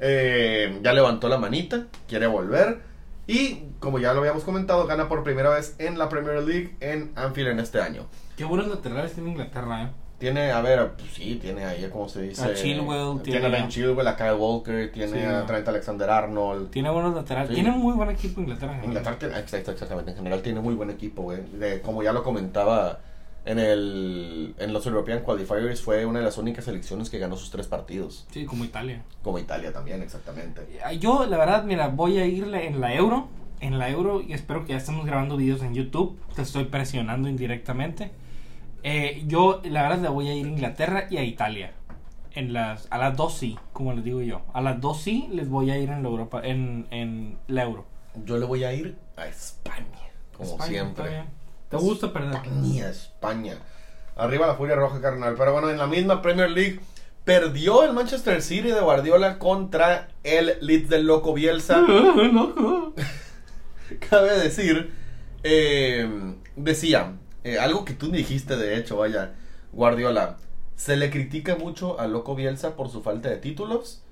eh, 0.00 0.78
ya 0.82 0.92
levantó 0.92 1.28
la 1.28 1.38
manita, 1.38 1.86
quiere 2.08 2.26
volver. 2.26 2.80
Y 3.26 3.64
como 3.80 3.98
ya 3.98 4.12
lo 4.12 4.20
habíamos 4.20 4.44
comentado, 4.44 4.86
gana 4.86 5.08
por 5.08 5.24
primera 5.24 5.50
vez 5.50 5.74
en 5.78 5.98
la 5.98 6.08
Premier 6.08 6.42
League 6.42 6.76
en 6.80 7.12
Anfield 7.16 7.48
en 7.50 7.58
este 7.60 7.80
año. 7.80 8.06
Qué 8.36 8.44
buenos 8.44 8.68
laterales 8.68 9.14
tiene 9.14 9.30
Inglaterra, 9.30 9.82
¿eh? 9.84 9.88
Tiene, 10.18 10.50
a 10.50 10.62
ver, 10.62 10.92
pues 10.96 11.10
sí, 11.12 11.38
tiene 11.42 11.64
ahí, 11.66 11.86
¿cómo 11.92 12.08
se 12.08 12.22
dice? 12.22 12.42
A 12.42 12.54
Chilwell, 12.54 13.20
tiene, 13.22 13.40
tiene 13.40 13.46
a 13.46 13.60
Ben 13.60 13.68
Chilwell, 13.68 14.06
a 14.08 14.16
Kyle 14.16 14.32
Walker, 14.32 14.90
tiene 14.90 15.12
Sí, 15.12 15.24
a. 15.26 15.44
Trent 15.44 15.68
Alexander 15.68 16.08
Arnold. 16.08 16.70
Tiene 16.70 16.88
buenos 16.88 17.14
laterales. 17.14 17.50
Sí. 17.50 17.54
Tiene 17.56 17.70
muy 17.72 17.92
buen 17.94 18.08
equipo 18.08 18.40
Inglaterra. 18.40 18.78
¿eh? 18.78 18.86
Inglaterra 18.86 19.38
exactamente, 19.38 20.12
en 20.12 20.16
general 20.16 20.40
tiene 20.40 20.60
muy 20.60 20.74
buen 20.74 20.88
equipo, 20.88 21.22
güey. 21.22 21.40
De- 21.58 21.82
Como 21.82 22.02
ya 22.02 22.12
lo 22.12 22.22
comentaba 22.22 23.00
en 23.46 23.58
el 23.58 24.54
en 24.58 24.72
los 24.72 24.86
European 24.86 25.22
Qualifiers, 25.22 25.80
fue 25.80 26.04
una 26.04 26.18
de 26.18 26.24
las 26.24 26.36
únicas 26.36 26.64
selecciones 26.64 27.08
que 27.08 27.18
ganó 27.18 27.36
sus 27.36 27.50
tres 27.50 27.66
partidos. 27.66 28.26
Sí, 28.30 28.44
como 28.44 28.64
Italia. 28.64 29.02
Como 29.22 29.38
Italia 29.38 29.72
también, 29.72 30.02
exactamente. 30.02 30.62
Eh, 30.70 30.98
Yo, 30.98 31.26
la 31.26 31.38
verdad, 31.38 31.64
mira, 31.64 31.88
voy 31.88 32.18
a 32.18 32.26
irle 32.26 32.66
en 32.66 32.80
la 32.80 32.94
Euro. 32.94 33.28
En 33.60 33.78
la 33.78 33.88
Euro, 33.88 34.20
y 34.20 34.34
espero 34.34 34.66
que 34.66 34.72
ya 34.72 34.76
estemos 34.76 35.06
grabando 35.06 35.38
videos 35.38 35.62
en 35.62 35.72
YouTube. 35.72 36.18
Te 36.34 36.42
estoy 36.42 36.64
presionando 36.64 37.28
indirectamente. 37.28 38.10
Eh, 38.82 39.24
yo, 39.26 39.62
la 39.64 39.82
verdad, 39.82 40.02
le 40.02 40.08
voy 40.10 40.28
a 40.28 40.34
ir 40.34 40.44
a 40.44 40.48
Inglaterra 40.50 41.06
y 41.08 41.16
a 41.16 41.24
Italia. 41.24 41.72
En 42.34 42.52
las, 42.52 42.86
a 42.90 42.98
las 42.98 43.16
dos 43.16 43.32
sí, 43.34 43.58
como 43.72 43.94
les 43.94 44.04
digo 44.04 44.20
yo. 44.20 44.42
A 44.52 44.60
las 44.60 44.80
dos 44.80 45.00
sí 45.00 45.26
les 45.32 45.48
voy 45.48 45.70
a 45.70 45.78
ir 45.78 45.88
en 45.88 46.02
la 46.02 46.08
Europa, 46.08 46.42
en, 46.44 46.86
en 46.90 47.38
la 47.46 47.62
Euro. 47.62 47.86
Yo 48.24 48.36
le 48.36 48.44
voy 48.44 48.64
a 48.64 48.74
ir 48.74 48.96
a 49.16 49.26
España, 49.26 49.86
como 50.36 50.50
España, 50.50 50.68
siempre. 50.68 51.24
¿Te 51.68 51.76
gusta 51.76 52.12
perder? 52.12 52.34
España, 52.34 52.88
España. 52.88 53.58
Arriba 54.16 54.46
la 54.46 54.54
furia 54.54 54.76
roja, 54.76 55.00
carnal. 55.00 55.34
Pero 55.36 55.52
bueno, 55.52 55.70
en 55.70 55.78
la 55.78 55.86
misma 55.86 56.22
Premier 56.22 56.50
League 56.50 56.80
perdió 57.24 57.82
el 57.82 57.92
Manchester 57.92 58.40
City 58.40 58.68
de 58.68 58.80
Guardiola 58.80 59.38
contra 59.38 60.08
el 60.22 60.56
Leeds 60.60 60.88
del 60.88 61.06
Loco 61.06 61.34
Bielsa. 61.34 61.84
Cabe 64.10 64.38
decir, 64.38 64.92
eh, 65.42 66.34
decía, 66.54 67.14
eh, 67.44 67.58
algo 67.58 67.84
que 67.84 67.94
tú 67.94 68.10
dijiste, 68.10 68.56
de 68.56 68.76
hecho, 68.76 68.96
vaya, 68.96 69.34
Guardiola, 69.72 70.36
se 70.76 70.96
le 70.96 71.10
critica 71.10 71.56
mucho 71.56 71.98
al 71.98 72.12
Loco 72.12 72.34
Bielsa 72.34 72.76
por 72.76 72.90
su 72.90 73.02
falta 73.02 73.28
de 73.28 73.38
títulos, 73.38 74.02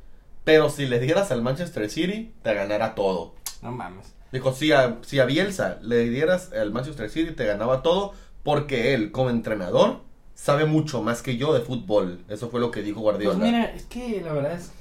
pero 0.45 0.71
si 0.71 0.87
le 0.87 1.01
dieras 1.01 1.31
al 1.31 1.43
Manchester 1.43 1.89
City, 1.89 2.35
te 2.43 2.55
ganara 2.55 2.95
todo. 2.95 3.35
No 3.63 3.73
mames. 3.73 4.15
Dijo, 4.35 4.53
si 4.53 4.73
a, 4.73 4.99
si 5.03 5.21
a 5.21 5.27
Bielsa 5.27 5.79
le 5.81 6.09
dieras 6.09 6.53
al 6.53 6.73
Manchester 6.73 7.09
City, 7.09 7.31
te 7.31 7.47
ganaba 7.47 7.83
todo, 7.83 8.15
porque 8.43 8.93
él, 8.93 9.13
como 9.13 9.31
entrenador, 9.31 10.01
sabe 10.35 10.65
mucho 10.65 11.03
más 11.03 11.23
que 11.23 11.37
yo 11.37 11.55
de 11.55 11.61
fútbol. 11.61 12.25
Eso 12.29 12.49
fue 12.49 12.59
lo 12.59 12.73
que 12.73 12.83
dijo 12.83 12.99
Guardiola. 13.01 13.39
Pues 13.39 13.53
mira, 13.53 13.65
es 13.67 13.85
que 13.85 14.21
la 14.23 14.33
verdad 14.33 14.55
es. 14.55 14.73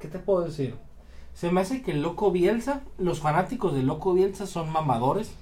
¿Qué 0.00 0.08
te 0.08 0.18
puedo 0.18 0.40
decir? 0.40 0.74
Se 1.34 1.50
me 1.50 1.60
hace 1.60 1.82
que 1.82 1.90
el 1.90 2.00
Loco 2.00 2.30
Bielsa, 2.30 2.80
los 2.96 3.20
fanáticos 3.20 3.74
del 3.74 3.86
Loco 3.86 4.14
Bielsa 4.14 4.46
son 4.46 4.70
mamadores. 4.70 5.32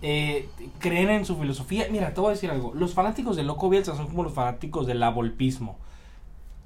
Eh, 0.00 0.48
creen 0.78 1.10
en 1.10 1.24
su 1.24 1.34
filosofía. 1.34 1.88
Mira, 1.90 2.14
te 2.14 2.20
voy 2.20 2.28
a 2.28 2.34
decir 2.34 2.52
algo. 2.52 2.72
Los 2.72 2.94
fanáticos 2.94 3.34
del 3.34 3.48
Loco 3.48 3.68
Bielsa 3.68 3.96
son 3.96 4.06
como 4.06 4.22
los 4.22 4.32
fanáticos 4.32 4.86
del 4.86 5.02
abolpismo. 5.02 5.76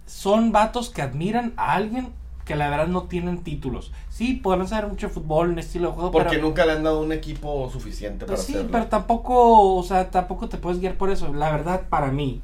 Son 0.05 0.53
vatos 0.53 0.91
que 0.91 1.01
admiran 1.01 1.55
a 1.57 1.73
alguien 1.73 2.13
que 2.49 2.57
la 2.57 2.71
verdad 2.71 2.87
no 2.89 3.03
tienen 3.05 3.45
títulos. 3.45 3.93
Sí, 4.09 4.33
podrán 4.35 4.67
saber 4.67 4.89
mucho 4.91 5.09
de 5.09 5.13
fútbol, 5.13 5.51
un 5.51 5.59
estilo 5.59 5.89
de 5.91 5.95
juego, 5.95 6.11
porque 6.11 6.31
pero... 6.31 6.43
nunca 6.43 6.65
le 6.65 6.73
han 6.73 6.83
dado 6.83 7.03
un 7.03 7.13
equipo 7.13 7.69
suficiente 7.71 8.25
Pues 8.25 8.41
para 8.41 8.47
sí, 8.47 8.53
hacerlo. 8.55 8.73
pero 8.73 8.87
tampoco, 8.87 9.77
o 9.77 9.83
sea, 9.83 10.11
tampoco 10.11 10.49
te 10.49 10.57
puedes 10.57 10.81
guiar 10.81 10.95
por 10.97 11.11
eso. 11.11 11.33
La 11.35 11.51
verdad, 11.53 11.83
para 11.91 12.11
mí, 12.11 12.41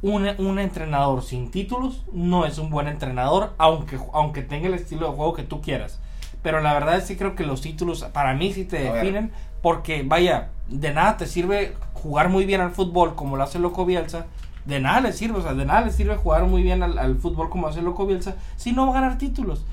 un, 0.00 0.26
un 0.38 0.58
entrenador 0.58 1.22
sin 1.22 1.50
títulos 1.50 2.02
no 2.12 2.46
es 2.46 2.56
un 2.58 2.70
buen 2.70 2.88
entrenador, 2.88 3.52
aunque, 3.58 3.98
aunque 4.14 4.42
tenga 4.42 4.68
el 4.68 4.74
estilo 4.74 5.08
de 5.10 5.16
juego 5.16 5.34
que 5.34 5.42
tú 5.42 5.60
quieras. 5.60 6.00
Pero 6.42 6.60
la 6.60 6.72
verdad 6.72 6.96
es 6.96 7.04
que 7.06 7.16
creo 7.18 7.34
que 7.36 7.44
los 7.44 7.60
títulos, 7.60 8.02
para 8.12 8.34
mí, 8.34 8.52
sí 8.54 8.64
te 8.64 8.78
definen, 8.78 9.32
porque, 9.60 10.02
vaya, 10.02 10.48
de 10.68 10.92
nada 10.94 11.18
te 11.18 11.26
sirve 11.26 11.74
jugar 11.92 12.30
muy 12.30 12.46
bien 12.46 12.60
al 12.62 12.72
fútbol 12.72 13.14
como 13.14 13.36
lo 13.36 13.42
hace 13.44 13.58
Loco 13.58 13.84
Bielsa. 13.84 14.26
De 14.64 14.80
nada 14.80 15.00
le 15.00 15.12
sirve, 15.12 15.38
o 15.38 15.42
sea, 15.42 15.54
de 15.54 15.64
nada 15.64 15.80
le 15.82 15.92
sirve 15.92 16.16
jugar 16.16 16.44
muy 16.44 16.62
bien 16.62 16.82
al, 16.82 16.98
al 16.98 17.16
fútbol 17.16 17.50
como 17.50 17.66
hace 17.66 17.82
Loco 17.82 18.06
Bielsa 18.06 18.36
si 18.56 18.72
no 18.72 18.86
va 18.86 18.92
a 18.92 19.00
ganar 19.00 19.18
títulos. 19.18 19.64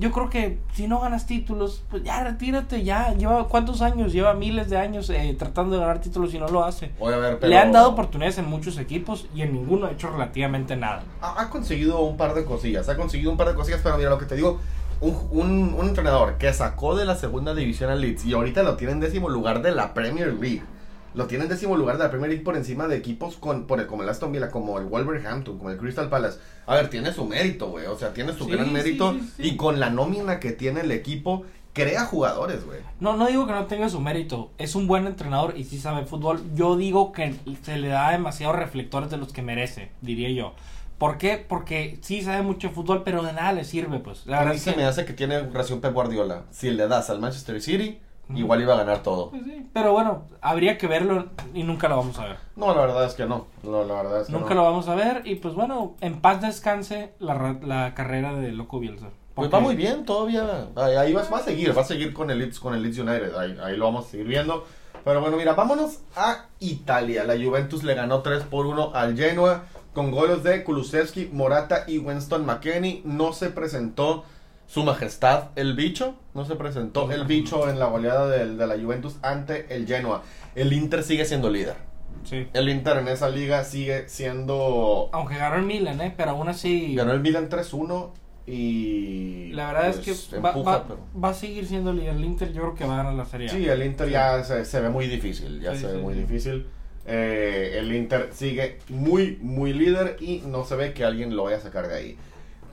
Yo 0.00 0.12
creo 0.12 0.30
que 0.30 0.58
si 0.74 0.86
no 0.86 1.00
ganas 1.00 1.26
títulos, 1.26 1.82
pues 1.90 2.04
ya 2.04 2.22
retírate, 2.22 2.84
ya. 2.84 3.14
Lleva 3.14 3.48
cuántos 3.48 3.82
años, 3.82 4.12
lleva 4.12 4.32
miles 4.32 4.70
de 4.70 4.76
años 4.78 5.10
eh, 5.10 5.34
tratando 5.36 5.74
de 5.74 5.80
ganar 5.80 6.00
títulos 6.00 6.32
y 6.32 6.38
no 6.38 6.46
lo 6.46 6.64
hace. 6.64 6.92
Oye, 7.00 7.16
a 7.16 7.18
ver, 7.18 7.40
pero 7.40 7.50
Le 7.50 7.58
han 7.58 7.72
dado 7.72 7.88
oportunidades 7.90 8.38
en 8.38 8.48
muchos 8.48 8.78
equipos 8.78 9.26
y 9.34 9.42
en 9.42 9.52
ninguno 9.54 9.86
ha 9.86 9.90
hecho 9.90 10.08
relativamente 10.08 10.76
nada. 10.76 11.02
ha, 11.20 11.42
ha 11.42 11.50
conseguido 11.50 11.98
un 12.02 12.16
par 12.16 12.34
de 12.34 12.44
cosillas, 12.44 12.88
ha 12.88 12.96
conseguido 12.96 13.32
un 13.32 13.36
par 13.36 13.48
de 13.48 13.54
cosillas, 13.56 13.80
pero 13.82 13.96
mira 13.98 14.08
lo 14.08 14.18
que 14.18 14.26
te 14.26 14.36
digo, 14.36 14.60
un, 15.00 15.16
un, 15.32 15.74
un 15.76 15.88
entrenador 15.88 16.38
que 16.38 16.52
sacó 16.52 16.94
de 16.94 17.04
la 17.04 17.16
segunda 17.16 17.52
división 17.52 17.90
al 17.90 18.00
Leeds 18.00 18.24
y 18.24 18.34
ahorita 18.34 18.62
lo 18.62 18.76
tiene 18.76 18.92
en 18.92 19.00
décimo 19.00 19.28
lugar 19.28 19.62
de 19.62 19.72
la 19.72 19.94
Premier 19.94 20.32
League. 20.32 20.62
Lo 21.18 21.26
tiene 21.26 21.44
en 21.44 21.50
décimo 21.50 21.76
lugar 21.76 21.98
de 21.98 22.04
la 22.04 22.10
Premier 22.10 22.30
League 22.30 22.44
por 22.44 22.56
encima 22.56 22.86
de 22.86 22.96
equipos 22.96 23.36
con, 23.36 23.66
por 23.66 23.80
el, 23.80 23.86
como 23.88 24.04
el 24.04 24.08
Aston 24.08 24.30
Villa, 24.30 24.50
como 24.52 24.78
el 24.78 24.84
Wolverhampton, 24.84 25.58
como 25.58 25.68
el 25.70 25.76
Crystal 25.76 26.08
Palace. 26.08 26.38
A 26.66 26.76
ver, 26.76 26.90
tiene 26.90 27.12
su 27.12 27.24
mérito, 27.24 27.68
güey. 27.70 27.86
O 27.86 27.98
sea, 27.98 28.14
tiene 28.14 28.32
su 28.34 28.44
Sí, 28.44 28.50
gran 28.52 28.72
mérito. 28.72 29.14
sí, 29.14 29.32
sí. 29.36 29.42
Y 29.48 29.56
con 29.56 29.80
la 29.80 29.90
nómina 29.90 30.38
que 30.38 30.52
tiene 30.52 30.82
el 30.82 30.92
equipo, 30.92 31.42
crea 31.72 32.04
jugadores, 32.04 32.64
güey. 32.64 32.78
No, 33.00 33.16
no 33.16 33.26
digo 33.26 33.46
que 33.48 33.52
no 33.52 33.66
tenga 33.66 33.88
su 33.88 34.00
mérito. 34.00 34.52
Es 34.58 34.76
un 34.76 34.86
buen 34.86 35.08
entrenador 35.08 35.54
y 35.56 35.64
sí 35.64 35.80
sabe 35.80 36.06
fútbol. 36.06 36.40
Yo 36.54 36.76
digo 36.76 37.10
que 37.10 37.34
se 37.62 37.76
le 37.78 37.88
da 37.88 38.12
demasiados 38.12 38.54
reflectores 38.54 39.10
de 39.10 39.16
los 39.16 39.32
que 39.32 39.42
merece, 39.42 39.90
diría 40.00 40.30
yo. 40.30 40.54
¿Por 40.98 41.18
qué? 41.18 41.44
Porque 41.48 41.98
sí 42.00 42.22
sabe 42.22 42.42
mucho 42.42 42.70
fútbol, 42.70 43.02
pero 43.04 43.22
de 43.24 43.32
nada 43.32 43.52
le 43.52 43.64
sirve, 43.64 43.98
pues. 43.98 44.24
La 44.26 44.36
A 44.36 44.40
verdad 44.40 44.52
mí 44.52 44.56
es 44.58 44.62
se 44.62 44.70
que- 44.70 44.76
me 44.76 44.84
hace 44.84 45.04
que 45.04 45.14
tiene 45.14 45.40
relación 45.40 45.80
Pep 45.80 45.92
Guardiola. 45.92 46.44
Si 46.52 46.70
le 46.70 46.86
das 46.86 47.10
al 47.10 47.18
Manchester 47.20 47.60
City. 47.60 47.98
Igual 48.34 48.60
iba 48.62 48.74
a 48.74 48.78
ganar 48.78 49.02
todo. 49.02 49.30
Pues 49.30 49.42
sí, 49.44 49.66
Pero 49.72 49.92
bueno, 49.92 50.24
habría 50.40 50.76
que 50.78 50.86
verlo 50.86 51.26
y 51.54 51.62
nunca 51.62 51.88
lo 51.88 51.96
vamos 51.96 52.18
a 52.18 52.26
ver. 52.26 52.36
No, 52.56 52.74
la 52.74 52.80
verdad 52.82 53.04
es 53.04 53.14
que 53.14 53.26
no. 53.26 53.46
No, 53.62 53.84
la 53.84 53.94
verdad 54.02 54.20
es 54.22 54.26
que 54.26 54.32
Nunca 54.32 54.50
no. 54.50 54.56
lo 54.56 54.62
vamos 54.64 54.88
a 54.88 54.94
ver 54.94 55.22
y 55.24 55.36
pues 55.36 55.54
bueno, 55.54 55.94
en 56.00 56.20
paz 56.20 56.40
descanse 56.40 57.12
la, 57.18 57.56
la 57.62 57.94
carrera 57.94 58.34
de 58.34 58.52
Loco 58.52 58.78
Bielsa. 58.80 59.06
Pues 59.34 59.48
Porque- 59.50 59.56
va 59.56 59.60
muy 59.60 59.76
bien 59.76 60.04
todavía. 60.04 60.66
Ahí, 60.76 60.94
ahí 60.96 61.12
va, 61.12 61.22
va 61.32 61.38
a 61.38 61.42
seguir, 61.42 61.76
va 61.76 61.82
a 61.82 61.84
seguir 61.84 62.12
con 62.12 62.30
el 62.30 62.38
Leeds, 62.40 62.58
con 62.60 62.74
el 62.74 62.82
Leeds 62.82 62.98
United. 62.98 63.36
Ahí, 63.36 63.56
ahí 63.62 63.76
lo 63.76 63.84
vamos 63.84 64.06
a 64.06 64.10
seguir 64.10 64.26
viendo. 64.26 64.64
Pero 65.04 65.20
bueno, 65.20 65.36
mira, 65.36 65.54
vámonos 65.54 66.00
a 66.16 66.46
Italia. 66.58 67.22
La 67.24 67.34
Juventus 67.36 67.84
le 67.84 67.94
ganó 67.94 68.20
3 68.20 68.42
por 68.44 68.66
1 68.66 68.90
al 68.94 69.16
Genoa 69.16 69.62
con 69.94 70.10
goles 70.10 70.42
de 70.42 70.64
Kulusevski, 70.64 71.30
Morata 71.32 71.84
y 71.86 71.98
Winston 71.98 72.44
McKenney. 72.44 73.02
No 73.04 73.32
se 73.32 73.48
presentó 73.50 74.24
su 74.68 74.84
majestad 74.84 75.48
el 75.56 75.74
bicho. 75.74 76.14
No 76.34 76.44
se 76.44 76.54
presentó 76.54 77.10
el 77.10 77.24
bicho 77.24 77.68
en 77.68 77.80
la 77.80 77.86
goleada 77.86 78.28
de 78.28 78.44
la 78.66 78.78
Juventus 78.78 79.16
ante 79.22 79.66
el 79.74 79.86
Genoa. 79.88 80.22
El 80.54 80.72
Inter 80.72 81.02
sigue 81.02 81.24
siendo 81.24 81.50
líder. 81.50 81.74
Sí. 82.24 82.46
El 82.52 82.68
Inter 82.68 82.98
en 82.98 83.08
esa 83.08 83.28
liga 83.30 83.64
sigue 83.64 84.08
siendo... 84.08 85.08
Aunque 85.12 85.36
ganó 85.36 85.56
el 85.56 85.62
Milan, 85.62 86.00
¿eh? 86.00 86.12
Pero 86.16 86.30
aún 86.32 86.48
así... 86.48 86.94
Ganó 86.94 87.12
el 87.12 87.20
Milan 87.20 87.48
3-1 87.48 88.10
y... 88.46 89.52
La 89.52 89.72
verdad 89.72 89.94
pues, 89.94 90.08
es 90.08 90.28
que 90.28 90.38
va, 90.38 90.50
empuja, 90.50 90.70
va- 90.70 90.84
pero- 90.86 91.00
va 91.22 91.28
a 91.30 91.34
seguir 91.34 91.66
siendo 91.66 91.92
líder. 91.92 92.14
El 92.16 92.24
Inter 92.24 92.52
yo 92.52 92.60
creo 92.62 92.74
que 92.74 92.84
va 92.84 92.94
a 92.94 92.96
ganar 92.98 93.14
la 93.14 93.24
serie. 93.24 93.48
Sí, 93.48 93.66
el 93.66 93.82
Inter 93.82 94.08
ya 94.10 94.42
se, 94.44 94.64
se 94.64 94.80
ve 94.80 94.90
muy 94.90 95.06
difícil, 95.06 95.60
ya 95.60 95.74
Sí, 95.74 95.80
se 95.80 95.86
ve 95.88 95.98
muy 95.98 96.14
difícil. 96.14 96.66
Eh, 97.06 97.76
el 97.78 97.94
Inter 97.94 98.28
sigue 98.32 98.80
muy, 98.90 99.38
muy 99.40 99.72
líder 99.72 100.16
y 100.20 100.42
no 100.46 100.64
se 100.64 100.76
ve 100.76 100.92
que 100.92 101.04
alguien 101.04 101.34
lo 101.36 101.44
vaya 101.44 101.56
a 101.56 101.60
sacar 101.60 101.88
de 101.88 101.94
ahí. 101.96 102.18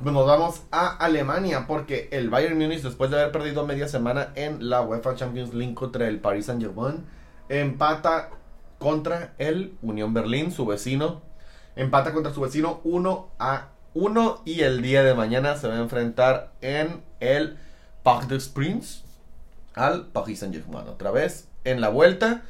Nos 0.02 0.28
vamos 0.28 0.64
a 0.72 0.88
Alemania 0.98 1.66
porque 1.68 2.10
el 2.12 2.30
Bayern 2.30 2.58
Múnich, 2.58 2.82
después 2.82 3.10
de 3.10 3.20
haber 3.20 3.32
perdido 3.32 3.66
media 3.66 3.88
semana 3.88 4.34
en 4.36 4.70
la 4.70 4.82
UEFA 4.82 5.16
Champions 5.16 5.54
League 5.54 5.74
contra 5.74 6.08
el 6.08 6.20
Paris 6.20 6.48
Saint-Germain, 6.48 7.06
empata 7.48 8.30
contra 8.78 9.34
el 9.38 9.78
Unión 9.82 10.14
Berlín, 10.14 10.52
su 10.52 10.66
vecino. 10.66 11.22
Empata 11.78 12.14
contra 12.14 12.34
su 12.34 12.42
vecino 12.42 12.82
1 12.84 13.30
a 13.40 13.70
1 13.94 14.42
y 14.46 14.62
el 14.62 14.82
día 14.82 15.02
de 15.04 15.16
mañana 15.16 15.56
se 15.56 15.70
va 15.70 15.76
a 15.76 15.80
enfrentar 15.80 16.52
en 16.62 17.02
el 17.22 17.58
Parc 18.04 18.28
des 18.28 18.50
Princes 18.50 19.04
al 19.74 20.08
Paris 20.08 20.40
Saint-Germain. 20.40 20.90
Otra 20.90 21.12
vez 21.12 21.48
en 21.64 21.80
la 21.80 21.90
vuelta. 21.90 22.44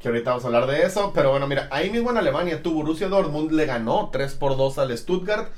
Que 0.00 0.08
ahorita 0.08 0.30
vamos 0.30 0.44
a 0.44 0.48
hablar 0.48 0.66
de 0.66 0.82
eso. 0.82 1.12
Pero 1.14 1.30
bueno, 1.30 1.46
mira, 1.46 1.68
ahí 1.70 1.90
mismo 1.90 2.10
en 2.10 2.16
Alemania, 2.16 2.60
tu 2.60 2.74
Borussia 2.74 3.08
Dortmund 3.08 3.52
le 3.52 3.66
ganó 3.66 4.10
3 4.12 4.34
por 4.34 4.56
2 4.56 4.78
al 4.78 4.98
Stuttgart. 4.98 5.52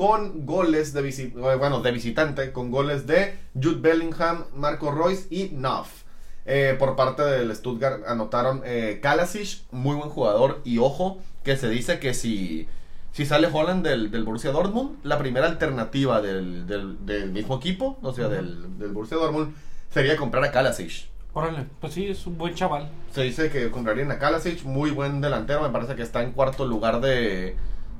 Con 0.00 0.46
goles 0.46 0.94
de, 0.94 1.02
visi- 1.04 1.34
eh, 1.36 1.56
bueno, 1.56 1.82
de 1.82 1.92
visitante. 1.92 2.52
Con 2.52 2.70
goles 2.70 3.06
de 3.06 3.36
Jude 3.52 3.82
Bellingham, 3.82 4.44
Marco 4.56 4.90
Royce 4.90 5.26
y 5.28 5.50
Nuff. 5.52 6.04
Eh, 6.46 6.74
por 6.78 6.96
parte 6.96 7.22
del 7.22 7.54
Stuttgart 7.54 8.02
anotaron 8.06 8.62
eh, 8.64 8.98
Kalasic, 9.02 9.60
muy 9.72 9.94
buen 9.96 10.08
jugador. 10.08 10.62
Y 10.64 10.78
ojo, 10.78 11.18
que 11.44 11.58
se 11.58 11.68
dice 11.68 11.98
que 11.98 12.14
si, 12.14 12.66
si 13.12 13.26
sale 13.26 13.50
Holland 13.52 13.86
del, 13.86 14.10
del 14.10 14.24
Borussia 14.24 14.52
Dortmund, 14.52 14.96
la 15.02 15.18
primera 15.18 15.46
alternativa 15.46 16.22
del, 16.22 16.66
del, 16.66 17.04
del 17.04 17.30
mismo 17.30 17.58
equipo, 17.58 17.98
o 18.00 18.14
sea, 18.14 18.28
del, 18.28 18.78
del 18.78 18.92
Borussia 18.92 19.18
Dortmund, 19.18 19.54
sería 19.92 20.16
comprar 20.16 20.42
a 20.44 20.50
Kalasic. 20.50 21.10
Órale, 21.34 21.66
pues 21.78 21.92
sí, 21.92 22.06
es 22.06 22.26
un 22.26 22.38
buen 22.38 22.54
chaval. 22.54 22.88
Se 23.12 23.20
dice 23.20 23.50
que 23.50 23.70
comprarían 23.70 24.10
a 24.12 24.18
Kalasic, 24.18 24.64
muy 24.64 24.92
buen 24.92 25.20
delantero, 25.20 25.60
me 25.60 25.68
parece 25.68 25.94
que 25.94 26.02
está 26.02 26.22
en 26.22 26.32
cuarto 26.32 26.64
lugar 26.64 27.02
de, 27.02 27.54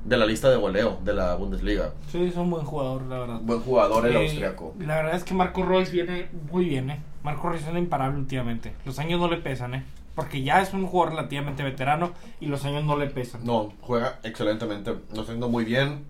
de 0.05 0.17
la 0.17 0.25
lista 0.25 0.49
de 0.49 0.55
goleo 0.57 0.99
de 1.03 1.13
la 1.13 1.35
Bundesliga. 1.35 1.91
Sí, 2.11 2.23
es 2.23 2.35
un 2.35 2.49
buen 2.49 2.65
jugador, 2.65 3.03
la 3.03 3.19
verdad. 3.19 3.39
Buen 3.41 3.59
jugador 3.61 4.05
el 4.07 4.15
Eh, 4.15 4.23
austriaco. 4.23 4.73
La 4.79 4.95
verdad 4.95 5.15
es 5.15 5.23
que 5.23 5.33
Marco 5.33 5.63
Royce 5.63 5.91
viene 5.91 6.27
muy 6.51 6.65
bien, 6.65 6.89
¿eh? 6.89 6.99
Marco 7.23 7.49
Royce 7.49 7.69
es 7.69 7.77
imparable 7.77 8.17
últimamente. 8.19 8.73
Los 8.85 8.97
años 8.99 9.19
no 9.19 9.27
le 9.27 9.37
pesan, 9.37 9.75
¿eh? 9.75 9.83
Porque 10.15 10.43
ya 10.43 10.61
es 10.61 10.73
un 10.73 10.85
jugador 10.87 11.15
relativamente 11.15 11.63
veterano 11.63 12.11
y 12.39 12.47
los 12.47 12.65
años 12.65 12.83
no 12.83 12.97
le 12.97 13.07
pesan. 13.07 13.45
No, 13.45 13.71
juega 13.81 14.19
excelentemente, 14.23 14.93
lo 15.13 15.21
está 15.21 15.33
muy 15.47 15.63
bien. 15.63 16.05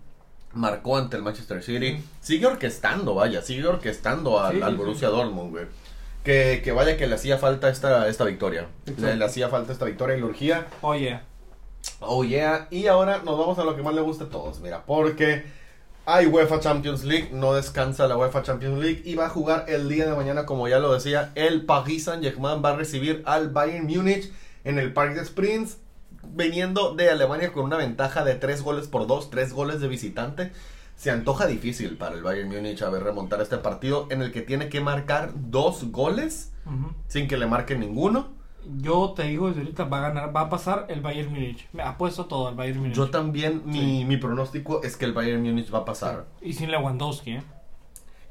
Marcó 0.54 0.96
ante 0.98 1.16
el 1.16 1.22
Manchester 1.22 1.62
City. 1.62 2.02
Sigue 2.20 2.46
orquestando, 2.46 3.14
vaya, 3.14 3.42
sigue 3.42 3.66
orquestando 3.66 4.40
al, 4.40 4.56
Sí, 4.56 4.62
al 4.62 4.72
sí, 4.72 4.76
Borussia 4.76 5.08
Dortmund, 5.08 5.50
güey. 5.50 5.64
Que, 6.24 6.60
que 6.62 6.72
vaya 6.72 6.96
que 6.96 7.06
le 7.06 7.14
hacía 7.14 7.38
falta 7.38 7.68
esta, 7.68 8.06
esta 8.08 8.24
victoria. 8.24 8.66
Le, 8.98 9.16
le 9.16 9.24
hacía 9.24 9.48
falta 9.48 9.72
esta 9.72 9.84
victoria 9.86 10.16
y 10.18 10.22
urgía. 10.22 10.66
Oye, 10.80 10.80
Oh 10.82 10.94
yeah, 10.94 11.22
y 12.70 12.86
ahora 12.86 13.22
nos 13.24 13.38
vamos 13.38 13.58
a 13.58 13.64
lo 13.64 13.76
que 13.76 13.82
más 13.82 13.94
le 13.94 14.00
gusta 14.00 14.24
a 14.24 14.28
todos, 14.28 14.60
mira, 14.60 14.84
porque 14.84 15.44
hay 16.04 16.26
UEFA 16.26 16.60
Champions 16.60 17.04
League, 17.04 17.30
no 17.32 17.54
descansa 17.54 18.08
la 18.08 18.16
UEFA 18.16 18.42
Champions 18.42 18.78
League 18.82 19.02
y 19.04 19.14
va 19.14 19.26
a 19.26 19.30
jugar 19.30 19.66
el 19.68 19.88
día 19.88 20.06
de 20.06 20.16
mañana, 20.16 20.46
como 20.46 20.66
ya 20.66 20.78
lo 20.78 20.92
decía, 20.92 21.30
el 21.34 21.64
Paris 21.64 22.04
Saint-Germain 22.04 22.62
va 22.64 22.70
a 22.70 22.76
recibir 22.76 23.22
al 23.24 23.50
Bayern 23.50 23.86
Múnich 23.86 24.32
en 24.64 24.78
el 24.78 24.92
Parc 24.92 25.14
des 25.14 25.30
Princes, 25.30 25.78
viniendo 26.34 26.94
de 26.94 27.10
Alemania 27.10 27.52
con 27.52 27.64
una 27.64 27.76
ventaja 27.76 28.24
de 28.24 28.34
3 28.34 28.62
goles 28.62 28.88
por 28.88 29.06
2, 29.06 29.30
3 29.30 29.52
goles 29.52 29.80
de 29.80 29.88
visitante. 29.88 30.52
Se 30.96 31.10
antoja 31.10 31.46
difícil 31.46 31.96
para 31.96 32.14
el 32.14 32.22
Bayern 32.22 32.48
Múnich 32.48 32.82
a 32.82 32.90
ver 32.90 33.02
remontar 33.02 33.40
este 33.40 33.58
partido 33.58 34.06
en 34.10 34.22
el 34.22 34.30
que 34.30 34.42
tiene 34.42 34.68
que 34.68 34.80
marcar 34.80 35.32
dos 35.34 35.90
goles 35.90 36.52
sin 37.08 37.26
que 37.26 37.36
le 37.36 37.46
marquen 37.46 37.80
ninguno. 37.80 38.28
Yo 38.78 39.12
te 39.16 39.24
digo 39.24 39.48
desde 39.48 39.60
ahorita 39.62 39.84
va 39.84 39.98
a 39.98 40.00
ganar, 40.08 40.36
va 40.36 40.42
a 40.42 40.48
pasar 40.48 40.86
el 40.88 41.00
Bayern 41.00 41.30
Múnich. 41.32 41.68
Me 41.72 41.82
apuesto 41.82 42.26
todo 42.26 42.48
al 42.48 42.54
Bayern 42.54 42.80
Múnich. 42.80 42.94
Yo 42.96 43.10
también, 43.10 43.62
mi, 43.66 43.78
Sí. 44.00 44.04
mi 44.04 44.16
pronóstico 44.16 44.82
es 44.82 44.96
que 44.96 45.04
el 45.04 45.12
Bayern 45.12 45.42
Múnich 45.42 45.72
va 45.72 45.78
a 45.80 45.84
pasar. 45.84 46.26
Y 46.40 46.52
sin 46.52 46.70
Lewandowski, 46.70 47.32
¿eh? 47.32 47.42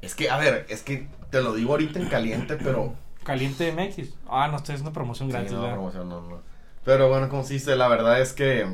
Es 0.00 0.14
que, 0.14 0.30
a 0.30 0.36
ver, 0.38 0.66
es 0.68 0.82
que 0.82 1.08
te 1.30 1.40
lo 1.42 1.54
digo 1.54 1.72
ahorita 1.72 1.98
en 1.98 2.08
caliente, 2.08 2.56
pero. 2.56 2.94
Caliente 3.24 3.62
de 3.64 3.72
Mexis. 3.72 4.14
Ah, 4.28 4.48
no, 4.50 4.56
estoy 4.56 4.74
haciendo 4.74 4.92
promoción 4.92 5.28
Sí, 5.28 5.32
gratis, 5.32 5.52
no, 5.52 5.60
¿verdad? 5.60 5.74
promoción, 5.76 6.08
no, 6.08 6.20
no. 6.22 6.40
Pero 6.84 7.08
bueno, 7.08 7.28
como 7.28 7.44
se 7.44 7.54
dice, 7.54 7.76
la 7.76 7.86
verdad 7.86 8.20
es 8.20 8.32
que 8.32 8.66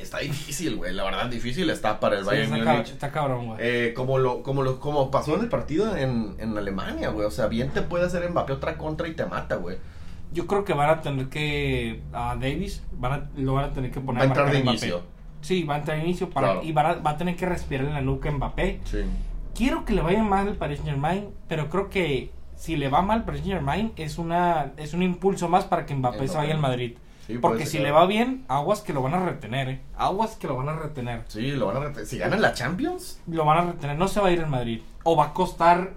está 0.00 0.18
difícil, 0.18 0.74
güey. 0.74 0.92
La 0.92 1.04
verdad, 1.04 1.26
difícil 1.26 1.70
está 1.70 2.00
para 2.00 2.16
el 2.16 2.22
Sí, 2.24 2.26
Bayern 2.26 2.56
está, 2.56 2.72
Múnich. 2.72 2.88
está 2.90 3.12
cabrón, 3.12 3.46
güey. 3.46 3.58
Eh, 3.60 3.94
como 3.94 4.18
lo, 4.18 4.42
como 4.42 4.62
lo, 4.64 4.80
como 4.80 5.12
pasó 5.12 5.36
en 5.36 5.42
el 5.42 5.48
partido 5.48 5.96
en, 5.96 6.34
en 6.40 6.58
Alemania, 6.58 7.10
güey. 7.10 7.24
O 7.24 7.30
sea, 7.30 7.46
bien 7.46 7.70
te 7.70 7.82
puede 7.82 8.04
hacer 8.06 8.28
Mbappé 8.28 8.52
otra 8.54 8.76
contra 8.76 9.06
y 9.06 9.14
te 9.14 9.26
mata, 9.26 9.54
güey. 9.54 9.76
Yo 10.32 10.46
creo 10.46 10.64
que 10.64 10.72
van 10.72 10.90
a 10.90 11.00
tener 11.00 11.28
que 11.28 12.02
a 12.12 12.34
Davis 12.36 12.82
van 12.92 13.12
a, 13.12 13.28
lo 13.36 13.54
van 13.54 13.64
a 13.66 13.72
tener 13.72 13.90
que 13.90 14.00
poner 14.00 14.20
Va 14.20 14.24
a 14.24 14.28
entrar 14.28 14.46
de 14.50 14.62
Mbappé. 14.62 14.70
inicio. 14.70 15.02
Sí, 15.40 15.64
va 15.64 15.74
a 15.74 15.78
entrar 15.78 15.96
de 15.98 16.04
inicio 16.04 16.30
para, 16.30 16.52
Claro. 16.52 16.62
y 16.66 16.72
van 16.72 16.86
a- 16.86 16.94
va 16.94 17.10
a 17.10 17.16
tener 17.16 17.36
que 17.36 17.46
respirar 17.46 17.86
en 17.86 17.94
la 17.94 18.00
nuca 18.00 18.30
Mbappé. 18.30 18.80
Sí. 18.84 18.98
Quiero 19.54 19.84
que 19.84 19.92
le 19.92 20.00
vaya 20.02 20.22
mal 20.22 20.48
al 20.48 20.54
Paris 20.54 20.78
Saint 20.78 20.90
Germain, 20.90 21.28
pero 21.48 21.68
creo 21.68 21.90
que 21.90 22.30
si 22.56 22.76
le 22.76 22.88
va 22.88 23.02
mal 23.02 23.18
al 23.20 23.24
Paris 23.24 23.40
Saint 23.42 23.54
Germain 23.54 23.92
es 23.96 24.18
una 24.18 24.72
es 24.76 24.94
un 24.94 25.02
impulso 25.02 25.48
más 25.48 25.64
para 25.64 25.84
que 25.84 25.94
Mbappé, 25.94 26.28
se 26.28 26.36
vaya 26.36 26.54
al 26.54 26.60
Madrid. 26.60 26.94
Sí, 27.26 27.38
Porque 27.38 27.66
si 27.66 27.78
le 27.78 27.92
va 27.92 28.04
bien, 28.06 28.44
aguas 28.48 28.80
que 28.80 28.92
lo 28.92 29.00
van 29.00 29.14
a 29.14 29.24
retener, 29.24 29.68
eh. 29.68 29.80
Aguas 29.96 30.34
que 30.36 30.48
lo 30.48 30.56
van 30.56 30.68
a 30.70 30.74
retener. 30.76 31.22
Sí, 31.28 31.52
lo 31.52 31.66
van 31.66 31.76
a 31.76 31.80
retener. 31.80 32.06
Si 32.06 32.18
ganan 32.18 32.42
la 32.42 32.52
Champions, 32.52 33.20
Lo 33.28 33.44
van 33.44 33.58
a 33.58 33.70
retener, 33.72 33.96
no 33.96 34.08
se 34.08 34.20
va 34.20 34.26
a 34.28 34.32
ir 34.32 34.40
al 34.40 34.48
Madrid. 34.50 34.80
O 35.04 35.14
va 35.16 35.26
a 35.26 35.32
costar 35.32 35.92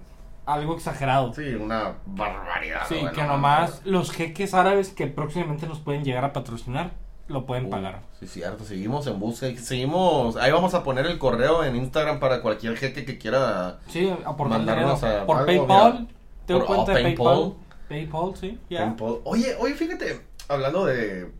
algo 0.45 0.75
exagerado. 0.75 1.33
sí, 1.33 1.55
una 1.55 1.93
barbaridad. 2.05 2.81
Sí, 2.87 2.95
bueno, 2.95 3.11
que 3.11 3.23
nomás 3.23 3.81
los 3.85 4.11
jeques 4.11 4.53
árabes 4.53 4.89
que 4.89 5.07
próximamente 5.07 5.67
nos 5.67 5.79
pueden 5.79 6.03
llegar 6.03 6.23
a 6.25 6.33
patrocinar 6.33 6.91
lo 7.27 7.47
pueden 7.47 7.65
Uh, 7.65 7.69
pagar. 7.71 8.01
Sí, 8.19 8.27
cierto, 8.27 8.63
seguimos 8.63 9.07
en 9.07 9.19
busca. 9.19 9.47
Seguimos. 9.57 10.35
Ahí 10.35 10.51
vamos 10.51 10.75
a 10.75 10.83
poner 10.83 11.07
el 11.07 11.17
correo 11.17 11.63
en 11.63 11.75
Instagram 11.75 12.19
para 12.19 12.41
cualquier 12.43 12.77
jeque 12.77 13.03
que 13.03 13.17
quiera. 13.17 13.79
Sí, 13.87 14.07
aportar 14.23 14.59
Mandarnos 14.59 15.01
dinero. 15.01 15.21
a 15.21 15.25
Por 15.25 15.37
algo, 15.37 15.47
PayPal. 15.47 16.07
Tengo 16.45 16.59
Por- 16.59 16.67
cuenta 16.67 16.91
oh, 16.91 16.95
de 16.95 17.01
PayPal. 17.01 17.25
PayPal. 17.25 17.53
PayPal, 17.89 18.35
sí, 18.35 18.59
ya. 18.69 18.79
Tempo- 18.81 19.21
Oye, 19.23 19.55
oye, 19.59 19.73
fíjate, 19.73 20.21
hablando 20.47 20.85
de. 20.85 21.31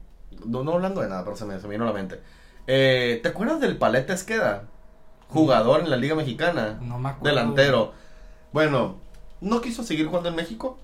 No, 0.44 0.64
no 0.64 0.74
hablando 0.74 1.02
de 1.02 1.10
nada, 1.10 1.24
pero 1.24 1.36
se 1.36 1.46
me, 1.46 1.60
se 1.60 1.68
me 1.68 1.74
vino 1.76 1.84
a 1.84 1.88
la 1.88 1.94
mente. 1.94 2.20
Eh, 2.66 3.20
¿Te 3.22 3.30
acuerdas 3.30 3.60
del 3.60 3.78
Paleta 3.78 4.14
Esqueda? 4.14 4.64
Jugador 5.30 5.82
en 5.82 5.90
la 5.92 5.98
Liga 5.98 6.16
Mexicana. 6.16 6.80
No 6.82 6.98
me 6.98 7.10
acuerdo. 7.10 7.30
Delantero. 7.36 7.94
Bueno, 8.60 8.96
no 9.42 9.60
quiso 9.60 9.84
seguir 9.84 10.08
jugando 10.08 10.30
en 10.30 10.36
México. 10.38 10.78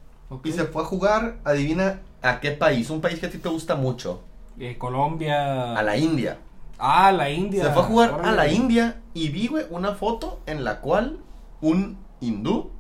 Y 0.44 0.52
se 0.52 0.66
fue 0.66 0.82
a 0.84 0.86
jugar, 0.86 1.38
adivina 1.46 2.02
a 2.22 2.42
qué 2.42 2.52
país. 2.52 2.90
Un 2.90 3.00
país 3.00 3.18
que 3.18 3.28
a 3.28 3.30
ti 3.30 3.38
te 3.38 3.48
gusta 3.48 3.76
mucho. 3.76 4.20
Eh, 4.60 4.78
Colombia. 4.78 5.78
A 5.78 5.82
la 5.82 5.96
India. 5.96 6.38
Ah, 6.78 7.14
la 7.14 7.30
India. 7.30 7.64
Se 7.64 7.72
fue 7.72 7.84
a 7.84 7.86
jugar 7.86 8.22
a 8.26 8.34
la 8.34 8.50
India 8.50 9.00
y 9.14 9.30
vi, 9.30 9.48
güey, 9.48 9.64
una 9.70 9.94
foto 9.94 10.42
en 10.48 10.66
la 10.66 10.82
cual 10.82 11.20
un 11.62 11.98
hindú, 12.20 12.72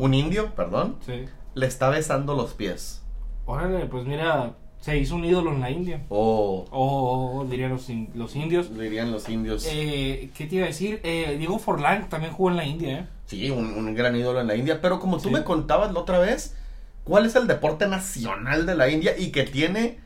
un 0.00 0.14
indio, 0.14 0.52
perdón, 0.56 0.96
Sí. 1.06 1.26
le 1.54 1.66
está 1.66 1.88
besando 1.88 2.34
los 2.34 2.52
pies. 2.54 3.04
Órale, 3.46 3.86
pues 3.86 4.04
mira, 4.04 4.54
se 4.80 4.96
hizo 4.98 5.14
un 5.16 5.24
ídolo 5.24 5.52
en 5.52 5.60
la 5.60 5.70
India. 5.70 6.02
O 6.08 6.66
O, 6.70 7.40
o 7.40 7.44
dirían 7.44 7.70
los, 7.70 7.88
in- 7.90 8.10
los 8.14 8.34
indios. 8.36 8.76
dirían 8.76 9.12
los 9.12 9.28
indios. 9.28 9.66
Eh, 9.70 10.30
¿Qué 10.36 10.46
te 10.46 10.56
iba 10.56 10.64
a 10.64 10.68
decir? 10.68 11.00
Eh, 11.04 11.36
Diego 11.38 11.58
Forlán 11.58 12.08
también 12.08 12.32
jugó 12.32 12.50
en 12.50 12.56
la 12.56 12.64
India, 12.64 12.98
¿eh? 13.00 13.06
Sí, 13.26 13.50
un, 13.50 13.66
un 13.74 13.94
gran 13.94 14.16
ídolo 14.16 14.40
en 14.40 14.46
la 14.46 14.56
India. 14.56 14.80
Pero 14.80 14.98
como 14.98 15.18
tú 15.18 15.28
Sí. 15.28 15.34
me 15.34 15.44
contabas 15.44 15.92
la 15.92 16.00
otra 16.00 16.18
vez, 16.18 16.56
¿cuál 17.04 17.26
es 17.26 17.36
el 17.36 17.46
deporte 17.46 17.86
nacional 17.88 18.66
de 18.66 18.74
la 18.74 18.88
India 18.90 19.12
y 19.18 19.30
que 19.32 19.42
tiene 19.44 19.98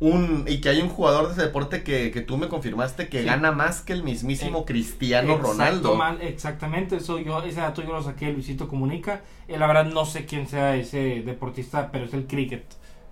un. 0.00 0.44
y 0.46 0.60
que 0.60 0.68
hay 0.68 0.80
un 0.80 0.88
jugador 0.90 1.26
de 1.26 1.32
ese 1.32 1.42
deporte 1.42 1.82
que, 1.82 2.10
que 2.12 2.20
tú 2.20 2.36
me 2.36 2.46
confirmaste 2.48 3.08
que 3.08 3.20
Sí. 3.20 3.24
gana 3.26 3.50
más 3.50 3.80
que 3.80 3.92
el 3.94 4.04
mismísimo 4.04 4.60
Eh, 4.60 4.64
Cristiano 4.66 5.32
Exacto, 5.32 5.52
Ronaldo? 5.52 5.94
man, 5.96 6.18
exactamente, 6.20 6.96
eso 6.96 7.18
yo, 7.18 7.42
ese 7.42 7.60
dato 7.60 7.82
yo 7.82 7.92
lo 7.92 8.02
saqué 8.02 8.26
de 8.26 8.34
Luisito 8.34 8.68
Comunica. 8.68 9.22
La 9.48 9.66
verdad 9.66 9.86
no 9.86 10.04
sé 10.04 10.24
quién 10.26 10.46
sea 10.46 10.76
ese 10.76 11.22
deportista, 11.24 11.90
pero 11.90 12.04
es 12.04 12.14
el 12.14 12.26
cricket. 12.26 12.62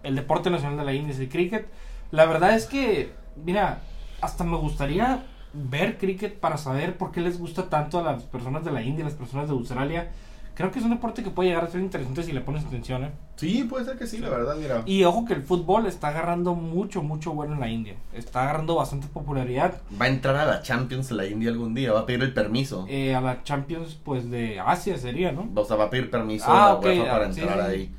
El 0.07 0.15
deporte 0.15 0.51
nacional 0.51 0.79
de 0.79 0.85
la 0.85 0.95
India 0.95 1.13
es 1.13 1.19
el 1.21 1.29
cricket. 1.29 1.67
La 2.13 2.27
verdad 2.27 2.55
es 2.55 2.67
que, 2.67 3.13
mira, 3.45 3.81
hasta 4.21 4.45
me 4.45 4.57
gustaría 4.57 5.25
ver 5.53 5.99
cricket 5.99 6.39
para 6.39 6.57
saber 6.59 6.97
por 6.97 7.11
qué 7.11 7.21
les 7.21 7.39
gusta 7.41 7.69
tanto 7.69 7.99
a 7.99 8.03
las 8.03 8.23
personas 8.23 8.65
de 8.65 8.71
la 8.71 8.83
India, 8.83 9.05
a 9.05 9.09
las 9.09 9.17
personas 9.19 9.49
de 9.49 9.55
Australia. 9.55 10.11
Creo 10.55 10.71
que 10.71 10.79
es 10.79 10.85
un 10.87 10.93
deporte 10.93 11.23
que 11.23 11.31
puede 11.31 11.51
llegar 11.51 11.65
a 11.65 11.69
ser 11.69 11.83
interesante 11.83 12.23
si 12.23 12.33
le 12.33 12.41
pones 12.41 12.65
atención, 12.65 13.05
¿eh? 13.05 13.11
Sí, 13.35 13.65
puede 13.65 13.85
ser 13.85 13.99
que 13.99 14.07
sí, 14.07 14.19
la 14.19 14.31
verdad, 14.31 14.57
mira. 14.57 14.83
Y 14.87 15.05
ojo 15.05 15.27
que 15.27 15.35
el 15.35 15.43
fútbol 15.43 15.85
está 15.87 16.09
agarrando 16.09 16.55
mucho, 16.55 17.03
mucho 17.03 17.33
bueno 17.35 17.53
en 17.55 17.61
la 17.61 17.69
India. 17.69 17.97
Está 18.15 18.45
agarrando 18.45 18.77
bastante 18.77 19.07
popularidad. 19.09 19.75
Va 20.01 20.07
a 20.07 20.09
entrar 20.09 20.37
a 20.37 20.47
la 20.47 20.63
Champions 20.63 21.11
la 21.11 21.27
India 21.27 21.51
algún 21.51 21.75
día, 21.75 21.93
va 21.93 22.01
a 22.01 22.07
pedir 22.07 22.23
el 22.23 22.33
permiso. 22.33 22.87
Eh, 22.89 23.15
a 23.15 23.21
la 23.21 23.43
Champions, 23.43 23.99
pues, 24.03 24.31
de 24.31 24.59
Asia 24.61 24.97
sería, 24.97 25.31
¿no? 25.33 25.51
O 25.55 25.65
sea, 25.67 25.77
va 25.77 25.85
a 25.85 25.91
pedir 25.91 26.11
permiso 26.11 26.47
Ah, 26.49 26.67
a 26.67 26.69
la 26.69 26.75
ok, 26.77 26.85
UEFA 26.87 27.05
para 27.11 27.27
ah, 27.27 27.33
sí, 27.33 27.41
entrar 27.41 27.59
sí, 27.59 27.65
sí. 27.67 27.71
ahí. 27.73 27.95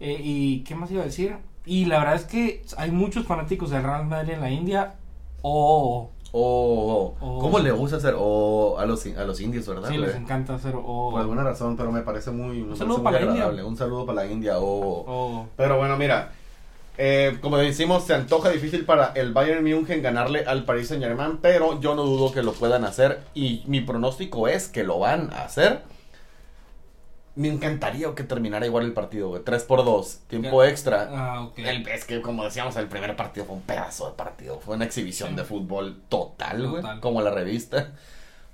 Eh, 0.00 0.16
¿Y 0.22 0.60
qué 0.64 0.74
más 0.74 0.90
iba 0.90 1.02
a 1.02 1.06
decir? 1.06 1.36
Y 1.66 1.84
la 1.86 1.98
verdad 1.98 2.14
es 2.14 2.24
que 2.24 2.62
hay 2.76 2.90
muchos 2.90 3.26
fanáticos 3.26 3.70
del 3.70 3.82
Real 3.82 4.06
Madrid 4.06 4.34
en 4.34 4.40
la 4.40 4.50
India. 4.50 4.94
O 5.42 6.10
O, 6.32 7.14
Oh. 7.20 7.38
¿cómo 7.40 7.58
le 7.58 7.70
gusta 7.72 7.96
hacer? 7.96 8.14
O 8.18 8.76
a 8.78 8.84
los, 8.84 9.04
a 9.06 9.24
los 9.24 9.40
indios, 9.40 9.66
¿verdad? 9.66 9.88
sí, 9.88 9.96
les 9.96 10.14
encanta 10.14 10.54
hacer 10.56 10.74
o. 10.76 11.08
Por 11.10 11.20
alguna 11.20 11.42
razón, 11.42 11.76
pero 11.76 11.90
me 11.90 12.02
parece 12.02 12.30
muy, 12.30 12.62
me 12.62 12.76
saludo 12.76 13.02
parece 13.02 13.02
muy 13.02 13.04
para 13.04 13.16
la 13.18 13.20
India. 13.22 13.42
agradable. 13.44 13.64
Un 13.64 13.76
saludo 13.78 14.04
para 14.06 14.24
la 14.24 14.30
India. 14.30 14.58
O, 14.58 15.04
o- 15.06 15.46
Pero 15.56 15.78
bueno, 15.78 15.96
mira, 15.96 16.32
eh, 16.98 17.38
como 17.40 17.56
decimos, 17.56 18.04
se 18.04 18.14
antoja 18.14 18.50
difícil 18.50 18.84
para 18.84 19.12
el 19.14 19.32
Bayern 19.32 19.64
München 19.64 20.02
ganarle 20.02 20.44
al 20.44 20.64
Paris 20.64 20.88
Saint 20.88 21.02
Germain, 21.02 21.38
pero 21.40 21.80
yo 21.80 21.94
no 21.94 22.02
dudo 22.02 22.30
que 22.32 22.42
lo 22.42 22.52
puedan 22.52 22.84
hacer 22.84 23.20
y 23.34 23.62
mi 23.66 23.80
pronóstico 23.80 24.48
es 24.48 24.68
que 24.68 24.84
lo 24.84 24.98
van 24.98 25.30
a 25.32 25.44
hacer. 25.44 25.80
Me 27.38 27.48
encantaría 27.48 28.12
que 28.16 28.24
terminara 28.24 28.66
igual 28.66 28.84
el 28.84 28.92
partido, 28.92 29.28
güey. 29.28 29.42
3 29.44 29.62
por 29.62 29.84
2, 29.84 30.22
tiempo 30.26 30.64
extra. 30.64 31.08
Ah, 31.12 31.42
ok. 31.42 31.58
El- 31.58 31.86
es 31.88 32.04
que, 32.04 32.20
como 32.20 32.42
decíamos, 32.44 32.74
el 32.76 32.88
primer 32.88 33.14
partido 33.14 33.46
fue 33.46 33.54
un 33.54 33.62
pedazo 33.62 34.08
de 34.10 34.16
partido. 34.16 34.58
Fue 34.58 34.74
una 34.74 34.84
exhibición 34.84 35.30
Sí. 35.30 35.36
de 35.36 35.44
fútbol 35.44 36.00
total, 36.08 36.66
güey. 36.68 36.82
Total. 36.82 37.00
Como 37.00 37.22
la 37.22 37.30
revista. 37.30 37.92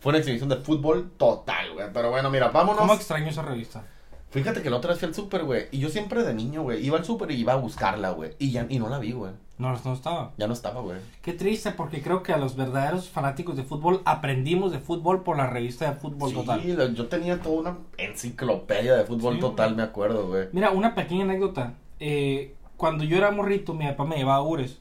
Fue 0.00 0.10
una 0.10 0.18
exhibición 0.18 0.50
de 0.50 0.56
fútbol 0.56 1.10
total, 1.16 1.72
güey. 1.72 1.86
Pero 1.94 2.10
bueno, 2.10 2.28
mira, 2.30 2.48
vámonos. 2.48 2.78
¿Cómo 2.82 2.92
extraño 2.92 3.28
esa 3.30 3.40
revista? 3.40 3.82
Fíjate 4.30 4.60
que 4.62 4.68
la 4.68 4.76
otra 4.76 4.90
vez 4.90 4.98
fui 4.98 5.08
al 5.08 5.14
súper, 5.14 5.44
güey. 5.44 5.68
Y 5.70 5.78
yo 5.78 5.88
siempre 5.88 6.22
de 6.22 6.34
niño, 6.34 6.62
güey, 6.62 6.84
iba 6.84 6.98
al 6.98 7.04
súper 7.06 7.30
y 7.30 7.36
iba 7.36 7.54
a 7.54 7.56
buscarla, 7.56 8.10
güey. 8.10 8.32
Y 8.38 8.50
ya 8.52 8.66
y 8.68 8.78
no 8.78 8.90
la 8.90 8.98
vi, 8.98 9.12
güey. 9.12 9.32
No, 9.56 9.72
no 9.84 9.92
estaba. 9.92 10.32
Ya 10.36 10.46
no 10.48 10.52
estaba, 10.52 10.80
güey. 10.80 10.98
Qué 11.22 11.32
triste, 11.32 11.70
porque 11.70 12.02
creo 12.02 12.22
que 12.24 12.32
a 12.32 12.38
los 12.38 12.56
verdaderos 12.56 13.08
fanáticos 13.08 13.56
de 13.56 13.62
fútbol 13.62 14.02
aprendimos 14.04 14.72
de 14.72 14.80
fútbol 14.80 15.22
por 15.22 15.36
la 15.36 15.46
revista 15.46 15.88
de 15.90 15.96
Fútbol 15.96 16.30
Sí, 16.30 16.34
Total. 16.36 16.76
la- 16.78 16.92
yo 16.92 17.06
tenía 17.06 17.40
toda 17.40 17.60
una 17.60 17.78
enciclopedia 17.96 18.94
de 18.96 19.04
fútbol 19.04 19.34
Sí, 19.34 19.40
total, 19.40 19.76
me 19.76 19.82
acuerdo, 19.82 20.26
güey. 20.28 20.48
Mira, 20.52 20.70
una 20.70 20.94
pequeña 20.94 21.24
anécdota. 21.24 21.74
Eh, 22.00 22.54
cuando 22.76 23.04
yo 23.04 23.16
era 23.16 23.30
morrito, 23.30 23.74
mi 23.74 23.86
papá 23.86 24.04
me 24.04 24.16
llevaba 24.16 24.38
a 24.38 24.42
Ures. 24.42 24.80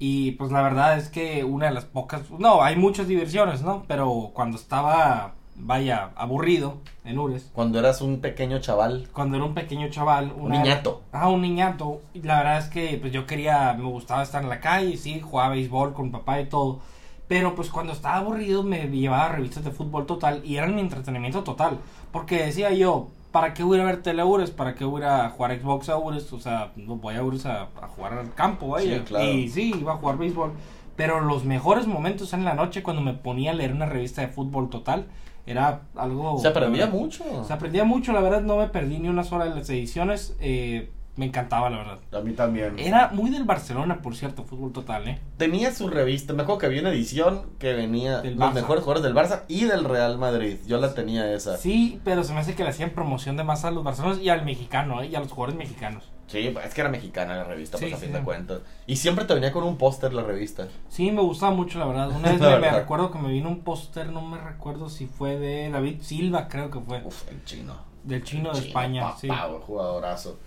Y 0.00 0.32
pues 0.32 0.50
la 0.52 0.62
verdad 0.62 0.96
es 0.98 1.08
que 1.08 1.44
una 1.44 1.66
de 1.66 1.74
las 1.74 1.84
pocas. 1.84 2.30
No, 2.30 2.62
hay 2.62 2.76
muchas 2.76 3.08
diversiones, 3.08 3.62
¿no? 3.62 3.84
Pero 3.88 4.30
cuando 4.34 4.56
estaba, 4.56 5.34
vaya, 5.60 6.10
aburrido 6.16 6.78
en 7.04 7.18
Ures. 7.18 7.50
Cuando 7.52 7.78
eras 7.78 8.00
un 8.00 8.20
pequeño 8.20 8.58
chaval, 8.60 9.08
Cuando 9.12 9.36
era 9.36 9.44
un 9.44 9.54
pequeño 9.54 9.88
chaval. 9.90 10.32
un 10.36 10.50
niñato. 10.52 11.02
Ah, 11.12 11.28
un 11.28 11.42
niñato. 11.42 12.00
Y 12.14 12.22
la 12.22 12.38
verdad 12.38 12.58
es 12.58 12.66
que 12.66 12.96
pues 13.00 13.12
yo 13.12 13.26
quería, 13.26 13.74
me 13.74 13.84
gustaba 13.84 14.22
estar 14.22 14.42
en 14.42 14.48
la 14.48 14.60
calle, 14.60 14.96
sí, 14.96 15.20
jugaba 15.20 15.50
béisbol 15.50 15.92
con 15.94 16.10
papá 16.10 16.40
y 16.40 16.46
todo. 16.46 16.80
Pero 17.26 17.54
pues 17.54 17.68
cuando 17.70 17.92
estaba 17.92 18.16
aburrido 18.16 18.62
me 18.62 18.88
llevaba 18.88 19.28
revistas 19.28 19.64
de 19.64 19.70
fútbol 19.70 20.06
total 20.06 20.40
y 20.44 20.56
eran 20.56 20.74
mi 20.74 20.80
entretenimiento 20.80 21.42
total. 21.44 21.78
Porque 22.10 22.42
decía 22.44 22.70
yo, 22.72 23.08
¿para 23.32 23.52
qué 23.52 23.62
voy 23.64 23.80
a 23.80 23.84
ver 23.84 24.02
tele 24.02 24.24
Ures? 24.24 24.50
¿Para 24.50 24.74
qué 24.74 24.84
voy 24.84 25.02
a 25.02 25.28
jugar 25.28 25.60
Xbox 25.60 25.90
a 25.90 25.98
Ures? 25.98 26.32
O 26.32 26.40
sea, 26.40 26.72
no 26.76 26.96
voy 26.96 27.16
a 27.16 27.22
Ures 27.22 27.44
a, 27.44 27.62
a 27.82 27.88
jugar 27.88 28.14
al 28.14 28.32
campo, 28.34 28.68
vaya. 28.68 28.98
Sí, 28.98 29.04
claro. 29.04 29.24
Y 29.26 29.48
sí, 29.50 29.74
iba 29.78 29.92
a 29.92 29.96
jugar 29.96 30.16
béisbol. 30.16 30.52
Pero 30.96 31.20
los 31.20 31.44
mejores 31.44 31.86
momentos 31.86 32.32
en 32.32 32.44
la 32.44 32.54
noche 32.54 32.82
cuando 32.82 33.02
me 33.02 33.12
ponía 33.12 33.50
a 33.50 33.54
leer 33.54 33.72
una 33.72 33.86
revista 33.86 34.22
de 34.22 34.28
fútbol 34.28 34.68
total 34.70 35.06
era 35.50 35.82
algo... 35.96 36.38
Se 36.38 36.48
aprendía 36.48 36.86
verdad, 36.86 36.98
mucho. 37.00 37.24
se 37.46 37.52
aprendía 37.52 37.84
mucho, 37.84 38.12
la 38.12 38.20
verdad 38.20 38.42
no 38.42 38.56
me 38.58 38.68
perdí 38.68 38.98
ni 38.98 39.08
una 39.08 39.24
sola 39.24 39.44
de 39.46 39.54
las 39.54 39.68
ediciones. 39.70 40.36
eh, 40.40 40.90
me 41.16 41.26
encantaba, 41.26 41.68
la 41.68 41.78
verdad. 41.78 41.98
A 42.12 42.20
mí 42.20 42.32
también. 42.32 42.78
Era 42.78 43.08
muy 43.12 43.30
del 43.30 43.42
Barcelona, 43.42 44.02
por 44.02 44.14
cierto, 44.14 44.44
fútbol 44.44 44.72
total, 44.72 45.08
¿eh? 45.08 45.18
Tenía 45.36 45.74
su 45.74 45.88
revista, 45.88 46.32
me 46.32 46.42
acuerdo 46.44 46.60
que 46.60 46.66
había 46.66 46.80
una 46.80 46.90
edición 46.90 47.42
que 47.58 47.72
venía 47.72 48.20
Del 48.20 48.36
los 48.36 48.50
Barça. 48.50 48.54
mejores 48.54 48.84
jugadores 48.84 49.02
del 49.02 49.16
Barça 49.16 49.42
y 49.48 49.64
del 49.64 49.82
Real 49.84 50.16
Madrid. 50.16 50.58
Yo 50.68 50.78
la 50.78 50.94
tenía 50.94 51.32
esa. 51.34 51.56
Sí, 51.56 52.00
pero 52.04 52.22
se 52.22 52.32
me 52.34 52.38
hace 52.38 52.54
que 52.54 52.62
le 52.62 52.70
hacían 52.70 52.90
promoción 52.90 53.36
de 53.36 53.42
más 53.42 53.64
a 53.64 53.72
los 53.72 53.82
barcelones 53.82 54.20
y 54.20 54.28
al 54.28 54.44
mexicano, 54.44 55.02
¿eh? 55.02 55.08
Y 55.08 55.16
a 55.16 55.18
los 55.18 55.32
jugadores 55.32 55.58
mexicanos. 55.58 56.04
Sí, 56.28 56.54
es 56.64 56.74
que 56.74 56.80
era 56.82 56.90
mexicana 56.90 57.36
la 57.36 57.44
revista, 57.44 57.78
pues 57.78 57.88
Sí, 57.90 57.94
a 57.94 57.98
fin 57.98 58.10
sí, 58.10 58.14
de 58.14 58.22
cuentas. 58.22 58.60
Y 58.86 58.96
siempre 58.96 59.24
te 59.24 59.34
venía 59.34 59.50
con 59.50 59.64
un 59.64 59.76
póster 59.78 60.12
la 60.12 60.22
revista. 60.22 60.68
Sí, 60.88 61.10
me 61.10 61.22
gustaba 61.22 61.52
mucho, 61.52 61.78
la 61.78 61.86
verdad. 61.86 62.10
Una 62.10 62.28
vez 62.32 62.40
me, 62.40 62.46
me 62.46 62.58
verdad. 62.60 62.78
recuerdo 62.80 63.10
que 63.10 63.18
me 63.18 63.30
vino 63.30 63.48
un 63.48 63.60
póster, 63.60 64.10
no 64.10 64.20
me 64.20 64.38
recuerdo 64.38 64.88
si 64.90 65.06
fue 65.06 65.38
de 65.38 65.70
David 65.70 66.02
Silva, 66.02 66.46
creo 66.48 66.70
que 66.70 66.80
fue. 66.80 67.02
Uf, 67.04 67.28
el 67.30 67.42
chino. 67.44 67.74
Del 68.04 68.22
chino 68.22 68.50
de 68.52 68.56
Chino, 68.56 68.66
España, 68.68 69.02
papá, 69.02 69.18
sí. 69.20 69.28
jugadorazo. 69.66 70.38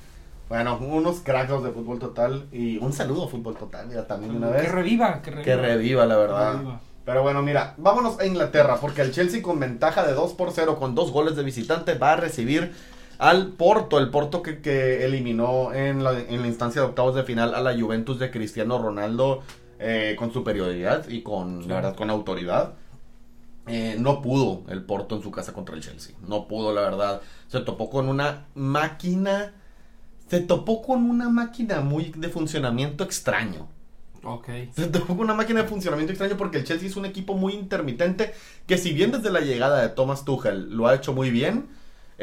Bueno, 0.49 0.77
unos 0.81 1.19
cracks 1.21 1.63
de 1.63 1.71
fútbol 1.71 1.97
total. 1.99 2.47
Y 2.51 2.77
un 2.77 2.91
saludo 2.93 3.25
a 3.25 3.27
fútbol 3.27 3.55
total, 3.55 3.87
mira, 3.87 4.05
también 4.07 4.35
una 4.35 4.47
Que 4.51 4.53
vez. 4.63 4.71
reviva, 4.71 5.21
que 5.21 5.31
reviva. 5.31 5.43
Que 5.45 5.55
reviva, 5.55 6.05
la 6.05 6.17
verdad. 6.17 6.51
Que 6.51 6.57
reviva. 6.57 6.81
Pero 7.03 7.23
bueno, 7.23 7.41
mira, 7.41 7.73
vámonos 7.77 8.19
a 8.19 8.25
Inglaterra, 8.27 8.77
porque 8.79 9.01
el 9.01 9.11
Chelsea 9.11 9.41
con 9.41 9.59
ventaja 9.59 10.05
de 10.05 10.13
2 10.13 10.33
por 10.33 10.51
0, 10.51 10.77
con 10.77 10.93
dos 10.93 11.11
goles 11.11 11.35
de 11.35 11.43
visitante, 11.43 11.95
va 11.95 12.13
a 12.13 12.15
recibir 12.17 12.73
al 13.21 13.49
Porto, 13.49 13.99
el 13.99 14.09
Porto 14.09 14.41
que, 14.41 14.61
que 14.61 15.05
eliminó 15.05 15.73
en 15.73 16.03
la, 16.03 16.19
en 16.19 16.41
la 16.41 16.47
instancia 16.47 16.81
de 16.81 16.87
octavos 16.87 17.13
de 17.15 17.23
final 17.23 17.53
a 17.53 17.61
la 17.61 17.79
Juventus 17.79 18.17
de 18.17 18.31
Cristiano 18.31 18.79
Ronaldo 18.81 19.43
eh, 19.79 20.15
con 20.17 20.33
superioridad 20.33 21.07
y 21.07 21.21
con, 21.21 21.61
Sí. 21.63 21.69
la 21.69 21.75
verdad, 21.75 21.95
con 21.95 22.09
autoridad. 22.09 22.73
Eh, 23.67 23.95
no 23.99 24.21
pudo 24.23 24.63
el 24.69 24.83
Porto 24.83 25.15
en 25.15 25.21
su 25.21 25.29
casa 25.29 25.53
contra 25.53 25.75
el 25.75 25.81
Chelsea. 25.81 26.15
No 26.27 26.47
pudo, 26.47 26.73
la 26.73 26.81
verdad. 26.81 27.21
Se 27.47 27.59
topó 27.59 27.89
con 27.91 28.09
una 28.09 28.47
máquina 28.55 29.53
se 30.27 30.39
topó 30.39 30.81
con 30.81 31.09
una 31.09 31.27
máquina 31.29 31.81
muy 31.81 32.13
de 32.15 32.29
funcionamiento 32.29 33.03
extraño. 33.03 33.67
Ok. 34.23 34.47
Se 34.73 34.87
topó 34.87 35.07
con 35.17 35.19
una 35.25 35.33
máquina 35.33 35.61
de 35.61 35.67
funcionamiento 35.67 36.13
extraño 36.13 36.37
porque 36.37 36.57
el 36.59 36.63
Chelsea 36.63 36.87
es 36.87 36.95
un 36.95 37.05
equipo 37.05 37.33
muy 37.35 37.53
intermitente 37.53 38.33
que 38.65 38.77
si 38.77 38.93
bien 38.93 39.11
desde 39.11 39.29
la 39.29 39.41
llegada 39.41 39.81
de 39.81 39.89
Thomas 39.89 40.23
Tuchel 40.25 40.71
lo 40.75 40.87
ha 40.87 40.95
hecho 40.95 41.11
muy 41.13 41.29
bien, 41.31 41.67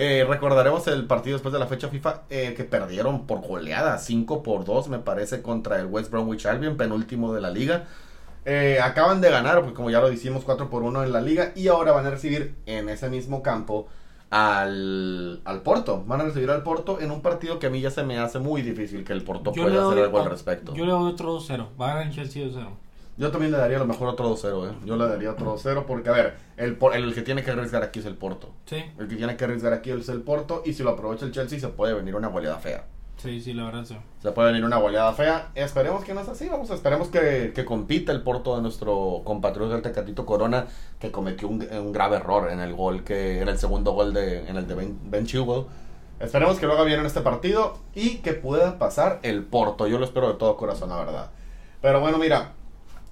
eh, 0.00 0.24
recordaremos 0.28 0.86
el 0.86 1.06
partido 1.06 1.34
después 1.34 1.52
de 1.52 1.58
la 1.58 1.66
fecha 1.66 1.88
FIFA 1.88 2.22
eh, 2.30 2.54
que 2.56 2.62
perdieron 2.62 3.26
por 3.26 3.40
goleada, 3.40 3.98
5 3.98 4.44
por 4.44 4.64
2 4.64 4.88
me 4.90 5.00
parece 5.00 5.42
contra 5.42 5.80
el 5.80 5.86
West 5.86 6.12
Bromwich 6.12 6.46
Albion, 6.46 6.76
penúltimo 6.76 7.34
de 7.34 7.40
la 7.40 7.50
liga. 7.50 7.86
Eh, 8.44 8.78
acaban 8.80 9.20
de 9.20 9.28
ganar, 9.28 9.60
pues 9.62 9.72
como 9.74 9.90
ya 9.90 10.00
lo 10.00 10.08
decimos, 10.08 10.44
4 10.44 10.70
por 10.70 10.84
1 10.84 11.02
en 11.02 11.12
la 11.12 11.20
liga 11.20 11.50
y 11.56 11.66
ahora 11.66 11.90
van 11.90 12.06
a 12.06 12.10
recibir 12.10 12.54
en 12.66 12.88
ese 12.88 13.10
mismo 13.10 13.42
campo 13.42 13.88
al, 14.30 15.40
al 15.44 15.62
Porto. 15.62 16.04
Van 16.06 16.20
a 16.20 16.24
recibir 16.24 16.50
al 16.50 16.62
Porto 16.62 17.00
en 17.00 17.10
un 17.10 17.20
partido 17.20 17.58
que 17.58 17.66
a 17.66 17.70
mí 17.70 17.80
ya 17.80 17.90
se 17.90 18.04
me 18.04 18.18
hace 18.18 18.38
muy 18.38 18.62
difícil 18.62 19.02
que 19.02 19.12
el 19.12 19.24
Porto 19.24 19.52
Yo 19.52 19.64
pueda 19.64 19.84
hacer 19.88 20.04
algo 20.04 20.20
al 20.20 20.30
respecto. 20.30 20.74
yo 20.74 20.84
le 20.86 20.92
doy 20.92 21.10
otro 21.12 21.40
2-0. 21.40 21.66
Va 21.80 21.86
a 21.86 21.94
ganar 21.94 22.06
el 22.06 22.14
Chelsea 22.14 22.46
2-0. 22.46 22.68
Yo 23.18 23.30
también 23.32 23.50
le 23.52 23.58
daría 23.58 23.76
a 23.76 23.80
lo 23.80 23.86
mejor 23.86 24.08
otro 24.08 24.30
2-0, 24.34 24.70
¿eh? 24.70 24.74
Yo 24.84 24.96
le 24.96 25.08
daría 25.08 25.32
otro 25.32 25.56
2-0 25.56 25.84
porque, 25.86 26.08
a 26.08 26.12
ver, 26.12 26.36
el, 26.56 26.78
el 26.94 27.14
que 27.14 27.22
tiene 27.22 27.42
que 27.42 27.50
arriesgar 27.50 27.82
aquí 27.82 27.98
es 27.98 28.06
el 28.06 28.14
Porto. 28.16 28.50
Sí, 28.66 28.76
El 28.96 29.08
que 29.08 29.16
tiene 29.16 29.36
que 29.36 29.44
arriesgar 29.44 29.72
aquí 29.72 29.90
es 29.90 30.08
el 30.08 30.22
Porto 30.22 30.62
y 30.64 30.72
si 30.72 30.82
lo 30.84 30.90
aprovecha 30.90 31.24
el 31.26 31.32
Chelsea 31.32 31.58
se 31.58 31.68
puede 31.68 31.94
venir 31.94 32.14
una 32.14 32.28
goleada 32.28 32.58
fea. 32.58 32.84
sí, 33.16 33.40
sí, 33.40 33.52
la 33.54 33.64
verdad 33.64 33.84
sí. 33.84 33.96
Se 34.22 34.30
puede 34.30 34.48
venir 34.52 34.64
una 34.64 34.76
goleada 34.76 35.12
fea. 35.14 35.50
Esperemos 35.56 36.04
que 36.04 36.14
no 36.14 36.20
es 36.20 36.28
así, 36.28 36.48
vamos, 36.48 36.70
esperemos 36.70 37.08
que, 37.08 37.50
que 37.52 37.64
compita 37.64 38.12
el 38.12 38.22
Porto 38.22 38.54
de 38.54 38.62
nuestro 38.62 39.22
compatriota 39.24 39.74
el 39.74 39.82
Tecatito 39.82 40.24
Corona 40.24 40.66
que 41.00 41.10
cometió 41.10 41.48
un, 41.48 41.60
un 41.70 41.92
grave 41.92 42.16
error 42.18 42.50
en 42.52 42.60
el 42.60 42.72
gol 42.74 43.02
que 43.02 43.40
era 43.40 43.50
el 43.50 43.58
segundo 43.58 43.92
gol 43.92 44.14
de 44.14 44.48
en 44.48 44.56
el 44.56 44.68
de 44.68 44.74
Ben, 44.76 44.98
Ben 45.10 45.26
Chilwell. 45.26 45.64
Esperemos 46.20 46.58
que 46.60 46.66
lo 46.66 46.74
haga 46.74 46.84
bien 46.84 47.00
en 47.00 47.06
este 47.06 47.20
partido 47.20 47.78
y 47.94 48.18
que 48.18 48.32
pueda 48.32 48.78
pasar 48.78 49.18
el 49.22 49.42
Porto. 49.44 49.88
Yo 49.88 49.98
lo 49.98 50.04
espero 50.04 50.28
de 50.28 50.34
todo 50.34 50.56
corazón, 50.56 50.90
la 50.90 50.98
verdad. 50.98 51.30
Pero 51.80 52.00
bueno, 52.00 52.18
mira, 52.18 52.54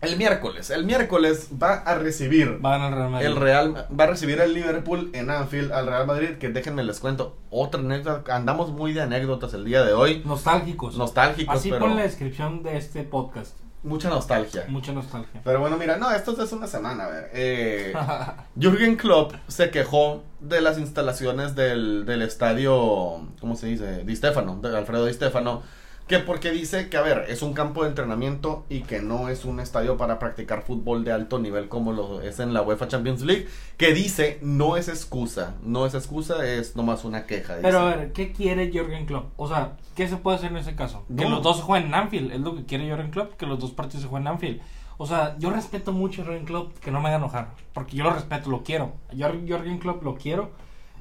el 0.02 0.16
miércoles, 0.16 0.70
el 0.70 0.84
miércoles 0.84 1.48
va 1.60 1.74
a 1.74 1.94
recibir 1.94 2.60
Va 2.64 2.74
a 2.74 2.78
ganar 2.78 2.92
el 2.92 2.96
Real 2.96 3.10
Madrid. 3.10 3.26
el 3.26 3.36
Real 3.36 3.86
va 3.98 4.04
a 4.04 4.06
recibir 4.08 4.40
el 4.40 4.52
Liverpool 4.54 5.10
en 5.14 5.30
Anfield 5.30 5.72
al 5.72 5.86
Real 5.86 6.06
Madrid, 6.06 6.30
que 6.38 6.48
déjenme 6.50 6.84
les 6.84 7.00
cuento 7.00 7.36
otra 7.50 7.80
anécdota, 7.80 8.34
andamos 8.36 8.70
muy 8.70 8.92
de 8.92 9.00
anécdotas 9.02 9.54
el 9.54 9.64
día 9.64 9.84
de 9.84 9.92
hoy, 9.94 10.22
Nostálgicos. 10.24 10.96
nostálgicos, 10.96 11.56
Así 11.56 11.70
pero 11.70 11.86
pon 11.86 11.96
la 11.96 12.02
descripción 12.02 12.62
de 12.62 12.76
este 12.76 13.02
podcast. 13.04 13.56
mucha 13.82 14.08
nostalgia. 14.10 14.64
Mucha 14.68 14.92
nostalgia. 14.92 15.40
Pero 15.44 15.60
bueno, 15.60 15.76
mira, 15.76 15.96
no, 15.96 16.10
esto 16.10 16.32
es 16.32 16.38
de 16.38 16.44
hace 16.44 16.54
una 16.56 16.66
semana, 16.66 17.04
a 17.04 17.08
ver. 17.08 17.30
Eh, 17.32 17.92
Jürgen 18.60 18.96
Klopp 18.96 19.32
se 19.48 19.70
quejó 19.70 20.24
de 20.40 20.60
las 20.60 20.76
instalaciones 20.78 21.54
del, 21.54 22.04
del 22.04 22.22
estadio, 22.22 23.28
¿cómo 23.40 23.56
se 23.56 23.68
dice? 23.68 24.04
Di 24.04 24.14
Stefano, 24.16 24.58
de 24.60 24.76
Alfredo 24.76 25.06
Di 25.06 25.12
Stefano, 25.14 25.62
que 26.06 26.20
porque 26.20 26.52
dice 26.52 26.88
que, 26.88 26.96
a 26.96 27.02
ver, 27.02 27.24
es 27.28 27.42
un 27.42 27.52
campo 27.52 27.82
de 27.82 27.88
entrenamiento 27.88 28.64
y 28.68 28.80
que 28.82 29.00
no 29.00 29.28
es 29.28 29.44
un 29.44 29.58
estadio 29.58 29.96
para 29.96 30.18
practicar 30.20 30.62
fútbol 30.62 31.02
de 31.04 31.10
alto 31.12 31.38
nivel 31.40 31.68
como 31.68 31.92
lo 31.92 32.20
es 32.22 32.38
en 32.38 32.54
la 32.54 32.62
UEFA 32.62 32.86
Champions 32.86 33.22
League, 33.22 33.48
que 33.76 33.92
dice 33.92 34.38
no 34.40 34.76
es 34.76 34.88
excusa, 34.88 35.56
no 35.62 35.84
es 35.84 35.94
excusa, 35.94 36.46
es 36.46 36.76
nomás 36.76 37.04
una 37.04 37.26
queja. 37.26 37.56
Pero 37.60 37.80
a 37.80 37.84
ver, 37.96 38.12
¿qué 38.12 38.32
quiere 38.32 38.70
Jürgen 38.70 39.06
Klopp? 39.06 39.32
O 39.36 39.48
sea, 39.48 39.76
¿qué 39.96 40.06
se 40.06 40.16
puede 40.16 40.36
hacer 40.36 40.52
en 40.52 40.58
ese 40.58 40.76
caso? 40.76 41.04
Que 41.08 41.24
No. 41.24 41.30
los 41.30 41.42
dos 41.42 41.56
se 41.56 41.62
jueguen 41.64 41.88
en 41.88 41.94
Anfield, 41.94 42.32
es 42.32 42.40
lo 42.40 42.54
que 42.54 42.64
quiere 42.64 42.86
Jürgen 42.86 43.10
Klopp, 43.10 43.34
que 43.34 43.46
los 43.46 43.58
dos 43.58 43.72
partidos 43.72 44.02
se 44.02 44.08
jueguen 44.08 44.28
en 44.28 44.32
Anfield. 44.34 44.60
O 44.98 45.06
sea, 45.06 45.36
yo 45.38 45.50
respeto 45.50 45.92
mucho 45.92 46.22
a 46.22 46.24
Jürgen 46.24 46.44
Klopp, 46.46 46.78
que 46.78 46.90
no 46.90 47.00
me 47.00 47.08
haga 47.08 47.18
enojar, 47.18 47.50
porque 47.74 47.96
yo 47.96 48.04
lo 48.04 48.10
respeto, 48.14 48.48
lo 48.48 48.62
quiero. 48.62 48.92
Yo 49.12 49.28
Jürgen 49.32 49.78
Klopp 49.78 50.02
lo 50.04 50.14
quiero. 50.14 50.50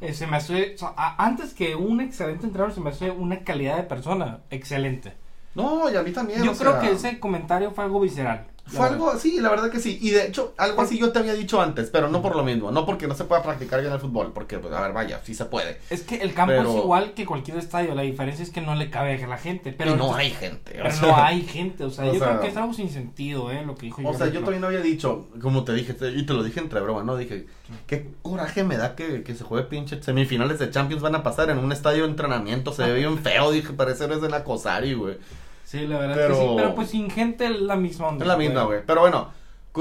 Eh, 0.02 0.14
se 0.14 0.28
me 0.28 0.38
hace, 0.38 0.76
o 0.76 0.78
sea, 0.78 0.94
a- 0.98 1.24
antes 1.26 1.54
que 1.54 1.76
un 1.76 2.02
excelente 2.02 2.46
entrenador, 2.46 2.74
se 2.74 2.82
me 2.82 2.90
hace 2.90 3.12
una 3.12 3.40
calidad 3.40 3.78
de 3.78 3.84
persona 3.84 4.40
excelente. 4.50 5.14
No, 5.56 5.90
y 5.90 5.96
a 5.96 6.04
mí 6.04 6.12
también. 6.12 6.44
Yo 6.44 6.52
o 6.52 6.56
creo 6.56 6.72
sea, 6.74 6.82
que 6.82 6.92
ese 6.92 7.20
comentario 7.20 7.72
fue 7.72 7.86
algo 7.86 8.00
visceral. 8.02 8.46
Fue 8.68 8.80
verdad. 8.80 8.94
algo, 8.94 9.20
sí, 9.20 9.40
la 9.40 9.50
verdad 9.52 9.70
que 9.70 9.80
sí. 9.80 10.00
Y 10.02 10.10
de 10.10 10.26
hecho, 10.26 10.54
algo 10.58 10.82
así 10.82 10.98
yo 10.98 11.12
te 11.12 11.20
había 11.20 11.34
dicho 11.34 11.62
antes, 11.62 11.90
pero 11.92 12.10
no 12.10 12.22
por 12.24 12.36
lo 12.36 12.44
mismo. 12.44 12.72
No 12.72 12.84
porque 12.86 13.08
no 13.08 13.14
se 13.14 13.24
pueda 13.26 13.44
practicar 13.44 13.80
bien 13.80 13.94
el 13.94 14.00
fútbol, 14.00 14.32
porque, 14.34 14.58
pues, 14.58 14.74
a 14.74 14.82
ver, 14.82 14.92
vaya, 14.92 15.22
sí 15.24 15.36
se 15.36 15.46
puede. 15.46 15.80
Es 15.92 16.02
que 16.02 16.16
el 16.18 16.34
campo 16.34 16.54
Pero- 16.58 16.72
es 16.72 16.78
igual 16.84 17.14
que 17.14 17.26
cualquier 17.28 17.58
estadio, 17.58 17.94
la 17.94 18.02
diferencia 18.02 18.42
es 18.44 18.50
que 18.50 18.62
no 18.62 18.74
le 18.74 18.90
cabe 18.90 19.24
a 19.24 19.28
la 19.28 19.38
gente. 19.38 19.72
Pero 19.72 19.92
y 19.92 19.94
no 19.94 20.06
entonces- 20.06 20.26
hay 20.26 20.32
gente. 20.32 20.72
o 20.72 20.84
Pero 20.84 20.92
sea, 20.96 21.08
no 21.08 21.16
hay 21.24 21.42
gente, 21.44 21.84
o 21.84 21.90
sea, 21.92 22.06
o 22.06 22.14
yo 22.14 22.18
sea- 22.20 22.28
creo 22.30 22.42
que 22.42 22.48
es 22.48 22.58
algo 22.58 22.74
sin 22.74 22.90
sentido, 22.90 23.52
¿eh? 23.52 23.64
Lo 23.64 23.76
que 23.76 23.86
dijo 23.86 24.02
O 24.04 24.14
sea, 24.16 24.28
yo 24.28 24.42
también 24.42 24.64
había 24.64 24.82
dicho, 24.82 25.28
como 25.42 25.64
te 25.64 25.74
dije, 25.74 25.94
te- 25.94 26.10
y 26.12 26.26
te 26.26 26.34
lo 26.34 26.44
dije 26.44 26.60
entre 26.60 26.80
broma, 26.82 27.04
¿no? 27.04 27.18
Dije, 27.18 27.46
qué 27.86 28.10
coraje 28.24 28.64
me 28.64 28.78
da 28.78 28.96
que, 28.96 29.22
que 29.24 29.36
se 29.36 29.44
juegue 29.44 29.68
pinche 29.68 30.02
semifinales 30.02 30.58
de 30.58 30.72
Champions 30.72 31.04
van 31.04 31.14
a 31.16 31.22
pasar 31.24 31.52
en 31.52 31.60
un 31.60 31.72
estadio 31.72 32.04
de 32.04 32.10
entrenamiento. 32.10 32.74
Se 32.74 32.84
ve 32.84 32.96
bien 32.96 33.20
feo, 33.20 33.52
dije, 33.52 33.74
parece 33.74 34.06
eres 34.06 34.22
de 34.22 34.30
la 34.30 34.44
Cosari, 34.44 34.94
güey. 34.96 35.18
Sí, 35.66 35.86
la 35.88 35.98
verdad 36.00 36.16
Pero- 36.16 36.36
que 36.36 36.42
sí, 36.42 36.54
pero 36.56 36.76
pues 36.76 36.90
sin 36.90 37.10
gente 37.10 37.46
es 37.48 37.60
la 37.60 37.76
misma 37.76 38.08
onda. 38.08 38.24
Es 38.24 38.28
la 38.28 38.38
misma, 38.38 38.64
güey. 38.64 38.80
Pero 38.86 39.02
bueno, 39.02 39.32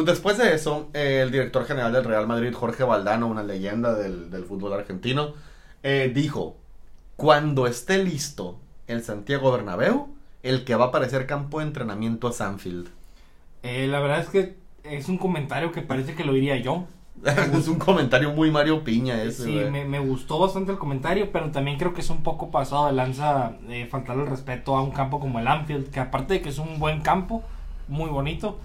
después 0.05 0.37
de 0.39 0.53
eso, 0.55 0.89
eh, 0.95 1.21
el 1.23 1.31
director 1.31 1.65
general 1.67 1.93
del 1.93 2.05
Real 2.05 2.27
Madrid, 2.27 2.53
Jorge 2.53 2.83
Valdano, 2.83 3.29
una 3.29 3.43
leyenda 3.45 3.95
del, 3.95 4.31
del 4.31 4.45
fútbol 4.45 4.73
argentino, 4.73 5.35
eh, 5.83 6.11
dijo, 6.13 6.57
cuando 7.17 7.67
esté 7.67 8.03
listo 8.03 8.59
el 8.89 9.03
Santiago 9.05 9.53
Bernabéu, 9.53 10.09
el 10.43 10.65
que 10.65 10.75
va 10.75 10.87
a 10.87 10.89
aparecer 10.89 11.27
campo 11.27 11.61
de 11.61 11.67
entrenamiento 11.67 12.29
es 12.31 12.41
Anfield. 12.41 12.89
Eh, 13.63 13.87
la 13.87 14.01
verdad 14.01 14.21
es 14.21 14.29
que 14.29 14.57
es 14.83 15.09
un 15.09 15.19
comentario 15.19 15.71
que 15.73 15.81
parece 15.83 16.15
que 16.15 16.25
lo 16.25 16.33
diría 16.33 16.57
yo. 16.57 16.87
es 17.25 17.69
un 17.69 17.79
comentario 17.79 18.33
muy 18.33 18.51
Mario 18.51 18.83
Piña 18.85 19.23
ese, 19.23 19.45
sí, 19.45 19.53
me, 19.71 19.85
me 19.85 19.99
gustó 19.99 20.39
bastante 20.39 20.73
el 20.73 20.79
comentario, 20.79 21.31
pero 21.33 21.51
también 21.51 21.79
creo 21.79 21.95
que 21.95 22.01
es 22.01 22.11
un 22.11 22.23
poco 22.23 22.51
pasado 22.51 22.87
de 22.87 22.93
lanza 22.93 23.53
eh, 23.69 23.87
faltarle 23.91 24.25
el 24.25 24.29
respeto 24.31 24.77
a 24.77 24.83
un 24.83 24.91
campo 24.91 25.21
como 25.21 25.39
el 25.39 25.47
Anfield, 25.47 25.91
que 25.91 26.01
aparte 26.01 26.35
de 26.35 26.43
que 26.43 26.49
es 26.51 26.59
un 26.59 26.79
buen 26.79 27.01
campo, 27.01 27.43
muy 27.89 28.11
bonito, 28.11 28.59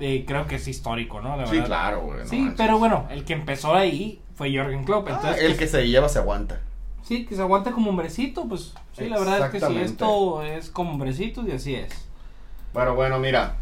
eh, 0.00 0.24
creo 0.26 0.46
que 0.46 0.56
es 0.56 0.66
histórico, 0.68 1.20
¿no? 1.20 1.36
La 1.36 1.46
Sí, 1.46 1.52
verdad. 1.56 1.66
claro, 1.66 2.00
güey. 2.02 2.18
no 2.20 2.26
Sí, 2.26 2.36
manches. 2.38 2.54
pero 2.58 2.78
bueno, 2.78 3.06
el 3.10 3.24
que 3.24 3.32
empezó 3.34 3.74
ahí 3.74 4.20
fue 4.34 4.50
Jürgen 4.50 4.84
Klopp, 4.84 5.06
Ah, 5.08 5.12
entonces 5.14 5.42
el 5.44 5.56
que 5.56 5.66
se 5.68 5.86
lleva 5.88 6.08
se 6.08 6.18
aguanta. 6.18 6.60
Sí, 7.04 7.24
que 7.26 7.34
se 7.34 7.42
aguante 7.42 7.70
como 7.72 7.90
hombrecito, 7.90 8.46
pues 8.48 8.74
sí, 8.96 9.08
la 9.08 9.18
verdad 9.18 9.46
es 9.46 9.50
que 9.60 9.66
sí, 9.66 9.76
esto 9.78 10.42
es 10.42 10.70
como 10.70 10.92
hombrecito 10.92 11.46
y 11.46 11.52
así 11.52 11.74
es. 11.76 11.92
Bueno, 12.74 12.94
bueno, 12.94 13.18
mira. 13.18 13.56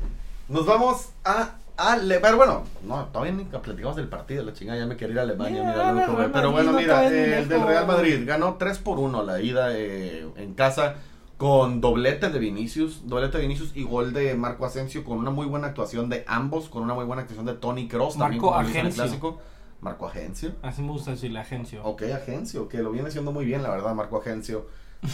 Nos 0.48 0.66
vamos 0.66 1.10
a 1.24 1.50
Ale- 1.80 2.20
pero 2.20 2.36
bueno, 2.36 2.64
no, 2.86 3.06
todavía 3.06 3.32
ni 3.32 3.44
platicamos 3.44 3.96
del 3.96 4.08
partido, 4.08 4.44
la 4.44 4.52
chingada, 4.52 4.78
ya 4.78 4.86
me 4.86 4.96
quería 4.96 5.14
ir 5.14 5.18
a 5.20 5.22
Alemania, 5.22 5.62
Mira, 5.62 6.30
Pero 6.32 6.52
bueno, 6.52 6.72
no 6.72 6.78
mira, 6.78 7.08
eh, 7.08 7.38
el 7.38 7.48
del. 7.48 7.62
Real 7.66 7.86
Madrid 7.86 8.22
ganó 8.26 8.54
3 8.54 8.78
por 8.78 8.98
1 8.98 9.22
la 9.22 9.40
ida 9.40 9.70
eh, 9.74 10.28
en 10.36 10.54
casa 10.54 10.96
con 11.38 11.80
doblete 11.80 12.28
de 12.28 12.38
Vinicius, 12.38 13.08
doblete 13.08 13.38
de 13.38 13.44
Vinicius 13.44 13.72
y 13.74 13.84
gol 13.84 14.12
de 14.12 14.34
Marco 14.34 14.66
Asensio 14.66 15.04
con 15.04 15.16
una 15.16 15.30
muy 15.30 15.46
buena 15.46 15.68
actuación 15.68 16.10
de 16.10 16.22
ambos, 16.26 16.68
con 16.68 16.82
una 16.82 16.92
muy 16.92 17.06
buena 17.06 17.22
actuación 17.22 17.46
de 17.46 17.54
Tony 17.54 17.88
también 17.88 18.42
Marco 18.42 18.60
el 18.60 18.66
Agencio. 18.66 19.02
clásico. 19.02 19.40
Marco 19.80 20.06
Agencio. 20.06 20.52
Así 20.60 20.82
me 20.82 20.88
gusta 20.88 21.12
decirle 21.12 21.38
agencio. 21.40 21.82
Ok, 21.82 22.02
Agencio, 22.14 22.68
que 22.68 22.82
lo 22.82 22.90
viene 22.92 23.08
haciendo 23.08 23.32
muy 23.32 23.46
bien, 23.46 23.62
la 23.62 23.70
verdad, 23.70 23.94
Marco 23.94 24.18
Agencio. 24.18 24.66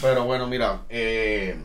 Pero 0.02 0.24
bueno, 0.24 0.48
mira, 0.48 0.80
eh, 0.88 1.56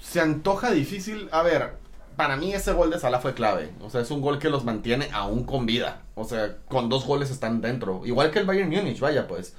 se 0.00 0.22
antoja 0.22 0.70
difícil. 0.70 1.28
A 1.30 1.42
ver, 1.42 1.74
para 2.18 2.36
mí 2.36 2.52
ese 2.52 2.72
gol 2.74 2.90
de 2.90 2.98
Salah 2.98 3.20
fue 3.20 3.32
clave. 3.32 3.70
O 3.80 3.88
sea, 3.88 4.02
es 4.02 4.10
un 4.10 4.20
gol 4.20 4.38
que 4.38 4.50
los 4.50 4.64
mantiene 4.64 5.08
aún 5.12 5.44
con 5.44 5.64
vida. 5.64 6.02
O 6.16 6.24
sea, 6.24 6.56
con 6.68 6.90
dos 6.90 7.06
goles 7.06 7.30
están 7.30 7.62
dentro. 7.62 8.02
Igual 8.04 8.30
que 8.30 8.40
el 8.40 8.44
Bayern 8.44 8.68
Múnich, 8.68 9.00
vaya 9.00 9.26
pues. 9.26 9.54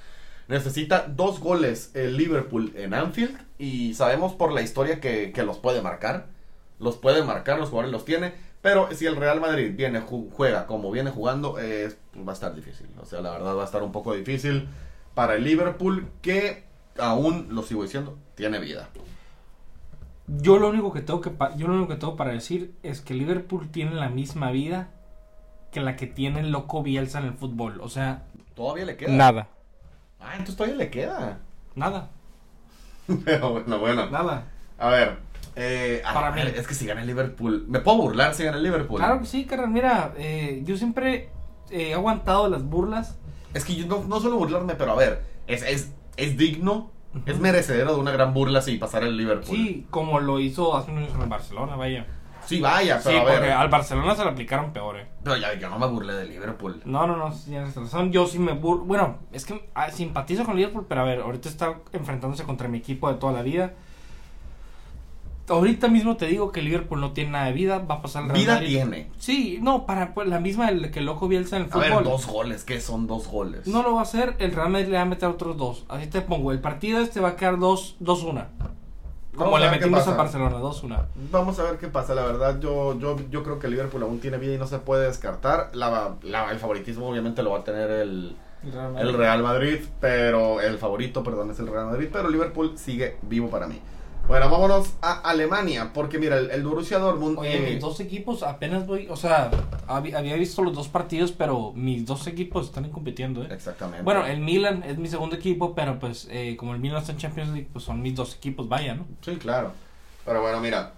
Necesita 0.47 1.05
dos 1.07 1.39
goles 1.39 1.91
el 1.95 2.17
Liverpool 2.17 2.73
en 2.75 2.93
Anfield. 2.93 3.35
Y 3.57 3.95
sabemos 3.95 4.33
por 4.33 4.51
la 4.51 4.61
historia 4.61 4.99
que, 4.99 5.31
que 5.31 5.43
los 5.43 5.57
puede 5.57 5.81
marcar. 5.81 6.27
Los 6.79 6.97
puede 6.97 7.23
marcar, 7.23 7.57
los 7.59 7.69
jugadores 7.69 7.91
los 7.91 8.05
tiene. 8.05 8.33
Pero 8.61 8.89
si 8.93 9.05
el 9.05 9.15
Real 9.15 9.39
Madrid 9.39 9.73
viene, 9.75 10.01
ju- 10.01 10.29
juega 10.31 10.67
como 10.67 10.91
viene 10.91 11.11
jugando, 11.11 11.53
pues 11.53 11.97
va 12.27 12.31
a 12.31 12.33
estar 12.33 12.53
difícil. 12.53 12.87
O 13.01 13.05
sea, 13.05 13.21
la 13.21 13.31
verdad 13.31 13.55
va 13.55 13.61
a 13.61 13.65
estar 13.65 13.81
un 13.83 13.91
poco 13.93 14.13
difícil 14.13 14.67
para 15.15 15.35
el 15.35 15.43
Liverpool, 15.45 16.07
que 16.21 16.63
aún, 16.97 17.47
lo 17.51 17.63
sigo 17.63 17.83
diciendo, 17.83 18.17
tiene 18.35 18.59
vida. 18.59 18.89
Yo 20.37 20.59
lo 20.59 20.69
único 20.69 20.93
que 20.93 21.01
tengo 21.01 21.21
que 21.21 21.31
pa- 21.31 21.55
yo 21.55 21.67
lo 21.67 21.73
único 21.73 21.89
que 21.89 21.95
tengo 21.95 22.15
para 22.15 22.31
decir 22.31 22.75
es 22.83 23.01
que 23.01 23.13
Liverpool 23.13 23.69
tiene 23.69 23.95
la 23.95 24.09
misma 24.09 24.51
vida 24.51 24.89
que 25.71 25.79
la 25.79 25.95
que 25.95 26.07
tiene 26.07 26.39
el 26.41 26.51
loco 26.51 26.83
Bielsa 26.83 27.19
en 27.19 27.25
el 27.25 27.33
fútbol, 27.33 27.79
o 27.81 27.89
sea, 27.89 28.23
Todavía 28.55 28.85
le 28.85 28.97
queda. 28.97 29.11
nada, 29.11 29.47
Ah, 30.19 30.31
entonces 30.33 30.55
todavía 30.57 30.75
le 30.77 30.89
queda. 30.89 31.39
nada, 31.75 32.09
Pero 33.25 33.51
bueno, 33.53 33.79
bueno. 33.79 34.09
nada. 34.09 34.45
A 34.77 34.89
ver. 34.89 35.17
Eh, 35.55 36.01
Para 36.03 36.31
mí. 36.31 36.41
Es 36.55 36.67
que 36.67 36.73
si 36.73 36.85
gana 36.85 37.01
el 37.01 37.07
Liverpool. 37.07 37.65
¿Me 37.67 37.79
puedo 37.79 37.97
burlar 37.97 38.33
si 38.35 38.43
gana 38.43 38.57
el 38.57 38.63
Liverpool? 38.63 38.99
Claro 38.99 39.19
que 39.19 39.25
sí, 39.25 39.45
carnal, 39.45 39.69
mira, 39.71 40.13
eh, 40.17 40.61
yo 40.65 40.77
siempre 40.77 41.29
eh, 41.69 41.89
he 41.89 41.93
aguantado 41.93 42.47
las 42.49 42.63
burlas. 42.63 43.17
Es 43.53 43.65
que 43.65 43.75
yo 43.75 43.87
no, 43.87 44.03
no 44.03 44.19
suelo 44.19 44.37
burlarme, 44.37 44.75
pero 44.75 44.91
a 44.91 44.95
ver. 44.95 45.23
Es, 45.47 45.63
es, 45.63 45.91
es 46.17 46.37
digno. 46.37 46.91
Es 47.25 47.39
merecedero 47.39 47.93
de 47.93 47.99
una 47.99 48.11
gran 48.11 48.33
burla 48.33 48.61
si 48.61 48.77
pasara 48.77 49.07
el 49.07 49.17
Liverpool. 49.17 49.55
Sí, 49.55 49.87
como 49.89 50.19
lo 50.19 50.39
hizo 50.39 50.75
hace 50.77 50.91
unos 50.91 51.09
años 51.09 51.23
el 51.23 51.29
Barcelona, 51.29 51.75
vaya. 51.75 52.05
Sí, 52.45 52.61
vaya, 52.61 52.99
Sí, 52.99 53.09
pero 53.09 53.21
a 53.21 53.25
ver. 53.25 53.35
porque 53.35 53.51
al 53.51 53.69
Barcelona 53.69 54.15
se 54.15 54.23
lo 54.23 54.29
aplicaron 54.31 54.71
peor, 54.73 54.97
eh. 54.97 55.07
Pero 55.23 55.37
ya, 55.37 55.53
yo 55.53 55.69
no 55.69 55.77
me 55.77 55.87
burlé 55.87 56.13
de 56.13 56.25
Liverpool. 56.25 56.81
No, 56.85 57.05
no, 57.05 57.15
no, 57.15 57.31
tienes 57.31 57.75
razón. 57.75 58.11
Yo 58.11 58.25
sí 58.25 58.39
me 58.39 58.53
bur... 58.53 58.85
Bueno, 58.85 59.17
es 59.31 59.45
que 59.45 59.69
ah, 59.75 59.91
simpatizo 59.91 60.45
con 60.45 60.55
Liverpool, 60.55 60.85
pero 60.87 61.01
a 61.01 61.03
ver, 61.03 61.19
ahorita 61.19 61.49
está 61.49 61.75
enfrentándose 61.91 62.43
contra 62.43 62.67
mi 62.67 62.79
equipo 62.79 63.11
de 63.11 63.19
toda 63.19 63.33
la 63.33 63.41
vida. 63.41 63.73
Ahorita 65.49 65.87
mismo 65.87 66.15
te 66.17 66.27
digo 66.27 66.51
que 66.51 66.61
Liverpool 66.61 66.99
no 67.01 67.11
tiene 67.11 67.31
nada 67.31 67.45
de 67.45 67.53
vida, 67.53 67.79
va 67.79 67.95
a 67.95 68.01
pasar 68.01 68.23
el 68.23 68.29
Real 68.29 68.41
Vida 68.41 68.53
Madrid. 68.55 68.67
tiene. 68.67 69.11
Sí, 69.17 69.59
no, 69.61 69.85
para 69.85 70.13
pues, 70.13 70.27
la 70.27 70.39
misma 70.39 70.69
el, 70.69 70.91
que 70.91 70.99
el 70.99 71.05
loco 71.05 71.27
Bielsa 71.27 71.57
en 71.57 71.63
el 71.63 71.69
A 71.71 71.77
ver, 71.77 71.89
fútbol. 71.91 72.03
dos 72.03 72.27
goles, 72.27 72.63
¿qué 72.63 72.79
son 72.81 73.07
dos 73.07 73.27
goles? 73.27 73.67
No 73.67 73.83
lo 73.83 73.93
va 73.93 73.99
a 73.99 74.03
hacer, 74.03 74.35
el 74.39 74.51
Real 74.53 74.69
Madrid 74.69 74.87
le 74.89 74.95
va 74.95 75.01
a 75.01 75.05
meter 75.05 75.27
otros 75.29 75.57
dos. 75.57 75.85
Así 75.89 76.07
te 76.07 76.21
pongo, 76.21 76.51
el 76.51 76.59
partido 76.59 76.99
este 77.01 77.19
va 77.19 77.29
a 77.29 77.35
quedar 77.35 77.55
2-1. 77.57 78.45
Como 79.35 79.51
Vamos 79.51 79.61
a 79.61 79.65
le 79.65 79.71
metimos 79.71 80.05
a 80.07 80.15
Barcelona, 80.15 80.57
2-1. 80.57 81.05
Vamos 81.31 81.59
a 81.59 81.63
ver 81.63 81.77
qué 81.77 81.87
pasa, 81.87 82.13
la 82.15 82.23
verdad 82.23 82.59
yo, 82.59 82.99
yo, 82.99 83.15
yo 83.29 83.43
creo 83.43 83.57
que 83.59 83.67
el 83.67 83.71
Liverpool 83.73 84.03
aún 84.03 84.19
tiene 84.19 84.37
vida 84.37 84.55
y 84.55 84.57
no 84.57 84.67
se 84.67 84.79
puede 84.79 85.05
descartar. 85.07 85.69
La, 85.73 86.15
la- 86.23 86.51
el 86.51 86.59
favoritismo 86.59 87.07
obviamente 87.07 87.41
lo 87.43 87.51
va 87.51 87.59
a 87.59 87.63
tener 87.63 87.89
el, 87.91 88.35
El 88.63 88.71
Real 88.73 88.97
el 88.97 89.13
Real 89.13 89.43
Madrid, 89.43 89.77
pero 90.01 90.59
el 90.59 90.77
favorito, 90.77 91.23
perdón, 91.23 91.51
es 91.51 91.59
el 91.59 91.67
Real 91.67 91.85
Madrid, 91.85 92.09
pero 92.11 92.27
Liverpool 92.29 92.73
sigue 92.77 93.15
vivo 93.21 93.49
para 93.49 93.67
mí. 93.67 93.79
Bueno, 94.29 94.47
vámonos 94.51 94.93
a 95.01 95.21
Alemania, 95.27 95.89
porque 95.91 96.19
mira, 96.19 96.37
el, 96.37 96.51
el 96.51 96.63
Borussia 96.63 96.99
Dortmund... 96.99 97.39
Oye, 97.39 97.57
eh, 97.57 97.71
mis 97.73 97.81
dos 97.81 97.99
equipos 97.99 98.43
apenas 98.43 98.85
voy, 98.85 99.07
o 99.09 99.15
sea, 99.15 99.49
hab- 99.87 100.15
había 100.15 100.35
visto 100.35 100.61
los 100.61 100.75
dos 100.75 100.87
partidos, 100.87 101.31
pero 101.31 101.73
mis 101.75 102.05
dos 102.05 102.27
equipos 102.27 102.67
están 102.67 102.87
compitiendo, 102.91 103.41
¿eh? 103.43 103.47
Exactamente. 103.49 104.03
Bueno, 104.03 104.27
el 104.27 104.39
Milan 104.39 104.83
es 104.83 104.99
mi 104.99 105.07
segundo 105.07 105.35
equipo, 105.35 105.73
pero 105.73 105.97
pues 105.97 106.27
eh, 106.29 106.55
como 106.57 106.75
el 106.75 106.79
Milan 106.79 106.99
está 106.99 107.11
en 107.13 107.17
Champions 107.17 107.49
League, 107.49 107.69
pues 107.73 107.83
son 107.83 108.03
mis 108.03 108.13
dos 108.15 108.35
equipos, 108.35 108.69
vaya, 108.69 108.93
¿no? 108.93 109.07
Sí, 109.21 109.35
claro. 109.37 109.71
Pero 110.23 110.41
bueno, 110.43 110.59
mira, 110.59 110.93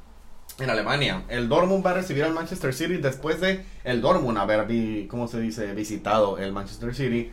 en 0.60 0.70
Alemania, 0.70 1.24
el 1.30 1.48
Dortmund 1.48 1.86
va 1.86 1.92
a 1.92 1.94
recibir 1.94 2.26
al 2.26 2.34
Manchester 2.34 2.74
City 2.74 2.98
después 2.98 3.40
de 3.40 3.64
el 3.86 4.02
Dortmund 4.02 4.40
haber, 4.40 4.66
vi, 4.68 5.08
¿cómo 5.08 5.30
se 5.30 5.40
dice?, 5.40 5.74
visitado 5.74 6.38
el 6.38 6.52
Manchester 6.52 6.94
City, 6.94 7.32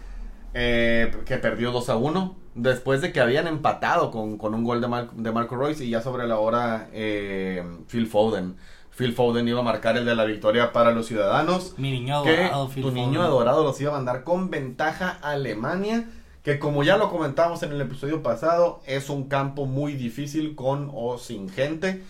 eh, 0.55 1.11
que 1.27 1.37
perdió 1.39 1.73
2 1.73 1.89
a 1.91 1.97
1, 1.97 2.37
después 2.55 3.01
de 3.01 3.13
que 3.13 3.21
habían 3.21 3.47
empatado 3.47 4.11
con, 4.11 4.39
con 4.39 4.55
un 4.55 4.65
gol 4.65 4.81
de, 4.81 4.89
Mar- 4.89 5.11
de 5.13 5.33
Marco 5.33 5.57
Royce 5.57 5.85
y 5.85 5.91
ya 5.91 6.01
sobre 6.03 6.27
la 6.27 6.39
hora 6.39 6.89
eh, 6.93 7.63
Phil 7.89 8.07
Foden. 8.07 8.57
Phil 8.97 9.13
Foden 9.13 9.47
iba 9.47 9.61
a 9.61 9.63
marcar 9.63 9.97
el 9.97 10.05
de 10.05 10.17
la 10.17 10.25
victoria 10.25 10.73
para 10.73 10.91
los 10.91 11.07
ciudadanos. 11.07 11.75
Mi 11.79 11.93
niño 11.93 12.25
que 12.25 12.37
adorado, 12.37 12.69
Phil 12.69 12.83
tu 12.83 12.91
niño 12.91 13.23
adorado 13.23 13.63
los 13.63 13.81
iba 13.81 13.91
a 13.93 13.95
mandar 13.97 14.25
con 14.25 14.51
ventaja 14.51 15.19
a 15.23 15.31
Alemania, 15.33 16.11
que 16.43 16.59
como 16.59 16.83
ya 16.83 16.97
lo 16.97 17.09
comentamos 17.11 17.63
en 17.63 17.71
el 17.73 17.81
episodio 17.81 18.23
pasado, 18.25 18.81
es 18.87 19.09
un 19.11 19.29
campo 19.29 19.67
muy 19.67 19.93
difícil 19.93 20.57
con 20.57 20.91
o 20.93 21.19
sin 21.19 21.49
gente. 21.49 22.03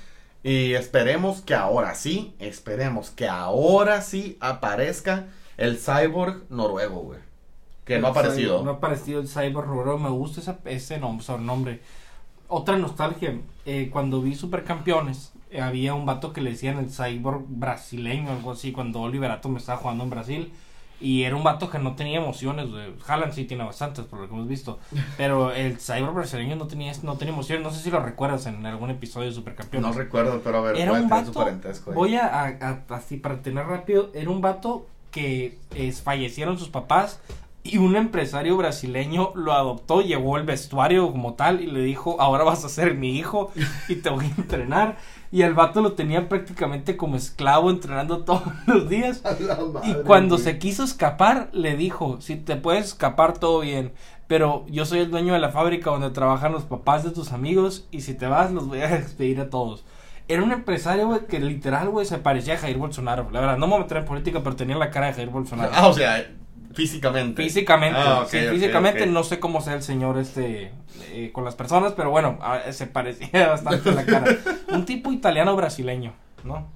Y 0.42 0.72
esperemos 0.74 1.42
que 1.42 1.54
ahora 1.54 1.94
sí, 1.94 2.34
esperemos 2.38 3.10
que 3.10 3.28
ahora 3.28 4.00
sí 4.00 4.38
aparezca 4.40 5.26
el 5.58 5.76
cyborg 5.78 6.44
noruego, 6.48 7.00
güey. 7.00 7.18
Que 7.88 7.98
no 7.98 8.06
ha 8.06 8.10
aparecido. 8.10 8.62
No 8.62 8.70
ha 8.70 8.74
aparecido 8.74 9.20
el 9.20 9.28
Cyber 9.28 9.64
Roro, 9.64 9.98
me 9.98 10.10
gusta 10.10 10.40
esa- 10.40 10.58
ese 10.66 11.00
nom- 11.00 11.20
sobrenombre. 11.20 11.80
Otra 12.48 12.78
nostalgia, 12.78 13.34
eh, 13.66 13.90
cuando 13.92 14.22
vi 14.22 14.34
Supercampeones, 14.34 15.32
eh, 15.50 15.60
había 15.60 15.94
un 15.94 16.06
vato 16.06 16.32
que 16.32 16.40
le 16.40 16.50
decían 16.50 16.78
el 16.78 16.90
Cyborg 16.90 17.42
brasileño, 17.48 18.30
algo 18.30 18.52
así, 18.52 18.72
cuando 18.72 19.00
Oliver 19.00 19.30
Atom 19.30 19.56
estaba 19.56 19.78
jugando 19.78 20.04
en 20.04 20.10
Brasil. 20.10 20.52
Y 21.00 21.22
era 21.22 21.36
un 21.36 21.44
vato 21.44 21.70
que 21.70 21.78
no 21.78 21.94
tenía 21.94 22.18
emociones. 22.18 22.66
Haaland 23.06 23.32
sí 23.32 23.44
tiene 23.44 23.62
bastantes, 23.62 24.04
por 24.06 24.18
lo 24.18 24.28
que 24.28 24.34
hemos 24.34 24.48
visto. 24.48 24.80
Pero 25.16 25.52
el 25.52 25.78
Cyborg 25.78 26.12
brasileño 26.12 26.56
no 26.56 26.66
tenía, 26.66 26.92
no 27.04 27.16
tenía 27.16 27.32
emociones. 27.32 27.62
No 27.64 27.70
sé 27.70 27.80
si 27.84 27.90
lo 27.90 28.00
recuerdas 28.00 28.46
en 28.46 28.66
algún 28.66 28.90
episodio 28.90 29.28
de 29.28 29.34
Supercampeones. 29.34 29.88
No 29.88 29.96
recuerdo, 29.96 30.40
pero 30.42 30.58
a 30.58 30.60
ver, 30.62 30.76
Era 30.76 30.92
un 30.94 31.02
su 31.02 31.08
vato. 31.08 31.32
parentesco 31.34 31.90
ahí. 31.92 31.96
Voy 31.96 32.14
a, 32.16 32.26
a- 32.26 32.48
a- 32.88 32.94
así 32.96 33.16
para 33.16 33.40
tener 33.42 33.64
rápido. 33.66 34.10
Era 34.12 34.28
un 34.28 34.40
vato 34.40 34.86
que 35.12 35.56
es, 35.76 36.02
fallecieron 36.02 36.58
sus 36.58 36.68
papás 36.68 37.20
y 37.70 37.78
un 37.78 37.96
empresario 37.96 38.56
brasileño 38.56 39.32
lo 39.34 39.52
adoptó, 39.52 40.00
llevó 40.00 40.36
el 40.36 40.44
vestuario 40.44 41.10
como 41.10 41.34
tal 41.34 41.60
y 41.60 41.66
le 41.66 41.80
dijo, 41.80 42.20
ahora 42.20 42.44
vas 42.44 42.64
a 42.64 42.68
ser 42.68 42.94
mi 42.94 43.16
hijo 43.16 43.52
y 43.88 43.96
te 43.96 44.10
voy 44.10 44.26
a 44.26 44.40
entrenar. 44.40 44.96
Y 45.30 45.42
el 45.42 45.54
vato 45.54 45.82
lo 45.82 45.92
tenía 45.92 46.28
prácticamente 46.28 46.96
como 46.96 47.16
esclavo 47.16 47.70
entrenando 47.70 48.18
todos 48.24 48.42
los 48.66 48.88
días. 48.88 49.22
Y 49.84 49.94
cuando 50.04 50.36
güey. 50.36 50.44
se 50.44 50.58
quiso 50.58 50.84
escapar, 50.84 51.50
le 51.52 51.76
dijo, 51.76 52.20
si 52.20 52.36
te 52.36 52.56
puedes 52.56 52.86
escapar 52.86 53.38
todo 53.38 53.60
bien, 53.60 53.92
pero 54.26 54.64
yo 54.68 54.84
soy 54.84 55.00
el 55.00 55.10
dueño 55.10 55.32
de 55.32 55.38
la 55.38 55.50
fábrica 55.50 55.90
donde 55.90 56.10
trabajan 56.10 56.52
los 56.52 56.64
papás 56.64 57.04
de 57.04 57.10
tus 57.10 57.32
amigos 57.32 57.86
y 57.90 58.02
si 58.02 58.14
te 58.14 58.26
vas 58.26 58.52
los 58.52 58.68
voy 58.68 58.80
a 58.80 58.88
despedir 58.98 59.40
a 59.40 59.50
todos. 59.50 59.84
Era 60.30 60.42
un 60.42 60.52
empresario, 60.52 61.06
güey, 61.06 61.26
que 61.26 61.40
literal, 61.40 61.88
güey, 61.88 62.04
se 62.04 62.18
parecía 62.18 62.54
a 62.54 62.58
Jair 62.58 62.76
Bolsonaro. 62.76 63.30
La 63.30 63.40
verdad, 63.40 63.56
no 63.56 63.66
me 63.66 63.72
voy 63.72 63.80
a 63.80 63.82
meter 63.84 63.96
en 63.98 64.04
política, 64.04 64.42
pero 64.42 64.56
tenía 64.56 64.76
la 64.76 64.90
cara 64.90 65.06
de 65.06 65.14
Jair 65.14 65.30
Bolsonaro. 65.30 65.70
Ah, 65.74 65.88
o 65.88 65.94
sea, 65.94 66.22
físicamente. 66.78 67.42
Físicamente, 67.42 67.98
Ah, 68.00 68.24
sí, 68.28 68.38
físicamente 68.50 69.04
no 69.06 69.24
sé 69.24 69.40
cómo 69.40 69.60
sea 69.60 69.74
el 69.74 69.82
señor 69.82 70.16
este 70.16 70.70
eh, 71.10 71.30
con 71.32 71.44
las 71.44 71.56
personas, 71.56 71.92
pero 71.96 72.10
bueno, 72.10 72.38
a- 72.40 72.70
se 72.72 72.86
parecía 72.86 73.48
bastante 73.50 73.90
a 73.90 73.94
la 73.94 74.06
cara. 74.06 74.36
Un 74.72 74.84
tipo 74.84 75.10
italiano 75.12 75.56
brasileño, 75.56 76.12
¿no? 76.44 76.66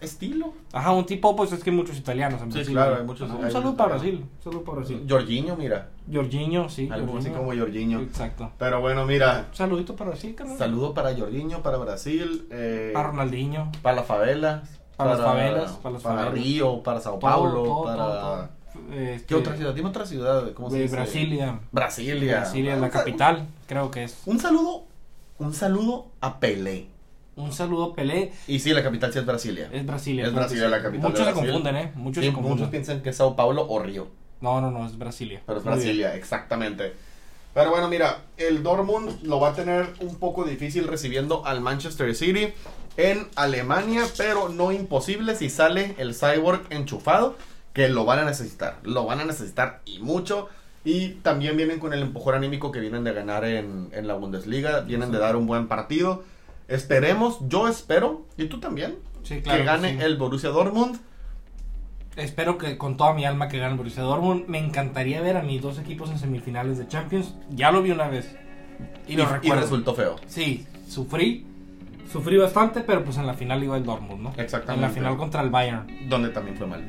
Estilo. 0.00 0.52
Ajá, 0.72 0.90
un 0.92 1.06
tipo, 1.06 1.34
pues 1.36 1.52
es 1.52 1.62
que 1.64 1.70
hay 1.70 1.76
muchos 1.76 1.96
italianos 1.96 2.42
en 2.42 2.50
Sí, 2.50 2.58
Brasil. 2.58 2.74
claro, 2.74 2.90
güey. 2.90 3.00
hay 3.00 3.06
muchos- 3.06 3.30
hay 3.30 3.36
Un 3.44 3.50
saludo 3.50 3.76
para. 3.76 3.90
Brasil. 3.94 4.24
Un 4.36 4.42
saludo 4.42 4.64
para 4.64 4.78
Brasil. 4.78 5.06
Jorginho, 5.08 5.56
mira. 5.56 5.88
Jorginho, 6.12 6.68
sí. 6.68 6.88
Algo 6.92 7.16
así 7.16 7.30
como 7.30 7.54
Jorginho. 7.56 8.00
Exacto. 8.00 8.50
Pero 8.58 8.80
bueno, 8.80 9.06
mira. 9.06 9.46
Un 9.50 9.56
saludito 9.56 9.94
para 9.96 10.10
Brasil, 10.10 10.34
carnal. 10.34 10.58
Saludo 10.58 10.92
para 10.92 11.16
Jorginho, 11.16 11.62
para 11.62 11.78
Brasil. 11.78 12.46
Eh, 12.50 12.90
Para 12.92 13.08
Ronaldinho. 13.08 13.70
para 13.82 13.96
las 13.96 14.06
favelas. 14.06 14.80
Para 14.96 15.10
las 15.10 15.20
favelas, 15.20 15.72
para 15.82 15.92
las 15.94 16.02
favelas. 16.02 16.32
Río, 16.34 16.82
para 16.82 17.00
Sao 17.00 17.12
Todo, 17.14 17.20
Paulo, 17.20 17.62
todo, 17.64 17.84
para... 17.84 17.96
todo, 17.96 18.20
todo. 18.20 18.48
Este, 18.92 19.26
¿Qué 19.26 19.34
otra 19.34 19.56
ciudad? 19.56 19.74
Dime 19.74 19.88
otra 19.88 20.06
ciudad. 20.06 20.52
¿Cómo 20.52 20.70
se 20.70 20.80
dice? 20.82 20.94
Brasilia. 20.96 21.60
Brasilia. 21.72 22.36
Brasilia 22.40 22.76
la 22.76 22.86
Un 22.86 22.92
sal- 22.92 23.00
capital, 23.04 23.46
creo 23.66 23.90
que 23.90 24.04
es. 24.04 24.16
Un 24.26 24.38
saludo, 24.40 24.84
un 25.38 25.54
saludo 25.54 26.06
a 26.20 26.38
Pelé. 26.40 26.86
Un 27.36 27.52
saludo, 27.52 27.94
Pelé. 27.94 28.32
Y 28.46 28.60
sí, 28.60 28.72
la 28.72 28.82
capital 28.82 29.12
sí 29.12 29.18
es 29.18 29.26
Brasilia. 29.26 29.68
Es 29.72 29.84
Brasilia. 29.84 30.26
Es 30.26 30.32
Brasilia 30.34 30.68
la 30.68 30.82
capital 30.82 31.10
Muchos 31.10 31.26
se 31.26 31.32
confunden, 31.32 31.76
¿eh? 31.76 31.92
Muchos 31.96 32.22
Sí, 32.22 32.28
se 32.30 32.34
confunden. 32.34 32.58
muchos 32.58 32.70
piensan 32.70 33.00
que 33.02 33.10
es 33.10 33.16
Sao 33.16 33.34
Paulo 33.34 33.66
o 33.68 33.78
Río. 33.80 34.06
No, 34.40 34.60
no, 34.60 34.70
no, 34.70 34.86
es 34.86 34.96
Brasilia. 34.98 35.40
Pero 35.46 35.58
es 35.58 35.64
Muy 35.64 35.72
bien. 35.74 35.84
Brasilia, 35.84 36.14
exactamente. 36.16 36.92
Pero 37.54 37.70
bueno, 37.70 37.88
mira, 37.88 38.18
el 38.36 38.62
Dortmund 38.62 39.22
lo 39.22 39.40
va 39.40 39.50
a 39.50 39.54
tener 39.54 39.88
un 40.00 40.16
poco 40.16 40.44
difícil 40.44 40.86
recibiendo 40.88 41.44
al 41.46 41.60
Manchester 41.60 42.12
City 42.14 42.52
en 42.96 43.26
Alemania, 43.36 44.02
pero 44.16 44.48
no 44.48 44.70
imposible 44.72 45.34
si 45.36 45.50
sale 45.50 45.94
el 45.98 46.14
Cyborg 46.14 46.62
enchufado, 46.70 47.36
que 47.74 47.88
lo 47.90 48.06
van 48.06 48.20
a 48.20 48.24
necesitar. 48.24 48.78
Lo 48.84 49.04
van 49.04 49.20
a 49.20 49.24
necesitar 49.26 49.82
y 49.84 49.98
mucho. 49.98 50.48
Y 50.86 51.10
también 51.22 51.56
vienen 51.56 51.78
con 51.80 51.92
el 51.92 52.00
empujón 52.02 52.34
anímico 52.34 52.70
que 52.72 52.80
vienen 52.80 53.04
de 53.04 53.12
ganar 53.12 53.44
en, 53.44 53.88
en 53.92 54.06
la 54.06 54.14
Bundesliga, 54.14 54.80
vienen 54.80 55.12
de 55.12 55.18
dar 55.18 55.36
un 55.36 55.46
buen 55.46 55.66
partido. 55.68 56.24
Esperemos, 56.68 57.38
yo 57.48 57.68
espero, 57.68 58.24
y 58.38 58.46
tú 58.46 58.60
también, 58.60 58.96
Sí, 59.22 59.40
claro. 59.42 59.58
que 59.58 59.64
gane 59.64 59.92
sí. 59.92 59.98
el 60.02 60.16
Borussia 60.16 60.50
Dortmund. 60.50 60.98
Espero 62.16 62.58
que 62.58 62.78
con 62.78 62.96
toda 62.96 63.12
mi 63.14 63.24
alma 63.24 63.48
que 63.48 63.58
gane 63.58 63.72
el 63.72 63.76
Borussia 63.78 64.02
Dortmund. 64.02 64.44
Me 64.46 64.58
encantaría 64.58 65.20
ver 65.20 65.36
a 65.36 65.42
mis 65.42 65.60
dos 65.60 65.78
equipos 65.78 66.10
en 66.10 66.18
semifinales 66.18 66.78
de 66.78 66.86
Champions. 66.86 67.34
Ya 67.50 67.72
lo 67.72 67.82
vi 67.82 67.90
una 67.90 68.06
vez. 68.08 68.34
Y 69.08 69.16
lo 69.16 69.24
y 69.24 69.26
recuerdo. 69.26 69.60
resultó 69.62 69.94
feo. 69.94 70.16
Sí, 70.26 70.66
sufrí. 70.88 71.46
Sufrí 72.12 72.36
bastante, 72.36 72.82
pero 72.82 73.02
pues 73.02 73.16
en 73.16 73.26
la 73.26 73.34
final 73.34 73.64
iba 73.64 73.76
el 73.76 73.84
Dortmund, 73.84 74.22
¿no? 74.22 74.32
Exactamente. 74.36 74.74
En 74.74 74.80
la 74.82 74.90
final 74.90 75.16
contra 75.16 75.40
el 75.42 75.50
Bayern. 75.50 76.08
Donde 76.08 76.28
también 76.28 76.56
fue 76.56 76.66
mal. 76.66 76.82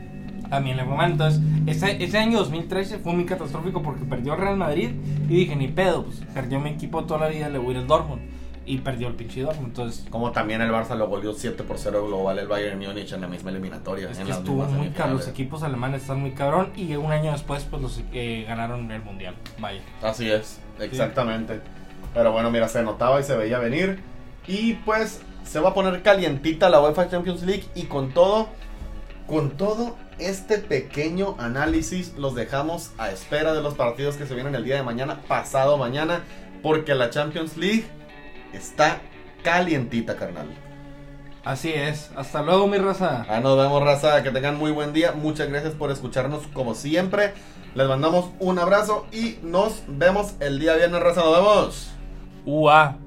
También 0.49 0.77
le 0.77 0.85
fue 0.85 0.95
mal. 0.95 1.11
Entonces, 1.11 1.41
ese, 1.65 2.03
ese 2.03 2.17
año 2.17 2.39
2013 2.39 2.99
fue 2.99 3.13
muy 3.13 3.25
catastrófico 3.25 3.81
porque 3.81 4.05
perdió 4.05 4.33
el 4.33 4.41
Real 4.41 4.57
Madrid. 4.57 4.91
Y 5.29 5.35
dije, 5.35 5.55
ni 5.55 5.67
pedo, 5.67 6.03
pues 6.05 6.21
perdió 6.33 6.59
mi 6.59 6.69
equipo 6.71 7.03
toda 7.05 7.21
la 7.21 7.27
vida, 7.27 7.49
le 7.49 7.57
voy 7.57 7.69
a 7.69 7.71
ir 7.71 7.77
al 7.77 7.87
Dortmund. 7.87 8.21
Y 8.67 8.79
perdió 8.79 9.07
el 9.07 9.13
pinche 9.13 9.41
Dortmund. 9.41 9.67
Entonces, 9.67 10.05
Como 10.09 10.31
también 10.31 10.59
el 10.61 10.71
Barça 10.71 10.95
lo 10.95 11.07
goleó 11.07 11.33
7 11.33 11.63
por 11.63 11.77
0 11.77 12.07
global 12.07 12.39
el 12.39 12.47
Bayern 12.47 12.79
Múnich 12.79 13.11
en 13.13 13.21
la 13.21 13.27
misma 13.27 13.51
eliminatoria. 13.51 14.09
es 14.09 14.17
en 14.17 14.25
que 14.25 14.31
estuvo 14.31 14.63
muy 14.65 14.89
caro. 14.89 15.13
Los 15.13 15.27
equipos 15.27 15.61
alemanes 15.61 16.01
están 16.01 16.19
muy 16.19 16.31
cabrón. 16.31 16.71
Y 16.75 16.95
un 16.95 17.11
año 17.11 17.31
después, 17.31 17.63
pues 17.69 17.81
los 17.81 18.01
eh, 18.11 18.45
ganaron 18.47 18.91
el 18.91 19.03
mundial. 19.03 19.35
Vaya. 19.59 19.81
Así 20.01 20.29
es, 20.31 20.59
exactamente. 20.79 21.61
Pero 22.15 22.31
bueno, 22.31 22.49
mira, 22.49 22.67
se 22.67 22.81
notaba 22.81 23.19
y 23.19 23.23
se 23.23 23.35
veía 23.35 23.59
venir. 23.59 23.99
Y 24.47 24.73
pues 24.73 25.21
se 25.43 25.59
va 25.59 25.69
a 25.69 25.73
poner 25.73 26.01
calientita 26.01 26.69
la 26.69 26.81
UEFA 26.81 27.09
Champions 27.09 27.43
League. 27.43 27.65
Y 27.75 27.83
con 27.83 28.13
todo, 28.13 28.47
con 29.27 29.51
todo 29.51 29.95
este 30.19 30.57
pequeño 30.57 31.35
análisis, 31.39 32.13
los 32.17 32.35
dejamos 32.35 32.91
a 32.97 33.11
espera 33.11 33.53
de 33.53 33.61
los 33.61 33.73
partidos 33.73 34.15
que 34.15 34.25
se 34.25 34.35
vienen 34.35 34.55
el 34.55 34.63
día 34.63 34.75
de 34.75 34.83
mañana, 34.83 35.21
pasado 35.27 35.77
mañana. 35.77 36.23
Porque 36.61 36.95
la 36.95 37.09
Champions 37.09 37.57
League 37.57 37.85
está 38.53 39.01
calientita, 39.43 40.15
carnal. 40.15 40.47
Así 41.43 41.71
es. 41.71 42.09
Hasta 42.15 42.41
luego, 42.41 42.67
mi 42.67 42.79
raza. 42.79 43.23
Ah, 43.29 43.39
nos 43.39 43.55
vemos, 43.55 43.83
raza. 43.83 44.23
Que 44.23 44.31
tengan 44.31 44.57
muy 44.57 44.71
buen 44.71 44.93
día. 44.93 45.11
Muchas 45.11 45.47
gracias 45.47 45.75
por 45.75 45.91
escucharnos 45.91 46.47
como 46.53 46.73
siempre. 46.73 47.33
Les 47.75 47.87
mandamos 47.87 48.31
un 48.39 48.57
abrazo 48.57 49.05
y 49.11 49.37
nos 49.43 49.83
vemos 49.87 50.33
el 50.39 50.59
día 50.59 50.73
viernes, 50.75 51.01
raza. 51.01 51.21
Nos 51.21 51.35
vemos. 51.35 51.91
UA. 52.45 53.04